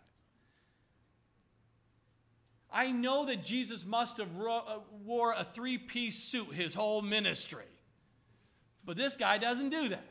I 2.75 2.91
know 2.91 3.25
that 3.27 3.45
Jesus 3.45 3.87
must 3.87 4.19
have 4.19 4.29
uh, 4.39 4.81
wore 5.05 5.33
a 5.33 5.45
three-piece 5.45 6.17
suit 6.17 6.53
his 6.53 6.75
whole 6.75 7.01
ministry. 7.01 7.65
But 8.85 8.97
this 8.97 9.17
guy 9.17 9.39
doesn't 9.39 9.71
do 9.71 9.91
that. 9.91 10.05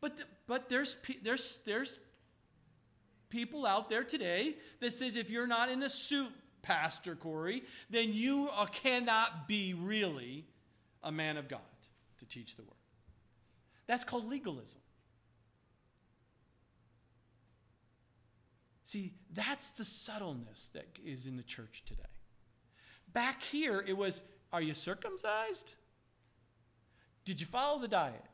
But, 0.00 0.20
but 0.46 0.68
there's, 0.68 0.96
there's, 1.22 1.58
there's 1.66 1.98
people 3.28 3.66
out 3.66 3.88
there 3.88 4.04
today 4.04 4.54
that 4.80 4.92
says 4.92 5.16
if 5.16 5.28
you're 5.28 5.48
not 5.48 5.68
in 5.68 5.82
a 5.82 5.90
suit, 5.90 6.30
Pastor 6.62 7.16
Corey, 7.16 7.64
then 7.90 8.12
you 8.12 8.48
cannot 8.72 9.48
be 9.48 9.74
really 9.74 10.46
a 11.02 11.10
man 11.10 11.36
of 11.36 11.48
God 11.48 11.60
to 12.18 12.26
teach 12.26 12.56
the 12.56 12.62
word. 12.62 12.74
That's 13.86 14.04
called 14.04 14.28
legalism. 14.28 14.80
See, 18.90 19.12
that's 19.32 19.70
the 19.70 19.84
subtleness 19.84 20.68
that 20.74 20.98
is 21.06 21.26
in 21.26 21.36
the 21.36 21.44
church 21.44 21.84
today. 21.86 22.02
Back 23.12 23.40
here, 23.40 23.84
it 23.86 23.96
was 23.96 24.20
Are 24.52 24.60
you 24.60 24.74
circumcised? 24.74 25.76
Did 27.24 27.40
you 27.40 27.46
follow 27.46 27.78
the 27.78 27.86
diet? 27.86 28.24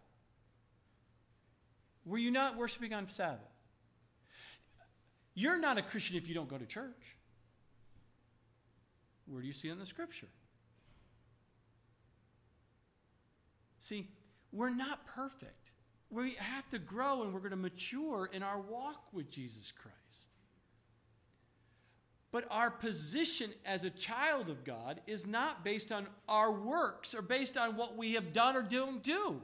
Were 2.07 2.17
you 2.17 2.31
not 2.31 2.57
worshiping 2.57 2.95
on 2.95 3.07
Sabbath? 3.07 3.53
You're 5.35 5.61
not 5.61 5.77
a 5.77 5.83
Christian 5.83 6.17
if 6.17 6.27
you 6.27 6.35
don't 6.35 6.49
go 6.49 6.57
to 6.57 6.65
church. 6.65 7.17
Where 9.27 9.43
do 9.43 9.47
you 9.47 9.53
see 9.53 9.69
it 9.69 9.73
in 9.73 9.79
the 9.79 9.85
scripture? 9.85 10.29
See, 13.81 14.09
we're 14.53 14.75
not 14.75 15.07
perfect. 15.07 15.73
We 16.09 16.31
have 16.39 16.67
to 16.71 16.79
grow 16.79 17.25
and 17.25 17.35
we're 17.35 17.41
going 17.41 17.51
to 17.51 17.57
mature 17.59 18.31
in 18.33 18.43
our 18.43 18.59
walk 18.59 19.13
with 19.13 19.31
Jesus 19.31 19.71
Christ. 19.71 20.06
But 22.37 22.49
our 22.51 22.71
position 22.71 23.51
as 23.65 23.83
a 23.83 23.89
child 23.89 24.51
of 24.51 24.63
God 24.63 25.01
is 25.07 25.27
not 25.27 25.65
based 25.65 25.91
on 25.91 26.07
our 26.29 26.53
works 26.53 27.15
or 27.15 27.23
based 27.23 27.57
on 27.57 27.77
what 27.77 27.97
we 27.97 28.13
have 28.13 28.35
done 28.35 28.55
or 28.55 28.61
don't 28.61 29.03
do. 29.03 29.41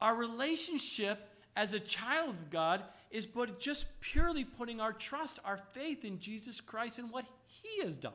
Our 0.00 0.16
relationship 0.16 1.28
as 1.54 1.74
a 1.74 1.78
child 1.78 2.30
of 2.30 2.50
God 2.50 2.82
is 3.12 3.24
but 3.24 3.60
just 3.60 4.00
purely 4.00 4.42
putting 4.42 4.80
our 4.80 4.92
trust, 4.92 5.38
our 5.44 5.58
faith 5.58 6.04
in 6.04 6.18
Jesus 6.18 6.60
Christ 6.60 6.98
and 6.98 7.12
what 7.12 7.26
He 7.46 7.84
has 7.84 7.96
done. 7.96 8.12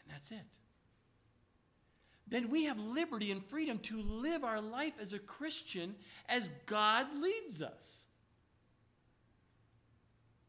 And 0.00 0.10
that's 0.10 0.30
it. 0.30 0.38
Then 2.26 2.48
we 2.48 2.64
have 2.64 2.80
liberty 2.80 3.32
and 3.32 3.44
freedom 3.44 3.80
to 3.80 4.00
live 4.00 4.44
our 4.44 4.62
life 4.62 4.94
as 4.98 5.12
a 5.12 5.18
Christian 5.18 5.94
as 6.26 6.48
God 6.64 7.06
leads 7.20 7.60
us. 7.60 8.06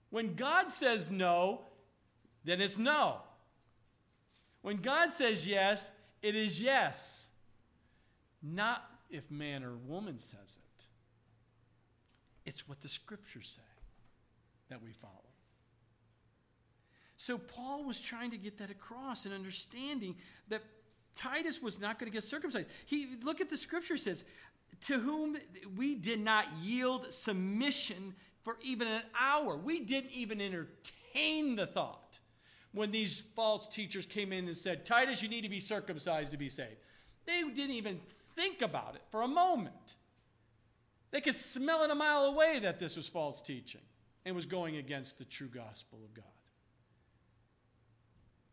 When 0.09 0.35
God 0.35 0.71
says 0.71 1.11
no, 1.11 1.61
then 2.43 2.61
it's 2.61 2.77
no. 2.77 3.17
When 4.61 4.77
God 4.77 5.11
says 5.11 5.47
yes, 5.47 5.89
it 6.21 6.35
is 6.35 6.61
yes. 6.61 7.27
Not 8.41 8.89
if 9.09 9.29
man 9.29 9.63
or 9.63 9.75
woman 9.75 10.19
says 10.19 10.57
it. 10.57 10.85
It's 12.45 12.67
what 12.67 12.81
the 12.81 12.87
scriptures 12.87 13.49
say 13.55 13.83
that 14.69 14.81
we 14.81 14.91
follow. 14.91 15.13
So 17.17 17.37
Paul 17.37 17.83
was 17.83 17.99
trying 17.99 18.31
to 18.31 18.37
get 18.37 18.59
that 18.59 18.69
across 18.69 19.25
and 19.25 19.33
understanding 19.33 20.15
that 20.49 20.61
Titus 21.15 21.61
was 21.61 21.79
not 21.79 21.99
going 21.99 22.09
to 22.11 22.15
get 22.15 22.23
circumcised. 22.23 22.67
He 22.85 23.15
look 23.23 23.41
at 23.41 23.49
the 23.49 23.57
scripture 23.57 23.97
says, 23.97 24.23
to 24.81 24.99
whom 24.99 25.35
we 25.75 25.95
did 25.95 26.19
not 26.19 26.45
yield 26.61 27.11
submission 27.11 28.13
for 28.47 28.55
even 28.61 28.87
an 28.87 29.01
hour. 29.19 29.57
We 29.57 29.81
didn't 29.81 30.11
even 30.13 30.39
entertain 30.39 31.57
the 31.57 31.67
thought 31.67 32.19
when 32.71 32.91
these 32.91 33.25
false 33.35 33.67
teachers 33.67 34.05
came 34.05 34.31
in 34.31 34.47
and 34.47 34.55
said, 34.55 34.85
Titus, 34.85 35.21
you 35.21 35.27
need 35.27 35.43
to 35.43 35.49
be 35.49 35.59
circumcised 35.59 36.31
to 36.31 36.37
be 36.37 36.47
saved. 36.47 36.77
They 37.25 37.43
didn't 37.43 37.75
even 37.75 37.99
think 38.37 38.61
about 38.61 38.95
it 38.95 39.01
for 39.11 39.23
a 39.23 39.27
moment. 39.27 39.95
They 41.11 41.19
could 41.19 41.35
smell 41.35 41.83
it 41.83 41.91
a 41.91 41.95
mile 41.95 42.23
away 42.23 42.59
that 42.59 42.79
this 42.79 42.95
was 42.95 43.09
false 43.09 43.41
teaching 43.41 43.81
and 44.25 44.33
was 44.33 44.45
going 44.45 44.77
against 44.77 45.17
the 45.17 45.25
true 45.25 45.49
gospel 45.53 45.99
of 46.05 46.13
God. 46.13 46.23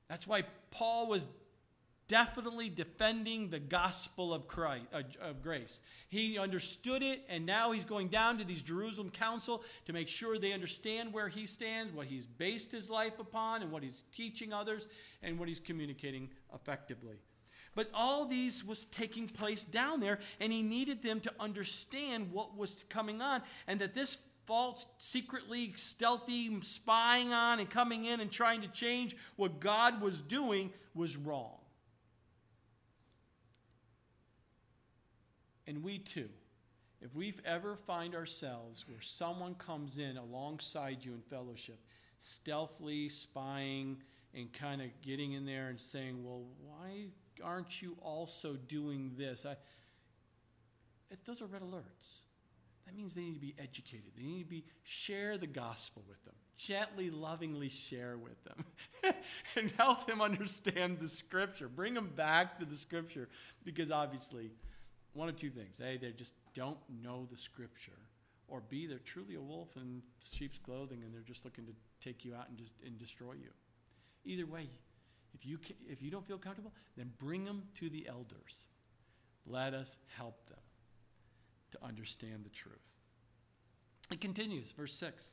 That's 0.08 0.26
why 0.26 0.42
Paul 0.72 1.06
was 1.06 1.28
definitely 2.08 2.68
defending 2.68 3.48
the 3.48 3.58
gospel 3.58 4.34
of 4.34 4.46
Christ 4.46 4.86
uh, 4.92 5.02
of 5.22 5.42
grace. 5.42 5.80
He 6.08 6.38
understood 6.38 7.02
it 7.02 7.24
and 7.28 7.46
now 7.46 7.72
he's 7.72 7.84
going 7.84 8.08
down 8.08 8.38
to 8.38 8.44
these 8.44 8.62
Jerusalem 8.62 9.10
council 9.10 9.62
to 9.86 9.92
make 9.92 10.08
sure 10.08 10.38
they 10.38 10.52
understand 10.52 11.12
where 11.12 11.28
he 11.28 11.46
stands, 11.46 11.92
what 11.92 12.06
he's 12.06 12.26
based 12.26 12.72
his 12.72 12.90
life 12.90 13.18
upon 13.18 13.62
and 13.62 13.70
what 13.70 13.82
he's 13.82 14.04
teaching 14.12 14.52
others 14.52 14.86
and 15.22 15.38
what 15.38 15.48
he's 15.48 15.60
communicating 15.60 16.30
effectively. 16.54 17.16
But 17.74 17.90
all 17.92 18.24
these 18.24 18.64
was 18.64 18.84
taking 18.84 19.26
place 19.26 19.64
down 19.64 20.00
there 20.00 20.20
and 20.40 20.52
he 20.52 20.62
needed 20.62 21.02
them 21.02 21.20
to 21.20 21.32
understand 21.40 22.30
what 22.32 22.56
was 22.56 22.84
coming 22.88 23.20
on 23.20 23.42
and 23.66 23.80
that 23.80 23.94
this 23.94 24.18
false, 24.44 24.86
secretly, 24.98 25.72
stealthy 25.76 26.60
spying 26.60 27.32
on 27.32 27.60
and 27.60 27.68
coming 27.68 28.04
in 28.04 28.20
and 28.20 28.30
trying 28.30 28.60
to 28.60 28.68
change 28.68 29.16
what 29.36 29.58
God 29.58 30.00
was 30.00 30.20
doing 30.20 30.70
was 30.94 31.16
wrong. 31.16 31.58
And 35.66 35.82
we 35.82 35.98
too, 35.98 36.28
if 37.00 37.14
we've 37.14 37.40
ever 37.44 37.76
find 37.76 38.14
ourselves 38.14 38.86
where 38.88 39.00
someone 39.00 39.54
comes 39.54 39.98
in 39.98 40.16
alongside 40.16 41.04
you 41.04 41.12
in 41.12 41.20
fellowship, 41.20 41.78
stealthily 42.20 43.08
spying 43.08 43.98
and 44.34 44.52
kind 44.52 44.80
of 44.80 44.88
getting 45.02 45.32
in 45.32 45.44
there 45.44 45.68
and 45.68 45.80
saying, 45.80 46.24
Well, 46.24 46.44
why 46.62 47.06
aren't 47.42 47.82
you 47.82 47.96
also 48.02 48.54
doing 48.54 49.12
this? 49.16 49.44
I, 49.46 49.52
it, 51.10 51.18
those 51.24 51.42
are 51.42 51.46
red 51.46 51.62
alerts. 51.62 52.22
That 52.86 52.96
means 52.96 53.14
they 53.14 53.22
need 53.22 53.34
to 53.34 53.40
be 53.40 53.54
educated. 53.58 54.12
They 54.16 54.24
need 54.24 54.40
to 54.40 54.48
be 54.48 54.64
share 54.82 55.38
the 55.38 55.46
gospel 55.46 56.02
with 56.08 56.22
them. 56.24 56.34
Gently, 56.56 57.10
lovingly 57.10 57.68
share 57.68 58.16
with 58.16 58.42
them 58.44 58.64
and 59.56 59.72
help 59.72 60.06
them 60.06 60.20
understand 60.20 61.00
the 61.00 61.08
scripture. 61.08 61.68
Bring 61.68 61.94
them 61.94 62.10
back 62.14 62.58
to 62.60 62.64
the 62.64 62.76
scripture 62.76 63.28
because 63.64 63.90
obviously 63.90 64.50
one 65.14 65.28
of 65.28 65.36
two 65.36 65.50
things. 65.50 65.80
A, 65.80 65.96
they 65.96 66.12
just 66.12 66.34
don't 66.54 66.78
know 67.02 67.26
the 67.30 67.36
scripture, 67.36 67.92
or 68.48 68.62
B, 68.68 68.86
they're 68.86 68.98
truly 68.98 69.36
a 69.36 69.40
wolf 69.40 69.76
in 69.76 70.02
sheep's 70.20 70.58
clothing 70.58 71.02
and 71.02 71.14
they're 71.14 71.22
just 71.22 71.44
looking 71.44 71.64
to 71.66 71.72
take 72.00 72.24
you 72.24 72.34
out 72.34 72.48
and, 72.48 72.58
just, 72.58 72.72
and 72.84 72.98
destroy 72.98 73.32
you. 73.32 73.50
Either 74.24 74.46
way, 74.46 74.68
if 75.34 75.46
you, 75.46 75.58
can, 75.58 75.76
if 75.88 76.02
you 76.02 76.10
don't 76.10 76.26
feel 76.26 76.38
comfortable, 76.38 76.72
then 76.96 77.10
bring 77.18 77.44
them 77.44 77.62
to 77.76 77.88
the 77.88 78.06
elders. 78.08 78.66
Let 79.46 79.74
us 79.74 79.96
help 80.16 80.46
them 80.48 80.58
to 81.72 81.84
understand 81.84 82.44
the 82.44 82.50
truth. 82.50 82.98
It 84.12 84.20
continues, 84.20 84.72
verse 84.72 84.94
6. 84.94 85.32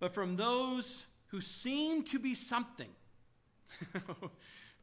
But 0.00 0.14
from 0.14 0.36
those 0.36 1.06
who 1.28 1.40
seem 1.40 2.02
to 2.04 2.18
be 2.18 2.34
something, 2.34 2.88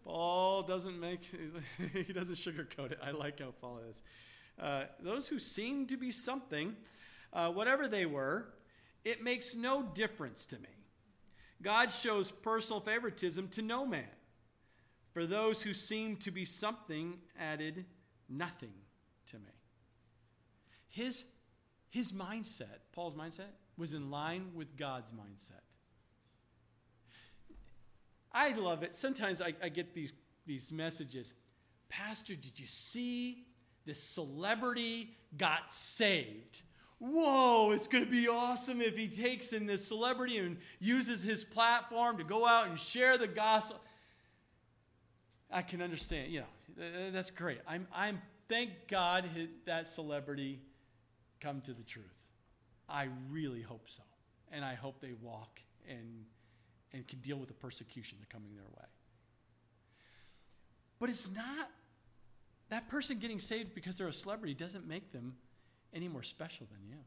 Paul 0.10 0.64
doesn't 0.64 1.00
make, 1.00 1.22
he 1.94 2.12
doesn't 2.12 2.36
sugarcoat 2.36 2.94
it. 2.94 3.00
I 3.04 3.12
like 3.12 3.42
how 3.42 3.54
Paul 3.62 3.82
is. 3.88 4.02
Uh, 4.60 4.86
those 5.00 5.30
who 5.30 5.38
seem 5.38 5.86
to 5.86 5.98
be 5.98 6.12
something, 6.12 6.76
uh, 7.32 7.52
whatever 7.52 7.88
they 7.88 8.08
were, 8.08 8.48
it 9.06 9.24
makes 9.24 9.56
no 9.56 9.84
difference 9.84 10.48
to 10.48 10.58
me. 10.58 10.70
God 11.62 11.92
shows 11.92 12.32
personal 12.32 12.80
favoritism 12.80 13.50
to 13.50 13.62
no 13.62 13.86
man. 13.86 14.10
For 15.14 15.28
those 15.28 15.62
who 15.62 15.76
seem 15.76 16.16
to 16.18 16.32
be 16.32 16.44
something 16.44 17.20
added 17.40 17.86
nothing 18.28 18.74
to 19.28 19.38
me. 19.38 19.54
His, 20.88 21.26
his 21.92 22.14
mindset, 22.14 22.80
Paul's 22.94 23.14
mindset, 23.14 23.52
was 23.78 23.94
in 23.94 24.10
line 24.10 24.54
with 24.56 24.76
God's 24.76 25.12
mindset. 25.12 25.69
I 28.32 28.54
love 28.54 28.84
it. 28.84 28.96
Sometimes 28.96 29.42
I, 29.42 29.54
I 29.62 29.70
get 29.70 29.94
these, 29.94 30.14
these 30.46 30.72
messages 30.72 31.34
Pastor, 31.90 32.36
did 32.36 32.60
you 32.60 32.68
see 32.68 33.46
this 33.86 34.02
celebrity 34.02 35.18
got 35.38 35.72
saved? 35.72 36.62
Whoa, 37.00 37.72
it's 37.72 37.88
going 37.88 38.06
to 38.06 38.12
be 38.12 38.28
awesome 38.28 38.82
if 38.82 38.96
he 38.96 39.08
takes 39.08 39.54
in 39.54 39.66
this 39.66 39.88
celebrity 39.88 40.38
and 40.38 40.58
uses 40.80 41.24
his 41.24 41.44
platform 41.44 42.18
to 42.18 42.24
go 42.24 42.46
out 42.46 42.70
and 42.70 42.80
share 42.80 43.18
the 43.18 43.28
gospel. 43.28 43.80
I 45.50 45.64
can 45.64 45.82
understand, 45.82 46.32
you 46.32 46.42
know, 46.42 47.12
that's 47.12 47.32
great. 47.32 47.60
I'm, 47.68 47.88
I'm 47.94 48.22
thank 48.48 48.88
God 48.88 49.26
that 49.66 49.90
celebrity 49.90 50.60
come 51.40 51.62
to 51.62 51.74
the 51.74 51.84
truth. 51.84 52.28
I 52.88 53.08
really 53.32 53.62
hope 53.62 53.90
so. 53.90 54.04
And 54.52 54.64
I 54.64 54.76
hope 54.76 55.00
they 55.00 55.14
walk 55.22 55.62
and, 55.88 56.26
and 56.94 57.08
can 57.08 57.20
deal 57.20 57.38
with 57.38 57.48
the 57.48 57.54
persecution 57.54 58.18
that's 58.20 58.32
coming 58.32 58.56
their 58.56 58.66
way. 58.66 58.88
But 61.00 61.10
it's 61.10 61.30
not 61.32 61.70
that 62.70 62.88
person 62.90 63.20
getting 63.20 63.40
saved 63.40 63.74
because 63.74 63.98
they're 63.98 64.08
a 64.08 64.14
celebrity 64.14 64.54
doesn't 64.54 64.88
make 64.88 65.12
them 65.12 65.36
any 65.94 66.08
more 66.08 66.24
special 66.24 66.68
than 66.72 66.88
you. 66.88 66.98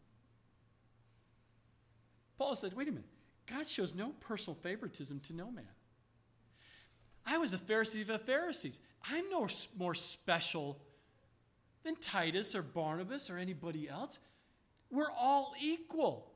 Paul 2.39 2.57
said, 2.57 2.75
wait 2.75 2.89
a 2.89 2.93
minute. 2.93 3.09
God 3.47 3.69
shows 3.69 3.95
no 3.95 4.11
personal 4.21 4.57
favoritism 4.57 5.21
to 5.21 5.35
no 5.35 5.51
man. 5.51 5.65
I 7.25 7.39
was 7.39 7.53
a 7.53 7.59
Pharisee 7.59 8.01
of 8.03 8.09
the 8.09 8.19
Pharisees. 8.19 8.81
I'm 9.09 9.29
no 9.31 9.47
more 9.77 9.95
special 9.95 10.81
than 11.85 11.97
Titus 11.97 12.55
or 12.55 12.63
Barnabas 12.63 13.31
or 13.31 13.39
anybody 13.39 13.89
else. 13.89 14.19
We're 14.91 15.13
all 15.19 15.55
equal. 15.63 16.32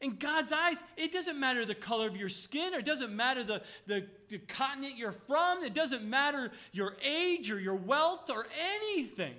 In 0.00 0.16
God's 0.16 0.52
eyes, 0.52 0.82
it 0.96 1.10
doesn't 1.10 1.40
matter 1.40 1.64
the 1.64 1.74
color 1.74 2.06
of 2.06 2.16
your 2.16 2.28
skin, 2.28 2.74
or 2.74 2.78
it 2.78 2.84
doesn't 2.84 3.14
matter 3.14 3.42
the, 3.42 3.62
the, 3.86 4.06
the, 4.28 4.38
continent 4.38 4.98
you're 4.98 5.12
from, 5.12 5.62
it 5.62 5.72
doesn't 5.72 6.04
matter 6.04 6.52
your 6.72 6.96
age 7.02 7.50
or 7.50 7.58
your 7.58 7.76
wealth 7.76 8.28
or 8.28 8.46
anything. 8.74 9.34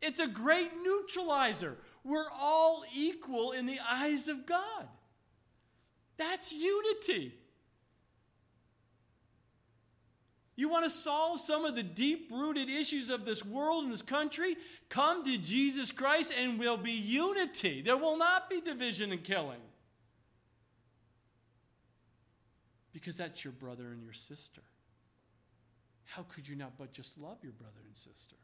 It's 0.00 0.18
a 0.18 0.26
great 0.26 0.70
neutralizer. 0.82 1.76
We're 2.02 2.30
all 2.36 2.82
equal 2.92 3.52
in 3.52 3.66
the 3.66 3.78
eyes 3.88 4.26
of 4.26 4.44
God. 4.44 4.88
That's 6.16 6.52
unity. 6.52 7.34
You 10.56 10.68
want 10.68 10.84
to 10.84 10.90
solve 10.90 11.40
some 11.40 11.64
of 11.64 11.76
the 11.76 11.82
deep 11.82 12.28
rooted 12.30 12.68
issues 12.68 13.08
of 13.08 13.24
this 13.24 13.44
world 13.44 13.84
and 13.84 13.92
this 13.92 14.02
country? 14.02 14.56
Come 14.88 15.24
to 15.24 15.38
Jesus 15.38 15.90
Christ 15.90 16.34
and 16.38 16.58
will 16.58 16.76
be 16.76 16.92
unity. 16.92 17.80
There 17.80 17.96
will 17.96 18.18
not 18.18 18.50
be 18.50 18.60
division 18.60 19.12
and 19.12 19.24
killing. 19.24 19.60
Because 23.02 23.16
that's 23.16 23.42
your 23.42 23.52
brother 23.52 23.90
and 23.90 24.00
your 24.00 24.12
sister. 24.12 24.62
How 26.04 26.22
could 26.22 26.46
you 26.46 26.54
not 26.54 26.78
but 26.78 26.92
just 26.92 27.18
love 27.18 27.38
your 27.42 27.50
brother 27.50 27.80
and 27.84 27.96
sister? 27.96 28.36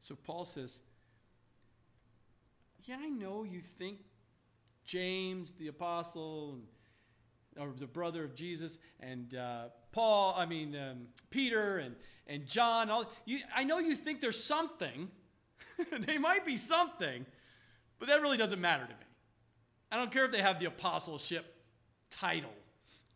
So 0.00 0.16
Paul 0.16 0.44
says, 0.44 0.80
Yeah, 2.82 2.96
I 3.00 3.08
know 3.08 3.44
you 3.44 3.60
think 3.60 3.98
James, 4.84 5.52
the 5.52 5.68
apostle, 5.68 6.58
and 7.56 7.68
or 7.68 7.72
the 7.78 7.86
brother 7.86 8.24
of 8.24 8.34
Jesus, 8.34 8.78
and 8.98 9.36
uh, 9.36 9.66
Paul, 9.92 10.34
I 10.36 10.44
mean, 10.44 10.74
um, 10.74 11.06
Peter 11.30 11.78
and, 11.78 11.94
and 12.26 12.48
John. 12.48 12.90
All, 12.90 13.04
you, 13.26 13.38
I 13.54 13.62
know 13.62 13.78
you 13.78 13.94
think 13.94 14.20
there's 14.20 14.42
something. 14.42 15.08
they 16.00 16.18
might 16.18 16.44
be 16.44 16.56
something, 16.56 17.26
but 18.00 18.08
that 18.08 18.22
really 18.22 18.38
doesn't 18.38 18.60
matter 18.60 18.86
to 18.86 18.90
me. 18.90 19.09
I 19.90 19.96
don't 19.96 20.12
care 20.12 20.24
if 20.24 20.32
they 20.32 20.42
have 20.42 20.58
the 20.58 20.66
apostleship 20.66 21.44
title, 22.10 22.54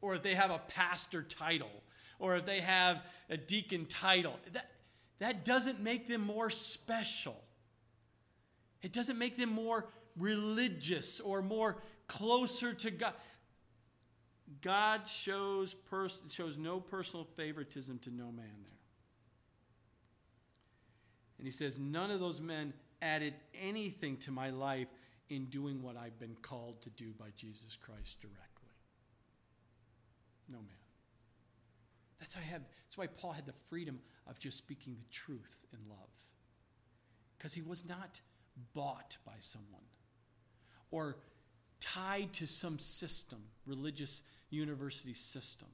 or 0.00 0.14
if 0.14 0.22
they 0.22 0.34
have 0.34 0.50
a 0.50 0.60
pastor 0.68 1.22
title, 1.22 1.70
or 2.18 2.36
if 2.36 2.46
they 2.46 2.60
have 2.60 3.02
a 3.30 3.36
deacon 3.36 3.86
title. 3.86 4.38
That, 4.52 4.70
that 5.20 5.44
doesn't 5.44 5.80
make 5.80 6.06
them 6.06 6.20
more 6.20 6.50
special. 6.50 7.36
It 8.82 8.92
doesn't 8.92 9.18
make 9.18 9.36
them 9.36 9.50
more 9.50 9.86
religious 10.16 11.20
or 11.20 11.42
more 11.42 11.82
closer 12.06 12.74
to 12.74 12.90
God. 12.90 13.14
God 14.60 15.08
shows, 15.08 15.74
pers- 15.74 16.20
shows 16.30 16.58
no 16.58 16.80
personal 16.80 17.24
favoritism 17.24 17.98
to 18.00 18.10
no 18.10 18.26
man 18.26 18.64
there. 18.66 18.78
And 21.38 21.46
he 21.46 21.52
says, 21.52 21.78
None 21.78 22.10
of 22.10 22.20
those 22.20 22.40
men 22.40 22.72
added 23.00 23.34
anything 23.60 24.16
to 24.18 24.30
my 24.30 24.50
life 24.50 24.88
in 25.28 25.46
doing 25.46 25.82
what 25.82 25.96
I've 25.96 26.18
been 26.18 26.36
called 26.42 26.82
to 26.82 26.90
do 26.90 27.12
by 27.18 27.28
Jesus 27.36 27.76
Christ 27.76 28.20
directly. 28.20 28.70
No 30.48 30.58
man. 30.58 30.68
That's, 32.20 32.36
I 32.36 32.40
had, 32.40 32.62
that's 32.84 32.96
why 32.96 33.06
Paul 33.06 33.32
had 33.32 33.46
the 33.46 33.54
freedom 33.68 34.00
of 34.26 34.38
just 34.38 34.58
speaking 34.58 34.96
the 34.98 35.10
truth 35.10 35.64
in 35.72 35.78
love. 35.88 36.10
Because 37.36 37.54
he 37.54 37.62
was 37.62 37.86
not 37.86 38.20
bought 38.74 39.16
by 39.26 39.34
someone 39.40 39.82
or 40.90 41.16
tied 41.80 42.32
to 42.34 42.46
some 42.46 42.78
system, 42.78 43.40
religious 43.66 44.22
university 44.50 45.14
system 45.14 45.68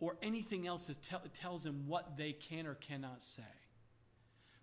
or 0.00 0.16
anything 0.22 0.66
else 0.66 0.86
that 0.86 1.02
tell, 1.02 1.22
tells 1.32 1.64
him 1.64 1.84
what 1.86 2.16
they 2.16 2.32
can 2.32 2.66
or 2.66 2.74
cannot 2.74 3.22
say. 3.22 3.42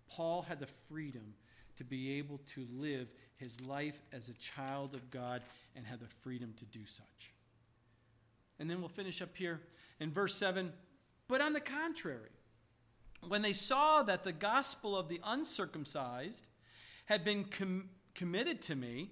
Paul 0.08 0.42
had 0.42 0.60
the 0.60 0.66
freedom 0.66 1.34
to 1.76 1.84
be 1.84 2.18
able 2.18 2.38
to 2.54 2.66
live 2.72 3.08
his 3.36 3.60
life 3.66 4.00
as 4.12 4.28
a 4.28 4.34
child 4.34 4.94
of 4.94 5.10
God 5.10 5.42
and 5.74 5.86
have 5.86 6.00
the 6.00 6.06
freedom 6.06 6.54
to 6.56 6.64
do 6.64 6.84
such. 6.86 7.32
And 8.58 8.70
then 8.70 8.80
we'll 8.80 8.88
finish 8.88 9.20
up 9.20 9.36
here 9.36 9.60
in 10.00 10.10
verse 10.10 10.34
7. 10.34 10.72
But 11.28 11.40
on 11.40 11.52
the 11.52 11.60
contrary, 11.60 12.30
when 13.28 13.42
they 13.42 13.52
saw 13.52 14.02
that 14.02 14.24
the 14.24 14.32
gospel 14.32 14.96
of 14.96 15.08
the 15.08 15.20
uncircumcised 15.24 16.46
had 17.06 17.24
been 17.24 17.44
com- 17.44 17.90
committed 18.14 18.62
to 18.62 18.76
me, 18.76 19.10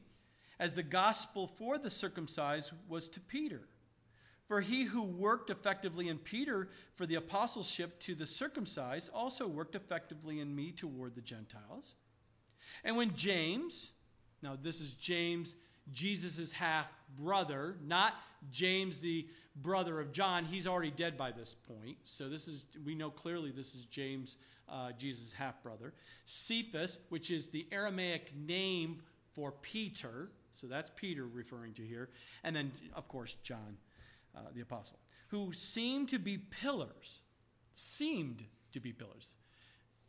as 0.58 0.74
the 0.74 0.82
gospel 0.82 1.46
for 1.46 1.78
the 1.78 1.90
circumcised 1.90 2.72
was 2.88 3.08
to 3.08 3.20
Peter. 3.20 3.62
For 4.46 4.60
he 4.60 4.84
who 4.84 5.04
worked 5.04 5.50
effectively 5.50 6.08
in 6.08 6.18
Peter 6.18 6.68
for 6.94 7.06
the 7.06 7.14
apostleship 7.14 7.98
to 8.00 8.14
the 8.14 8.26
circumcised 8.26 9.10
also 9.12 9.48
worked 9.48 9.74
effectively 9.74 10.40
in 10.40 10.54
me 10.54 10.70
toward 10.70 11.14
the 11.14 11.22
Gentiles. 11.22 11.94
And 12.82 12.96
when 12.96 13.14
James, 13.14 13.92
now 14.42 14.56
this 14.60 14.80
is 14.80 14.92
James, 14.94 15.54
Jesus' 15.92 16.50
half 16.52 16.92
brother, 17.18 17.76
not 17.84 18.14
James, 18.50 19.00
the 19.00 19.26
brother 19.56 20.00
of 20.00 20.12
John. 20.12 20.44
He's 20.44 20.66
already 20.66 20.90
dead 20.90 21.16
by 21.16 21.30
this 21.30 21.54
point. 21.54 21.96
So 22.04 22.28
this 22.28 22.48
is, 22.48 22.66
we 22.84 22.94
know 22.94 23.10
clearly 23.10 23.50
this 23.50 23.74
is 23.74 23.82
James, 23.84 24.36
uh, 24.68 24.92
Jesus' 24.92 25.32
half 25.32 25.62
brother. 25.62 25.92
Cephas, 26.24 26.98
which 27.10 27.30
is 27.30 27.48
the 27.48 27.66
Aramaic 27.70 28.32
name 28.34 29.02
for 29.34 29.52
Peter, 29.52 30.30
so 30.52 30.66
that's 30.66 30.90
Peter 30.94 31.26
referring 31.26 31.74
to 31.74 31.82
here. 31.82 32.08
And 32.44 32.54
then, 32.54 32.70
of 32.94 33.08
course, 33.08 33.36
John, 33.42 33.76
uh, 34.36 34.40
the 34.54 34.62
apostle, 34.62 34.98
who 35.28 35.52
seemed 35.52 36.08
to 36.10 36.18
be 36.18 36.38
pillars. 36.38 37.22
Seemed 37.74 38.44
to 38.72 38.80
be 38.80 38.92
pillars. 38.92 39.36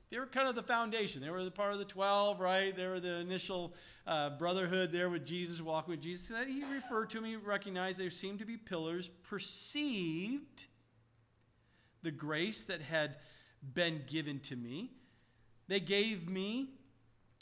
They 0.10 0.20
were 0.20 0.28
kind 0.28 0.48
of 0.48 0.56
the 0.56 0.64
foundation. 0.64 1.22
They 1.22 1.30
were 1.30 1.44
the 1.44 1.52
part 1.52 1.74
of 1.74 1.80
the 1.80 1.86
12, 1.86 2.40
right? 2.40 2.76
They 2.76 2.88
were 2.88 3.00
the 3.00 3.16
initial 3.16 3.74
uh, 4.06 4.32
brotherhood 4.32 4.92
there 4.92 5.10
with 5.10 5.26
Jesus, 5.26 5.62
walking 5.62 5.92
with 5.92 6.02
Jesus. 6.02 6.30
That 6.30 6.48
he 6.48 6.64
referred 6.64 7.10
to 7.12 7.22
me, 7.22 7.36
recognized 7.36 8.00
they 8.00 8.10
seemed 8.10 8.40
to 8.40 8.46
be 8.46 8.58
pillars, 8.58 9.10
perceived 9.10 10.68
the 12.04 12.12
grace 12.12 12.66
that 12.66 12.82
had 12.82 13.18
been 13.74 14.04
given 14.08 14.40
to 14.42 14.56
me. 14.56 14.92
They 15.68 15.80
gave 15.80 16.30
me 16.30 16.70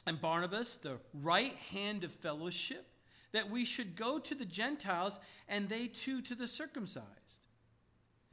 and 0.05 0.19
Barnabas 0.19 0.77
the 0.77 0.97
right 1.13 1.55
hand 1.71 2.03
of 2.03 2.11
fellowship, 2.11 2.85
that 3.31 3.49
we 3.49 3.65
should 3.65 3.95
go 3.95 4.19
to 4.19 4.35
the 4.35 4.45
Gentiles 4.45 5.19
and 5.47 5.69
they 5.69 5.87
too 5.87 6.21
to 6.21 6.35
the 6.35 6.47
circumcised. 6.47 7.39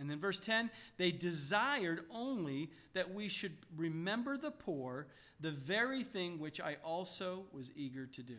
And 0.01 0.11
then 0.11 0.19
verse 0.19 0.39
10 0.39 0.71
they 0.97 1.13
desired 1.13 2.05
only 2.11 2.71
that 2.95 3.13
we 3.13 3.29
should 3.29 3.57
remember 3.77 4.37
the 4.37 4.51
poor, 4.51 5.07
the 5.39 5.51
very 5.53 6.03
thing 6.03 6.41
which 6.41 6.61
I 6.61 6.79
also 6.83 7.45
was 7.53 7.71
eager 7.77 8.07
to 8.07 8.23
do. 8.23 8.39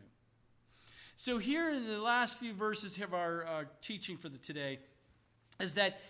So, 1.15 1.37
here 1.37 1.69
in 1.69 1.85
the 1.85 2.01
last 2.01 2.39
few 2.39 2.53
verses 2.53 2.99
of 2.99 3.13
our, 3.13 3.45
our 3.45 3.67
teaching 3.79 4.17
for 4.17 4.27
the 4.27 4.39
today, 4.39 4.79
is 5.59 5.75
that 5.75 6.01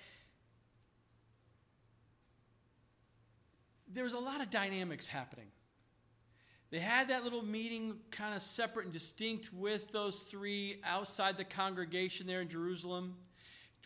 there's 3.92 4.14
a 4.14 4.20
lot 4.20 4.40
of 4.40 4.50
dynamics 4.50 5.08
happening. 5.08 5.48
They 6.70 6.80
had 6.80 7.10
that 7.10 7.26
little 7.26 7.44
meeting 7.44 7.98
kind 8.12 8.34
of 8.34 8.42
separate 8.42 8.86
and 8.86 8.94
distinct 8.94 9.52
with 9.52 9.92
those 9.92 10.24
three 10.24 10.80
outside 10.86 11.38
the 11.38 11.44
congregation 11.44 12.26
there 12.26 12.40
in 12.40 12.48
Jerusalem, 12.48 13.18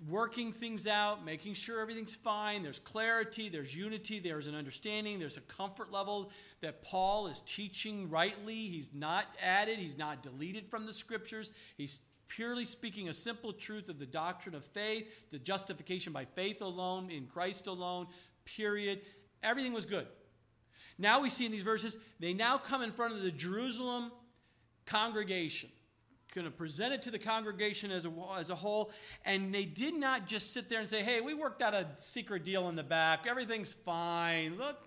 working 0.10 0.52
things 0.52 0.88
out, 0.88 1.26
making 1.26 1.54
sure 1.54 1.80
everything's 1.80 2.16
fine. 2.16 2.64
There's 2.64 2.80
clarity, 2.80 3.50
there's 3.50 3.76
unity, 3.76 4.20
there's 4.20 4.48
an 4.48 4.56
understanding, 4.56 5.20
there's 5.20 5.38
a 5.38 5.42
comfort 5.42 5.92
level 5.92 6.32
that 6.62 6.84
Paul 6.84 7.28
is 7.28 7.42
teaching 7.42 8.10
rightly. 8.10 8.56
He's 8.56 8.94
not 8.94 9.26
added, 9.42 9.78
he's 9.78 9.98
not 9.98 10.22
deleted 10.22 10.70
from 10.70 10.86
the 10.86 10.94
scriptures. 10.94 11.52
He's 11.78 12.02
purely 12.28 12.66
speaking 12.66 13.08
a 13.08 13.14
simple 13.14 13.54
truth 13.54 13.88
of 13.88 14.00
the 14.00 14.06
doctrine 14.06 14.56
of 14.56 14.66
faith, 14.66 15.32
the 15.32 15.40
justification 15.40 16.12
by 16.12 16.26
faith 16.26 16.62
alone, 16.62 17.10
in 17.10 17.28
Christ 17.28 17.68
alone, 17.68 18.08
period. 18.44 19.02
Everything 19.44 19.74
was 19.74 19.86
good. 19.86 20.08
Now 20.98 21.22
we 21.22 21.30
see 21.30 21.46
in 21.46 21.52
these 21.52 21.64
verses, 21.64 21.98
they 22.20 22.34
now 22.34 22.58
come 22.58 22.82
in 22.82 22.92
front 22.92 23.14
of 23.14 23.22
the 23.22 23.32
Jerusalem 23.32 24.12
congregation. 24.86 25.70
Going 26.36 26.46
to 26.46 26.52
present 26.52 26.94
it 26.94 27.02
to 27.04 27.12
the 27.12 27.20
congregation 27.20 27.92
as 27.92 28.04
a, 28.04 28.12
as 28.38 28.50
a 28.50 28.56
whole. 28.56 28.92
And 29.24 29.56
they 29.56 29.64
did 29.64 29.94
not 29.94 30.28
just 30.28 30.52
sit 30.52 30.68
there 30.68 30.82
and 30.82 30.90
say, 30.90 31.02
hey, 31.02 31.22
we 31.22 31.34
worked 31.34 31.62
out 31.62 31.74
a 31.74 31.88
secret 32.00 32.44
deal 32.44 32.68
in 32.68 32.76
the 32.76 32.84
back. 32.84 33.26
Everything's 33.26 33.74
fine. 33.74 34.58
Look. 34.58 34.78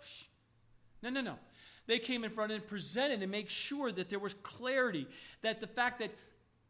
No, 1.03 1.09
no, 1.09 1.22
no. 1.22 1.38
They 1.86 1.99
came 1.99 2.22
in 2.22 2.30
front 2.30 2.53
and 2.53 2.66
presented 2.66 3.22
and 3.22 3.32
make 3.32 3.49
sure 3.49 3.90
that 3.90 4.11
there 4.11 4.18
was 4.18 4.34
clarity, 4.34 5.07
that 5.40 5.59
the 5.61 5.66
fact 5.66 6.01
that, 6.01 6.11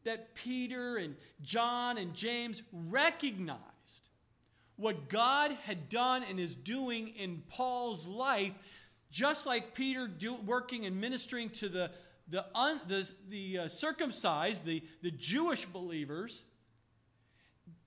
that 0.05 0.37
Peter 0.37 0.97
and 0.97 1.17
John 1.43 1.99
and 1.99 2.15
James 2.15 2.63
recognized 2.73 3.59
what 4.77 5.09
God 5.09 5.51
had 5.65 5.89
done 5.89 6.23
and 6.31 6.39
is 6.39 6.55
doing 6.55 7.09
in 7.09 7.43
Paul's 7.49 8.07
life 8.07 8.53
just 9.11 9.45
like 9.45 9.75
Peter 9.75 10.07
do, 10.07 10.35
working 10.35 10.87
and 10.87 11.01
ministering 11.01 11.49
to 11.51 11.69
the, 11.69 11.91
the, 12.29 12.45
un, 12.55 12.81
the, 12.89 13.09
the 13.29 13.59
uh, 13.59 13.69
circumcised, 13.69 14.65
the, 14.65 14.83
the 15.03 15.11
Jewish 15.11 15.67
believers, 15.67 16.45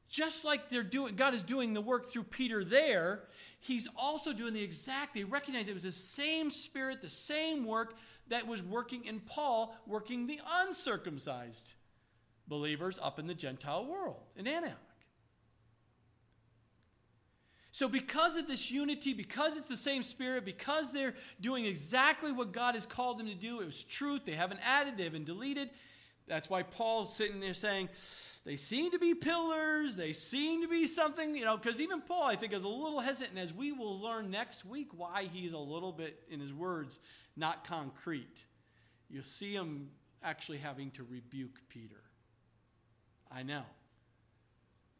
just 0.09 0.43
like 0.43 0.69
they're 0.69 0.83
doing, 0.83 1.15
God 1.15 1.33
is 1.33 1.43
doing 1.43 1.73
the 1.73 1.81
work 1.81 2.09
through 2.09 2.23
Peter 2.23 2.63
there, 2.63 3.23
he's 3.59 3.87
also 3.95 4.33
doing 4.33 4.53
the 4.53 4.63
exact, 4.63 5.15
they 5.15 5.23
recognize 5.23 5.67
it 5.67 5.73
was 5.73 5.83
the 5.83 5.91
same 5.91 6.51
spirit, 6.51 7.01
the 7.01 7.09
same 7.09 7.65
work 7.65 7.95
that 8.27 8.47
was 8.47 8.61
working 8.61 9.05
in 9.05 9.19
Paul, 9.21 9.75
working 9.87 10.27
the 10.27 10.39
uncircumcised 10.61 11.75
believers 12.47 12.99
up 13.01 13.19
in 13.19 13.27
the 13.27 13.33
Gentile 13.33 13.85
world 13.85 14.21
in 14.35 14.47
Antioch. 14.47 14.90
So, 17.73 17.87
because 17.87 18.35
of 18.35 18.47
this 18.47 18.69
unity, 18.69 19.13
because 19.13 19.55
it's 19.55 19.69
the 19.69 19.77
same 19.77 20.03
spirit, 20.03 20.43
because 20.43 20.91
they're 20.91 21.15
doing 21.39 21.65
exactly 21.65 22.31
what 22.33 22.51
God 22.51 22.75
has 22.75 22.85
called 22.85 23.17
them 23.17 23.27
to 23.27 23.33
do, 23.33 23.61
it 23.61 23.65
was 23.65 23.83
truth. 23.83 24.25
They 24.25 24.33
haven't 24.33 24.59
added, 24.65 24.97
they 24.97 25.05
haven't 25.05 25.25
deleted. 25.25 25.69
That's 26.27 26.49
why 26.49 26.63
Paul's 26.63 27.15
sitting 27.15 27.39
there 27.39 27.53
saying, 27.53 27.87
they 28.43 28.57
seem 28.57 28.91
to 28.91 28.99
be 28.99 29.13
pillars, 29.13 29.95
they 29.95 30.13
seem 30.13 30.63
to 30.63 30.67
be 30.67 30.87
something, 30.87 31.35
you 31.35 31.45
know, 31.45 31.57
because 31.57 31.79
even 31.79 32.01
Paul, 32.01 32.23
I 32.23 32.35
think, 32.35 32.53
is 32.53 32.63
a 32.63 32.67
little 32.67 32.99
hesitant, 32.99 33.37
as 33.37 33.53
we 33.53 33.71
will 33.71 33.99
learn 33.99 34.31
next 34.31 34.65
week 34.65 34.89
why 34.97 35.29
he's 35.31 35.53
a 35.53 35.57
little 35.57 35.91
bit, 35.91 36.23
in 36.29 36.39
his 36.39 36.53
words, 36.53 36.99
not 37.37 37.65
concrete. 37.65 38.45
You'll 39.09 39.23
see 39.23 39.53
him 39.53 39.91
actually 40.23 40.57
having 40.57 40.91
to 40.91 41.03
rebuke 41.03 41.61
Peter. 41.69 42.01
I 43.31 43.43
know. 43.43 43.63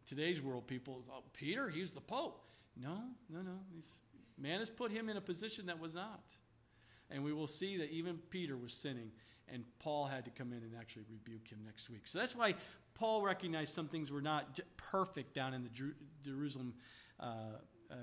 Today's 0.05 0.41
world, 0.41 0.67
people, 0.67 1.03
oh, 1.11 1.24
Peter, 1.34 1.67
he's 1.69 1.91
the 1.91 2.01
Pope. 2.01 2.45
No, 2.78 2.99
no, 3.30 3.41
no. 3.41 3.59
He's, 3.74 4.03
man 4.38 4.59
has 4.59 4.69
put 4.69 4.91
him 4.91 5.09
in 5.09 5.17
a 5.17 5.22
position 5.22 5.65
that 5.67 5.80
was 5.80 5.93
not. 5.93 6.24
And 7.09 7.24
we 7.24 7.34
will 7.34 7.47
see 7.47 7.78
that 7.78 7.91
even 7.91 8.17
Peter 8.30 8.55
was 8.55 8.74
sinning, 8.74 9.11
and 9.47 9.65
Paul 9.80 10.05
had 10.05 10.24
to 10.26 10.32
come 10.32 10.53
in 10.53 10.59
and 10.59 10.72
actually 10.80 11.03
rebuke 11.11 11.49
him 11.49 11.59
next 11.65 11.89
week. 11.89 12.07
So 12.07 12.19
that's 12.19 12.36
why 12.36 12.55
Paul 12.93 13.22
recognized 13.22 13.74
some 13.74 13.88
things 13.88 14.11
were 14.11 14.22
not 14.22 14.59
perfect 14.78 15.34
down 15.34 15.53
in 15.53 15.63
the 15.63 15.93
Jerusalem, 16.24 16.74
uh, 17.19 17.26
uh, 17.91 17.95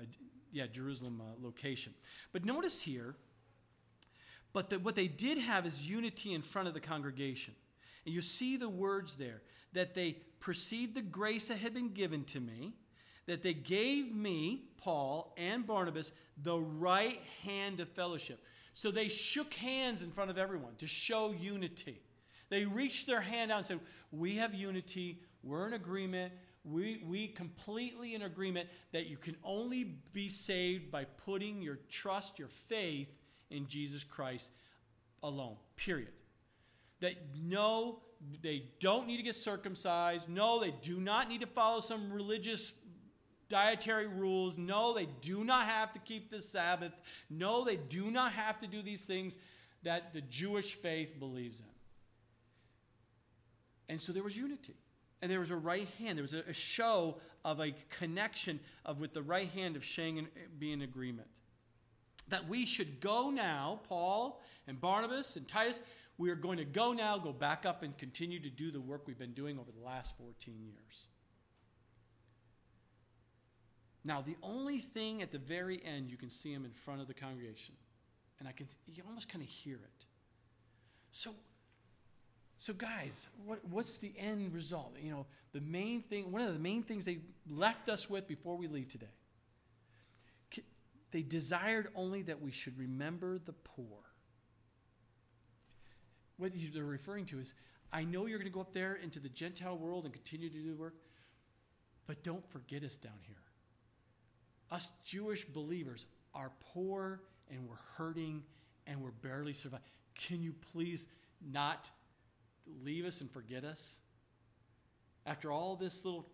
yeah, 0.51 0.67
Jerusalem 0.67 1.21
uh, 1.21 1.43
location. 1.43 1.93
But 2.31 2.45
notice 2.45 2.81
here, 2.81 3.15
but 4.53 4.69
the, 4.69 4.79
what 4.79 4.95
they 4.95 5.07
did 5.07 5.37
have 5.39 5.65
is 5.65 5.87
unity 5.87 6.33
in 6.33 6.41
front 6.41 6.67
of 6.67 6.73
the 6.73 6.79
congregation. 6.79 7.55
And 8.05 8.13
you 8.13 8.21
see 8.21 8.57
the 8.57 8.69
words 8.69 9.15
there 9.15 9.41
that 9.73 9.93
they 9.93 10.17
perceived 10.39 10.95
the 10.95 11.01
grace 11.01 11.47
that 11.49 11.57
had 11.57 11.73
been 11.73 11.93
given 11.93 12.23
to 12.25 12.39
me 12.39 12.73
that 13.29 13.43
they 13.43 13.53
gave 13.53 14.13
me, 14.13 14.63
Paul 14.77 15.33
and 15.37 15.65
Barnabas, 15.65 16.11
the 16.41 16.57
right 16.57 17.21
hand 17.43 17.79
of 17.79 17.87
fellowship. 17.89 18.43
So 18.73 18.91
they 18.91 19.07
shook 19.07 19.53
hands 19.53 20.01
in 20.01 20.11
front 20.11 20.31
of 20.31 20.37
everyone 20.37 20.73
to 20.77 20.87
show 20.87 21.31
unity. 21.31 22.01
They 22.49 22.65
reached 22.65 23.07
their 23.07 23.21
hand 23.21 23.51
out 23.51 23.57
and 23.57 23.65
said, 23.65 23.79
We 24.11 24.37
have 24.37 24.53
unity. 24.53 25.21
We're 25.43 25.67
in 25.67 25.73
agreement. 25.73 26.33
We, 26.63 27.03
we 27.07 27.27
completely 27.27 28.15
in 28.15 28.23
agreement 28.23 28.67
that 28.91 29.07
you 29.07 29.17
can 29.17 29.35
only 29.43 29.95
be 30.11 30.27
saved 30.27 30.91
by 30.91 31.05
putting 31.05 31.61
your 31.61 31.79
trust, 31.89 32.39
your 32.39 32.47
faith 32.47 33.09
in 33.49 33.67
Jesus 33.67 34.03
Christ 34.03 34.51
alone. 35.21 35.55
Period. 35.75 36.09
That 36.99 37.13
no, 37.41 37.99
they 38.41 38.63
don't 38.79 39.07
need 39.07 39.17
to 39.17 39.23
get 39.23 39.35
circumcised. 39.35 40.29
No, 40.29 40.59
they 40.59 40.73
do 40.81 40.99
not 40.99 41.29
need 41.29 41.41
to 41.41 41.47
follow 41.47 41.79
some 41.79 42.11
religious 42.11 42.73
dietary 43.49 44.07
rules. 44.07 44.57
No, 44.57 44.93
they 44.93 45.07
do 45.21 45.43
not 45.43 45.65
have 45.65 45.91
to 45.93 45.99
keep 45.99 46.31
the 46.31 46.41
Sabbath. 46.41 46.93
No, 47.29 47.65
they 47.65 47.75
do 47.75 48.09
not 48.11 48.31
have 48.33 48.59
to 48.59 48.67
do 48.67 48.81
these 48.81 49.03
things 49.03 49.37
that 49.83 50.13
the 50.13 50.21
Jewish 50.21 50.75
faith 50.75 51.19
believes 51.19 51.59
in. 51.59 51.65
And 53.89 53.99
so 53.99 54.13
there 54.13 54.23
was 54.23 54.37
unity. 54.37 54.75
And 55.21 55.29
there 55.29 55.39
was 55.39 55.51
a 55.51 55.57
right 55.57 55.87
hand. 55.99 56.17
There 56.17 56.23
was 56.23 56.33
a, 56.33 56.53
show 56.53 57.17
of 57.43 57.59
a 57.59 57.73
connection 57.89 58.59
of 58.85 59.01
with 59.01 59.13
the 59.13 59.21
right 59.21 59.49
hand 59.49 59.75
of 59.75 59.83
Shang 59.83 60.17
and 60.17 60.27
eh, 60.37 60.47
be 60.57 60.71
in 60.71 60.81
agreement. 60.81 61.27
That 62.29 62.47
we 62.47 62.65
should 62.65 63.01
go 63.01 63.29
now, 63.29 63.81
Paul 63.89 64.41
and 64.67 64.79
Barnabas 64.79 65.35
and 65.35 65.45
Titus, 65.47 65.81
we 66.17 66.29
are 66.29 66.35
going 66.35 66.57
to 66.57 66.65
go 66.65 66.93
now, 66.93 67.17
go 67.17 67.33
back 67.33 67.65
up 67.65 67.83
and 67.83 67.97
continue 67.97 68.39
to 68.39 68.49
do 68.49 68.71
the 68.71 68.79
work 68.79 69.07
we've 69.07 69.17
been 69.17 69.33
doing 69.33 69.57
over 69.59 69.71
the 69.71 69.83
last 69.83 70.17
14 70.17 70.61
years. 70.61 71.08
Now, 74.09 74.21
the 74.21 74.37
only 74.41 74.79
thing 74.79 75.21
at 75.21 75.31
the 75.31 75.37
very 75.37 75.79
end, 75.85 76.09
you 76.09 76.17
can 76.17 76.31
see 76.31 76.51
him 76.51 76.65
in 76.65 76.71
front 76.71 76.99
of 76.99 77.07
the 77.07 77.13
congregation. 77.13 77.75
And 78.39 78.47
I 78.47 78.53
can, 78.53 78.65
you 78.87 79.03
almost 79.07 79.29
kind 79.29 79.43
of 79.43 79.47
hear 79.47 79.75
it. 79.75 80.05
So, 81.11 81.35
so 82.57 82.73
guys, 82.73 83.27
what, 83.45 83.59
what's 83.69 83.99
the 83.99 84.11
end 84.17 84.51
result? 84.51 84.95
You 84.99 85.11
know, 85.11 85.25
the 85.53 85.61
main 85.61 86.01
thing, 86.01 86.31
one 86.31 86.41
of 86.41 86.51
the 86.51 86.59
main 86.59 86.81
things 86.81 87.05
they 87.05 87.19
left 87.47 87.87
us 87.87 88.09
with 88.09 88.27
before 88.27 88.57
we 88.57 88.67
leave 88.67 88.87
today. 88.87 89.13
They 91.11 91.21
desired 91.21 91.89
only 91.95 92.23
that 92.23 92.41
we 92.41 92.49
should 92.49 92.79
remember 92.79 93.37
the 93.37 93.53
poor. 93.53 93.99
What 96.37 96.53
they're 96.73 96.83
referring 96.83 97.25
to 97.25 97.39
is, 97.39 97.53
I 97.93 98.05
know 98.05 98.25
you're 98.25 98.39
going 98.39 98.49
to 98.49 98.53
go 98.53 98.61
up 98.61 98.73
there 98.73 98.95
into 98.95 99.19
the 99.19 99.29
Gentile 99.29 99.77
world 99.77 100.05
and 100.05 100.13
continue 100.13 100.49
to 100.49 100.57
do 100.57 100.71
the 100.71 100.77
work, 100.77 100.95
but 102.07 102.23
don't 102.23 102.47
forget 102.51 102.83
us 102.83 102.97
down 102.97 103.19
here 103.21 103.35
us 104.71 104.89
Jewish 105.03 105.45
believers 105.45 106.05
are 106.33 106.51
poor 106.73 107.21
and 107.49 107.67
we're 107.67 107.75
hurting 107.97 108.43
and 108.87 109.01
we're 109.01 109.11
barely 109.11 109.53
surviving. 109.53 109.85
Can 110.15 110.41
you 110.41 110.53
please 110.73 111.07
not 111.51 111.89
leave 112.83 113.05
us 113.05 113.21
and 113.21 113.31
forget 113.31 113.63
us? 113.63 113.95
After 115.25 115.51
all 115.51 115.75
this 115.75 116.05
little 116.05 116.27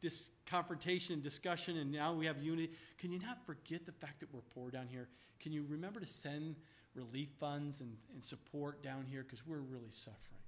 this 0.00 0.30
confrontation 0.46 1.14
and 1.14 1.22
discussion, 1.22 1.76
and 1.78 1.90
now 1.90 2.12
we 2.12 2.26
have 2.26 2.40
unity, 2.40 2.70
can 2.96 3.10
you 3.10 3.18
not 3.18 3.44
forget 3.44 3.84
the 3.84 3.92
fact 3.92 4.20
that 4.20 4.32
we're 4.32 4.42
poor 4.42 4.70
down 4.70 4.86
here? 4.86 5.08
Can 5.40 5.52
you 5.52 5.64
remember 5.68 5.98
to 5.98 6.06
send 6.06 6.56
relief 6.94 7.28
funds 7.40 7.80
and, 7.80 7.96
and 8.14 8.24
support 8.24 8.82
down 8.82 9.06
here? 9.06 9.24
Because 9.24 9.44
we're 9.46 9.58
really 9.58 9.90
suffering. 9.90 10.40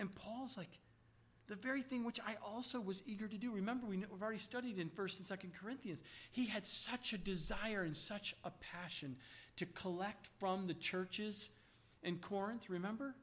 And 0.00 0.12
Paul's 0.14 0.56
like, 0.56 0.80
the 1.50 1.56
very 1.56 1.82
thing 1.82 2.04
which 2.04 2.20
I 2.20 2.36
also 2.46 2.80
was 2.80 3.02
eager 3.06 3.26
to 3.26 3.36
do. 3.36 3.50
Remember, 3.50 3.84
we, 3.84 3.98
have 3.98 4.22
already 4.22 4.38
studied 4.38 4.78
in 4.78 4.88
1st 4.88 5.30
and 5.30 5.40
2nd 5.40 5.52
Corinthians. 5.60 6.04
He 6.30 6.46
had 6.46 6.64
such 6.64 7.12
a 7.12 7.18
desire 7.18 7.82
and 7.82 7.96
such 7.96 8.36
a 8.44 8.52
passion 8.52 9.16
to 9.56 9.66
collect 9.66 10.28
from 10.38 10.68
the 10.68 10.74
churches 10.74 11.50
in 12.04 12.18
Corinth, 12.18 12.70
remember? 12.70 13.16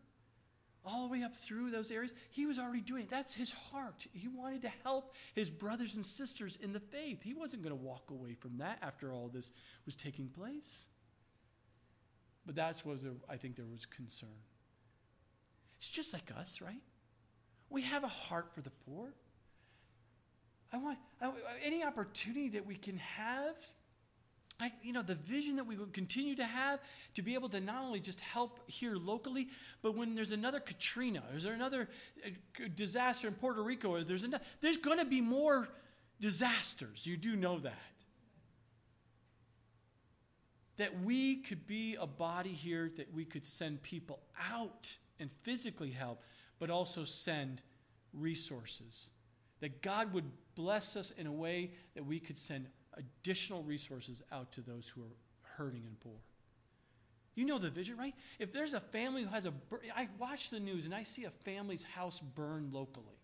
All 0.84 1.08
the 1.08 1.14
way 1.14 1.24
up 1.24 1.36
through 1.36 1.72
those 1.72 1.90
areas. 1.90 2.14
He 2.30 2.46
was 2.46 2.60
already 2.60 2.82
doing 2.82 3.04
it. 3.04 3.10
That's 3.10 3.34
his 3.34 3.52
heart. 3.52 4.06
He 4.12 4.28
wanted 4.28 4.62
to 4.64 4.72
help 4.84 5.16
his 5.34 5.50
brothers 5.50 5.96
and 5.96 6.06
sisters 6.06 6.58
in 6.62 6.74
the 6.74 6.82
faith. 6.82 7.24
He 7.24 7.34
wasn't 7.34 7.64
going 7.64 7.78
to 7.78 7.82
walk 7.82 8.12
away 8.12 8.34
from 8.34 8.58
that 8.58 8.80
after 8.82 9.14
all 9.14 9.30
this 9.30 9.54
was 9.86 9.96
taking 9.96 10.28
place. 10.28 10.86
But 12.46 12.56
that's 12.56 12.84
what 12.84 12.98
I 13.30 13.38
think 13.38 13.56
there 13.56 13.66
was 13.66 13.86
concern. 13.86 14.30
It's 15.78 15.88
just 15.88 16.12
like 16.12 16.30
us, 16.38 16.60
right? 16.60 16.82
We 17.70 17.82
have 17.84 18.04
a 18.04 18.08
heart 18.08 18.54
for 18.54 18.62
the 18.62 18.72
poor. 18.86 19.14
I 20.72 20.78
want 20.78 20.98
I, 21.22 21.32
any 21.64 21.84
opportunity 21.84 22.50
that 22.50 22.66
we 22.66 22.76
can 22.76 22.98
have. 22.98 23.56
I, 24.60 24.72
you 24.82 24.92
know, 24.92 25.04
the 25.04 25.16
vision 25.16 25.58
that 25.58 25.66
we 25.66 25.78
would 25.78 25.94
continue 25.94 26.36
to 26.36 26.44
have 26.44 26.80
to 27.14 27.22
be 27.22 27.36
able 27.36 27.50
to 27.50 27.60
not 27.60 27.84
only 27.84 28.00
just 28.00 28.20
help 28.20 28.60
here 28.68 28.96
locally, 28.96 29.50
but 29.84 29.96
when 29.96 30.16
there's 30.16 30.32
another 30.32 30.60
Katrina, 30.60 31.22
is 31.36 31.44
there 31.44 31.54
another 31.54 31.88
uh, 32.26 32.30
disaster 32.74 33.28
in 33.28 33.36
Puerto 33.36 33.62
Rico, 33.62 33.90
or 33.90 34.04
there's 34.04 34.26
there's 34.60 34.78
going 34.78 34.98
to 34.98 35.06
be 35.06 35.22
more 35.22 35.70
disasters. 36.20 37.06
You 37.06 37.18
do 37.18 37.36
know 37.36 37.60
that. 37.60 37.74
That 40.78 41.02
we 41.02 41.38
could 41.38 41.68
be 41.68 41.96
a 42.00 42.08
body 42.08 42.52
here 42.52 42.92
that 42.98 43.14
we 43.14 43.26
could 43.26 43.46
send 43.46 43.82
people 43.82 44.20
out 44.52 44.96
and 45.20 45.32
physically 45.44 45.92
help, 45.92 46.24
but 46.60 46.70
also 46.70 47.04
send 47.04 47.64
resources. 48.14 49.12
That 49.60 49.82
God 49.82 50.14
would 50.14 50.26
bless 50.56 50.96
us 50.96 51.12
in 51.12 51.28
a 51.28 51.32
way 51.32 51.72
that 51.96 52.06
we 52.06 52.20
could 52.20 52.38
send 52.38 52.68
additional 52.98 53.64
resources 53.64 54.24
out 54.32 54.52
to 54.54 54.62
those 54.62 54.90
who 54.90 55.02
are 55.02 55.16
hurting 55.42 55.84
and 55.86 56.00
poor. 56.00 56.20
You 57.36 57.46
know 57.46 57.60
the 57.60 57.70
vision, 57.70 57.98
right? 57.98 58.16
If 58.40 58.52
there's 58.52 58.74
a 58.74 58.80
family 58.80 59.22
who 59.22 59.30
has 59.30 59.46
a, 59.46 59.54
I 59.96 60.08
watch 60.18 60.50
the 60.50 60.60
news 60.60 60.86
and 60.86 60.96
I 60.96 61.04
see 61.04 61.26
a 61.26 61.30
family's 61.30 61.84
house 61.84 62.20
burn 62.20 62.70
locally 62.72 63.20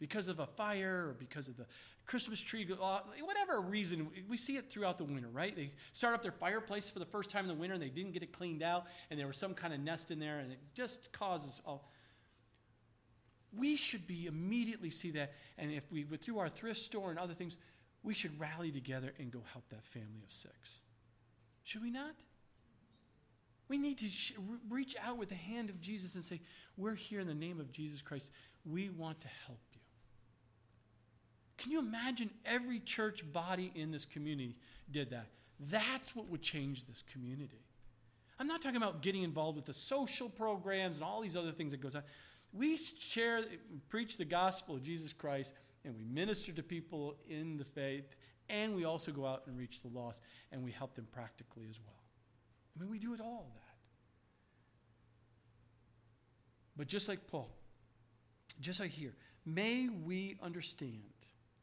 because 0.00 0.26
of 0.26 0.40
a 0.40 0.46
fire 0.46 1.08
or 1.08 1.16
because 1.16 1.46
of 1.46 1.56
the 1.56 1.66
Christmas 2.06 2.40
tree, 2.40 2.66
uh, 2.82 3.00
whatever 3.22 3.60
reason, 3.60 4.08
we 4.28 4.36
see 4.36 4.56
it 4.56 4.68
throughout 4.68 4.98
the 4.98 5.04
winter, 5.04 5.28
right? 5.28 5.54
They 5.54 5.70
start 5.92 6.14
up 6.14 6.22
their 6.22 6.32
fireplace 6.32 6.90
for 6.90 6.98
the 6.98 7.04
first 7.04 7.30
time 7.30 7.44
in 7.44 7.48
the 7.48 7.54
winter 7.54 7.74
and 7.74 7.82
they 7.82 7.90
didn't 7.90 8.12
get 8.12 8.24
it 8.24 8.32
cleaned 8.32 8.64
out 8.64 8.86
and 9.10 9.20
there 9.20 9.28
was 9.28 9.36
some 9.36 9.54
kind 9.54 9.72
of 9.72 9.78
nest 9.78 10.10
in 10.10 10.18
there 10.18 10.40
and 10.40 10.50
it 10.50 10.58
just 10.74 11.12
causes 11.12 11.62
all 11.64 11.92
we 13.56 13.76
should 13.76 14.06
be 14.06 14.26
immediately 14.26 14.90
see 14.90 15.10
that. 15.12 15.32
And 15.58 15.72
if 15.72 15.90
we, 15.90 16.04
through 16.04 16.38
our 16.38 16.48
thrift 16.48 16.80
store 16.80 17.10
and 17.10 17.18
other 17.18 17.34
things, 17.34 17.56
we 18.02 18.14
should 18.14 18.38
rally 18.38 18.70
together 18.70 19.12
and 19.18 19.30
go 19.30 19.42
help 19.52 19.68
that 19.70 19.84
family 19.84 20.22
of 20.24 20.32
six. 20.32 20.80
Should 21.64 21.82
we 21.82 21.90
not? 21.90 22.14
We 23.68 23.78
need 23.78 23.98
to 23.98 24.08
sh- 24.08 24.32
reach 24.68 24.96
out 25.04 25.16
with 25.16 25.28
the 25.28 25.34
hand 25.34 25.70
of 25.70 25.80
Jesus 25.80 26.14
and 26.14 26.24
say, 26.24 26.40
We're 26.76 26.94
here 26.94 27.20
in 27.20 27.26
the 27.26 27.34
name 27.34 27.60
of 27.60 27.70
Jesus 27.72 28.02
Christ. 28.02 28.32
We 28.64 28.88
want 28.88 29.20
to 29.20 29.28
help 29.46 29.60
you. 29.72 29.80
Can 31.56 31.72
you 31.72 31.78
imagine 31.78 32.30
every 32.46 32.80
church 32.80 33.30
body 33.32 33.70
in 33.74 33.90
this 33.90 34.04
community 34.04 34.56
did 34.90 35.10
that? 35.10 35.26
That's 35.60 36.16
what 36.16 36.30
would 36.30 36.42
change 36.42 36.86
this 36.86 37.02
community. 37.02 37.62
I'm 38.38 38.46
not 38.46 38.62
talking 38.62 38.78
about 38.78 39.02
getting 39.02 39.22
involved 39.22 39.56
with 39.56 39.66
the 39.66 39.74
social 39.74 40.30
programs 40.30 40.96
and 40.96 41.04
all 41.04 41.20
these 41.20 41.36
other 41.36 41.52
things 41.52 41.72
that 41.72 41.80
goes 41.82 41.94
on. 41.94 42.02
We 42.52 42.76
share, 42.76 43.42
preach 43.88 44.16
the 44.16 44.24
gospel 44.24 44.76
of 44.76 44.82
Jesus 44.82 45.12
Christ, 45.12 45.54
and 45.84 45.96
we 45.96 46.04
minister 46.04 46.52
to 46.52 46.62
people 46.62 47.16
in 47.28 47.56
the 47.56 47.64
faith, 47.64 48.16
and 48.48 48.74
we 48.74 48.84
also 48.84 49.12
go 49.12 49.24
out 49.26 49.42
and 49.46 49.56
reach 49.56 49.80
the 49.80 49.88
lost, 49.88 50.22
and 50.50 50.64
we 50.64 50.72
help 50.72 50.94
them 50.94 51.06
practically 51.12 51.66
as 51.70 51.78
well. 51.80 52.02
I 52.76 52.82
mean, 52.82 52.90
we 52.90 52.98
do 52.98 53.14
it 53.14 53.20
all 53.20 53.50
that. 53.54 53.76
But 56.76 56.88
just 56.88 57.08
like 57.08 57.26
Paul, 57.26 57.50
just 58.60 58.80
like 58.80 58.90
here, 58.90 59.14
may 59.44 59.88
we 59.88 60.36
understand 60.42 61.02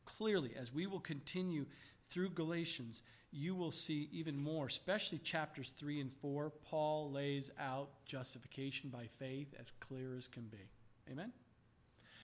clearly 0.05 0.51
as 0.57 0.73
we 0.73 0.87
will 0.87 0.99
continue 0.99 1.65
through 2.09 2.29
Galatians, 2.29 3.03
you 3.31 3.55
will 3.55 3.71
see 3.71 4.09
even 4.11 4.41
more, 4.41 4.67
especially 4.67 5.17
chapters 5.17 5.71
3 5.71 5.99
and 5.99 6.13
4. 6.21 6.51
Paul 6.63 7.11
lays 7.11 7.51
out 7.59 7.89
justification 8.05 8.89
by 8.89 9.05
faith 9.19 9.53
as 9.59 9.71
clear 9.79 10.15
as 10.15 10.27
can 10.27 10.43
be. 10.43 10.69
Amen? 11.11 11.31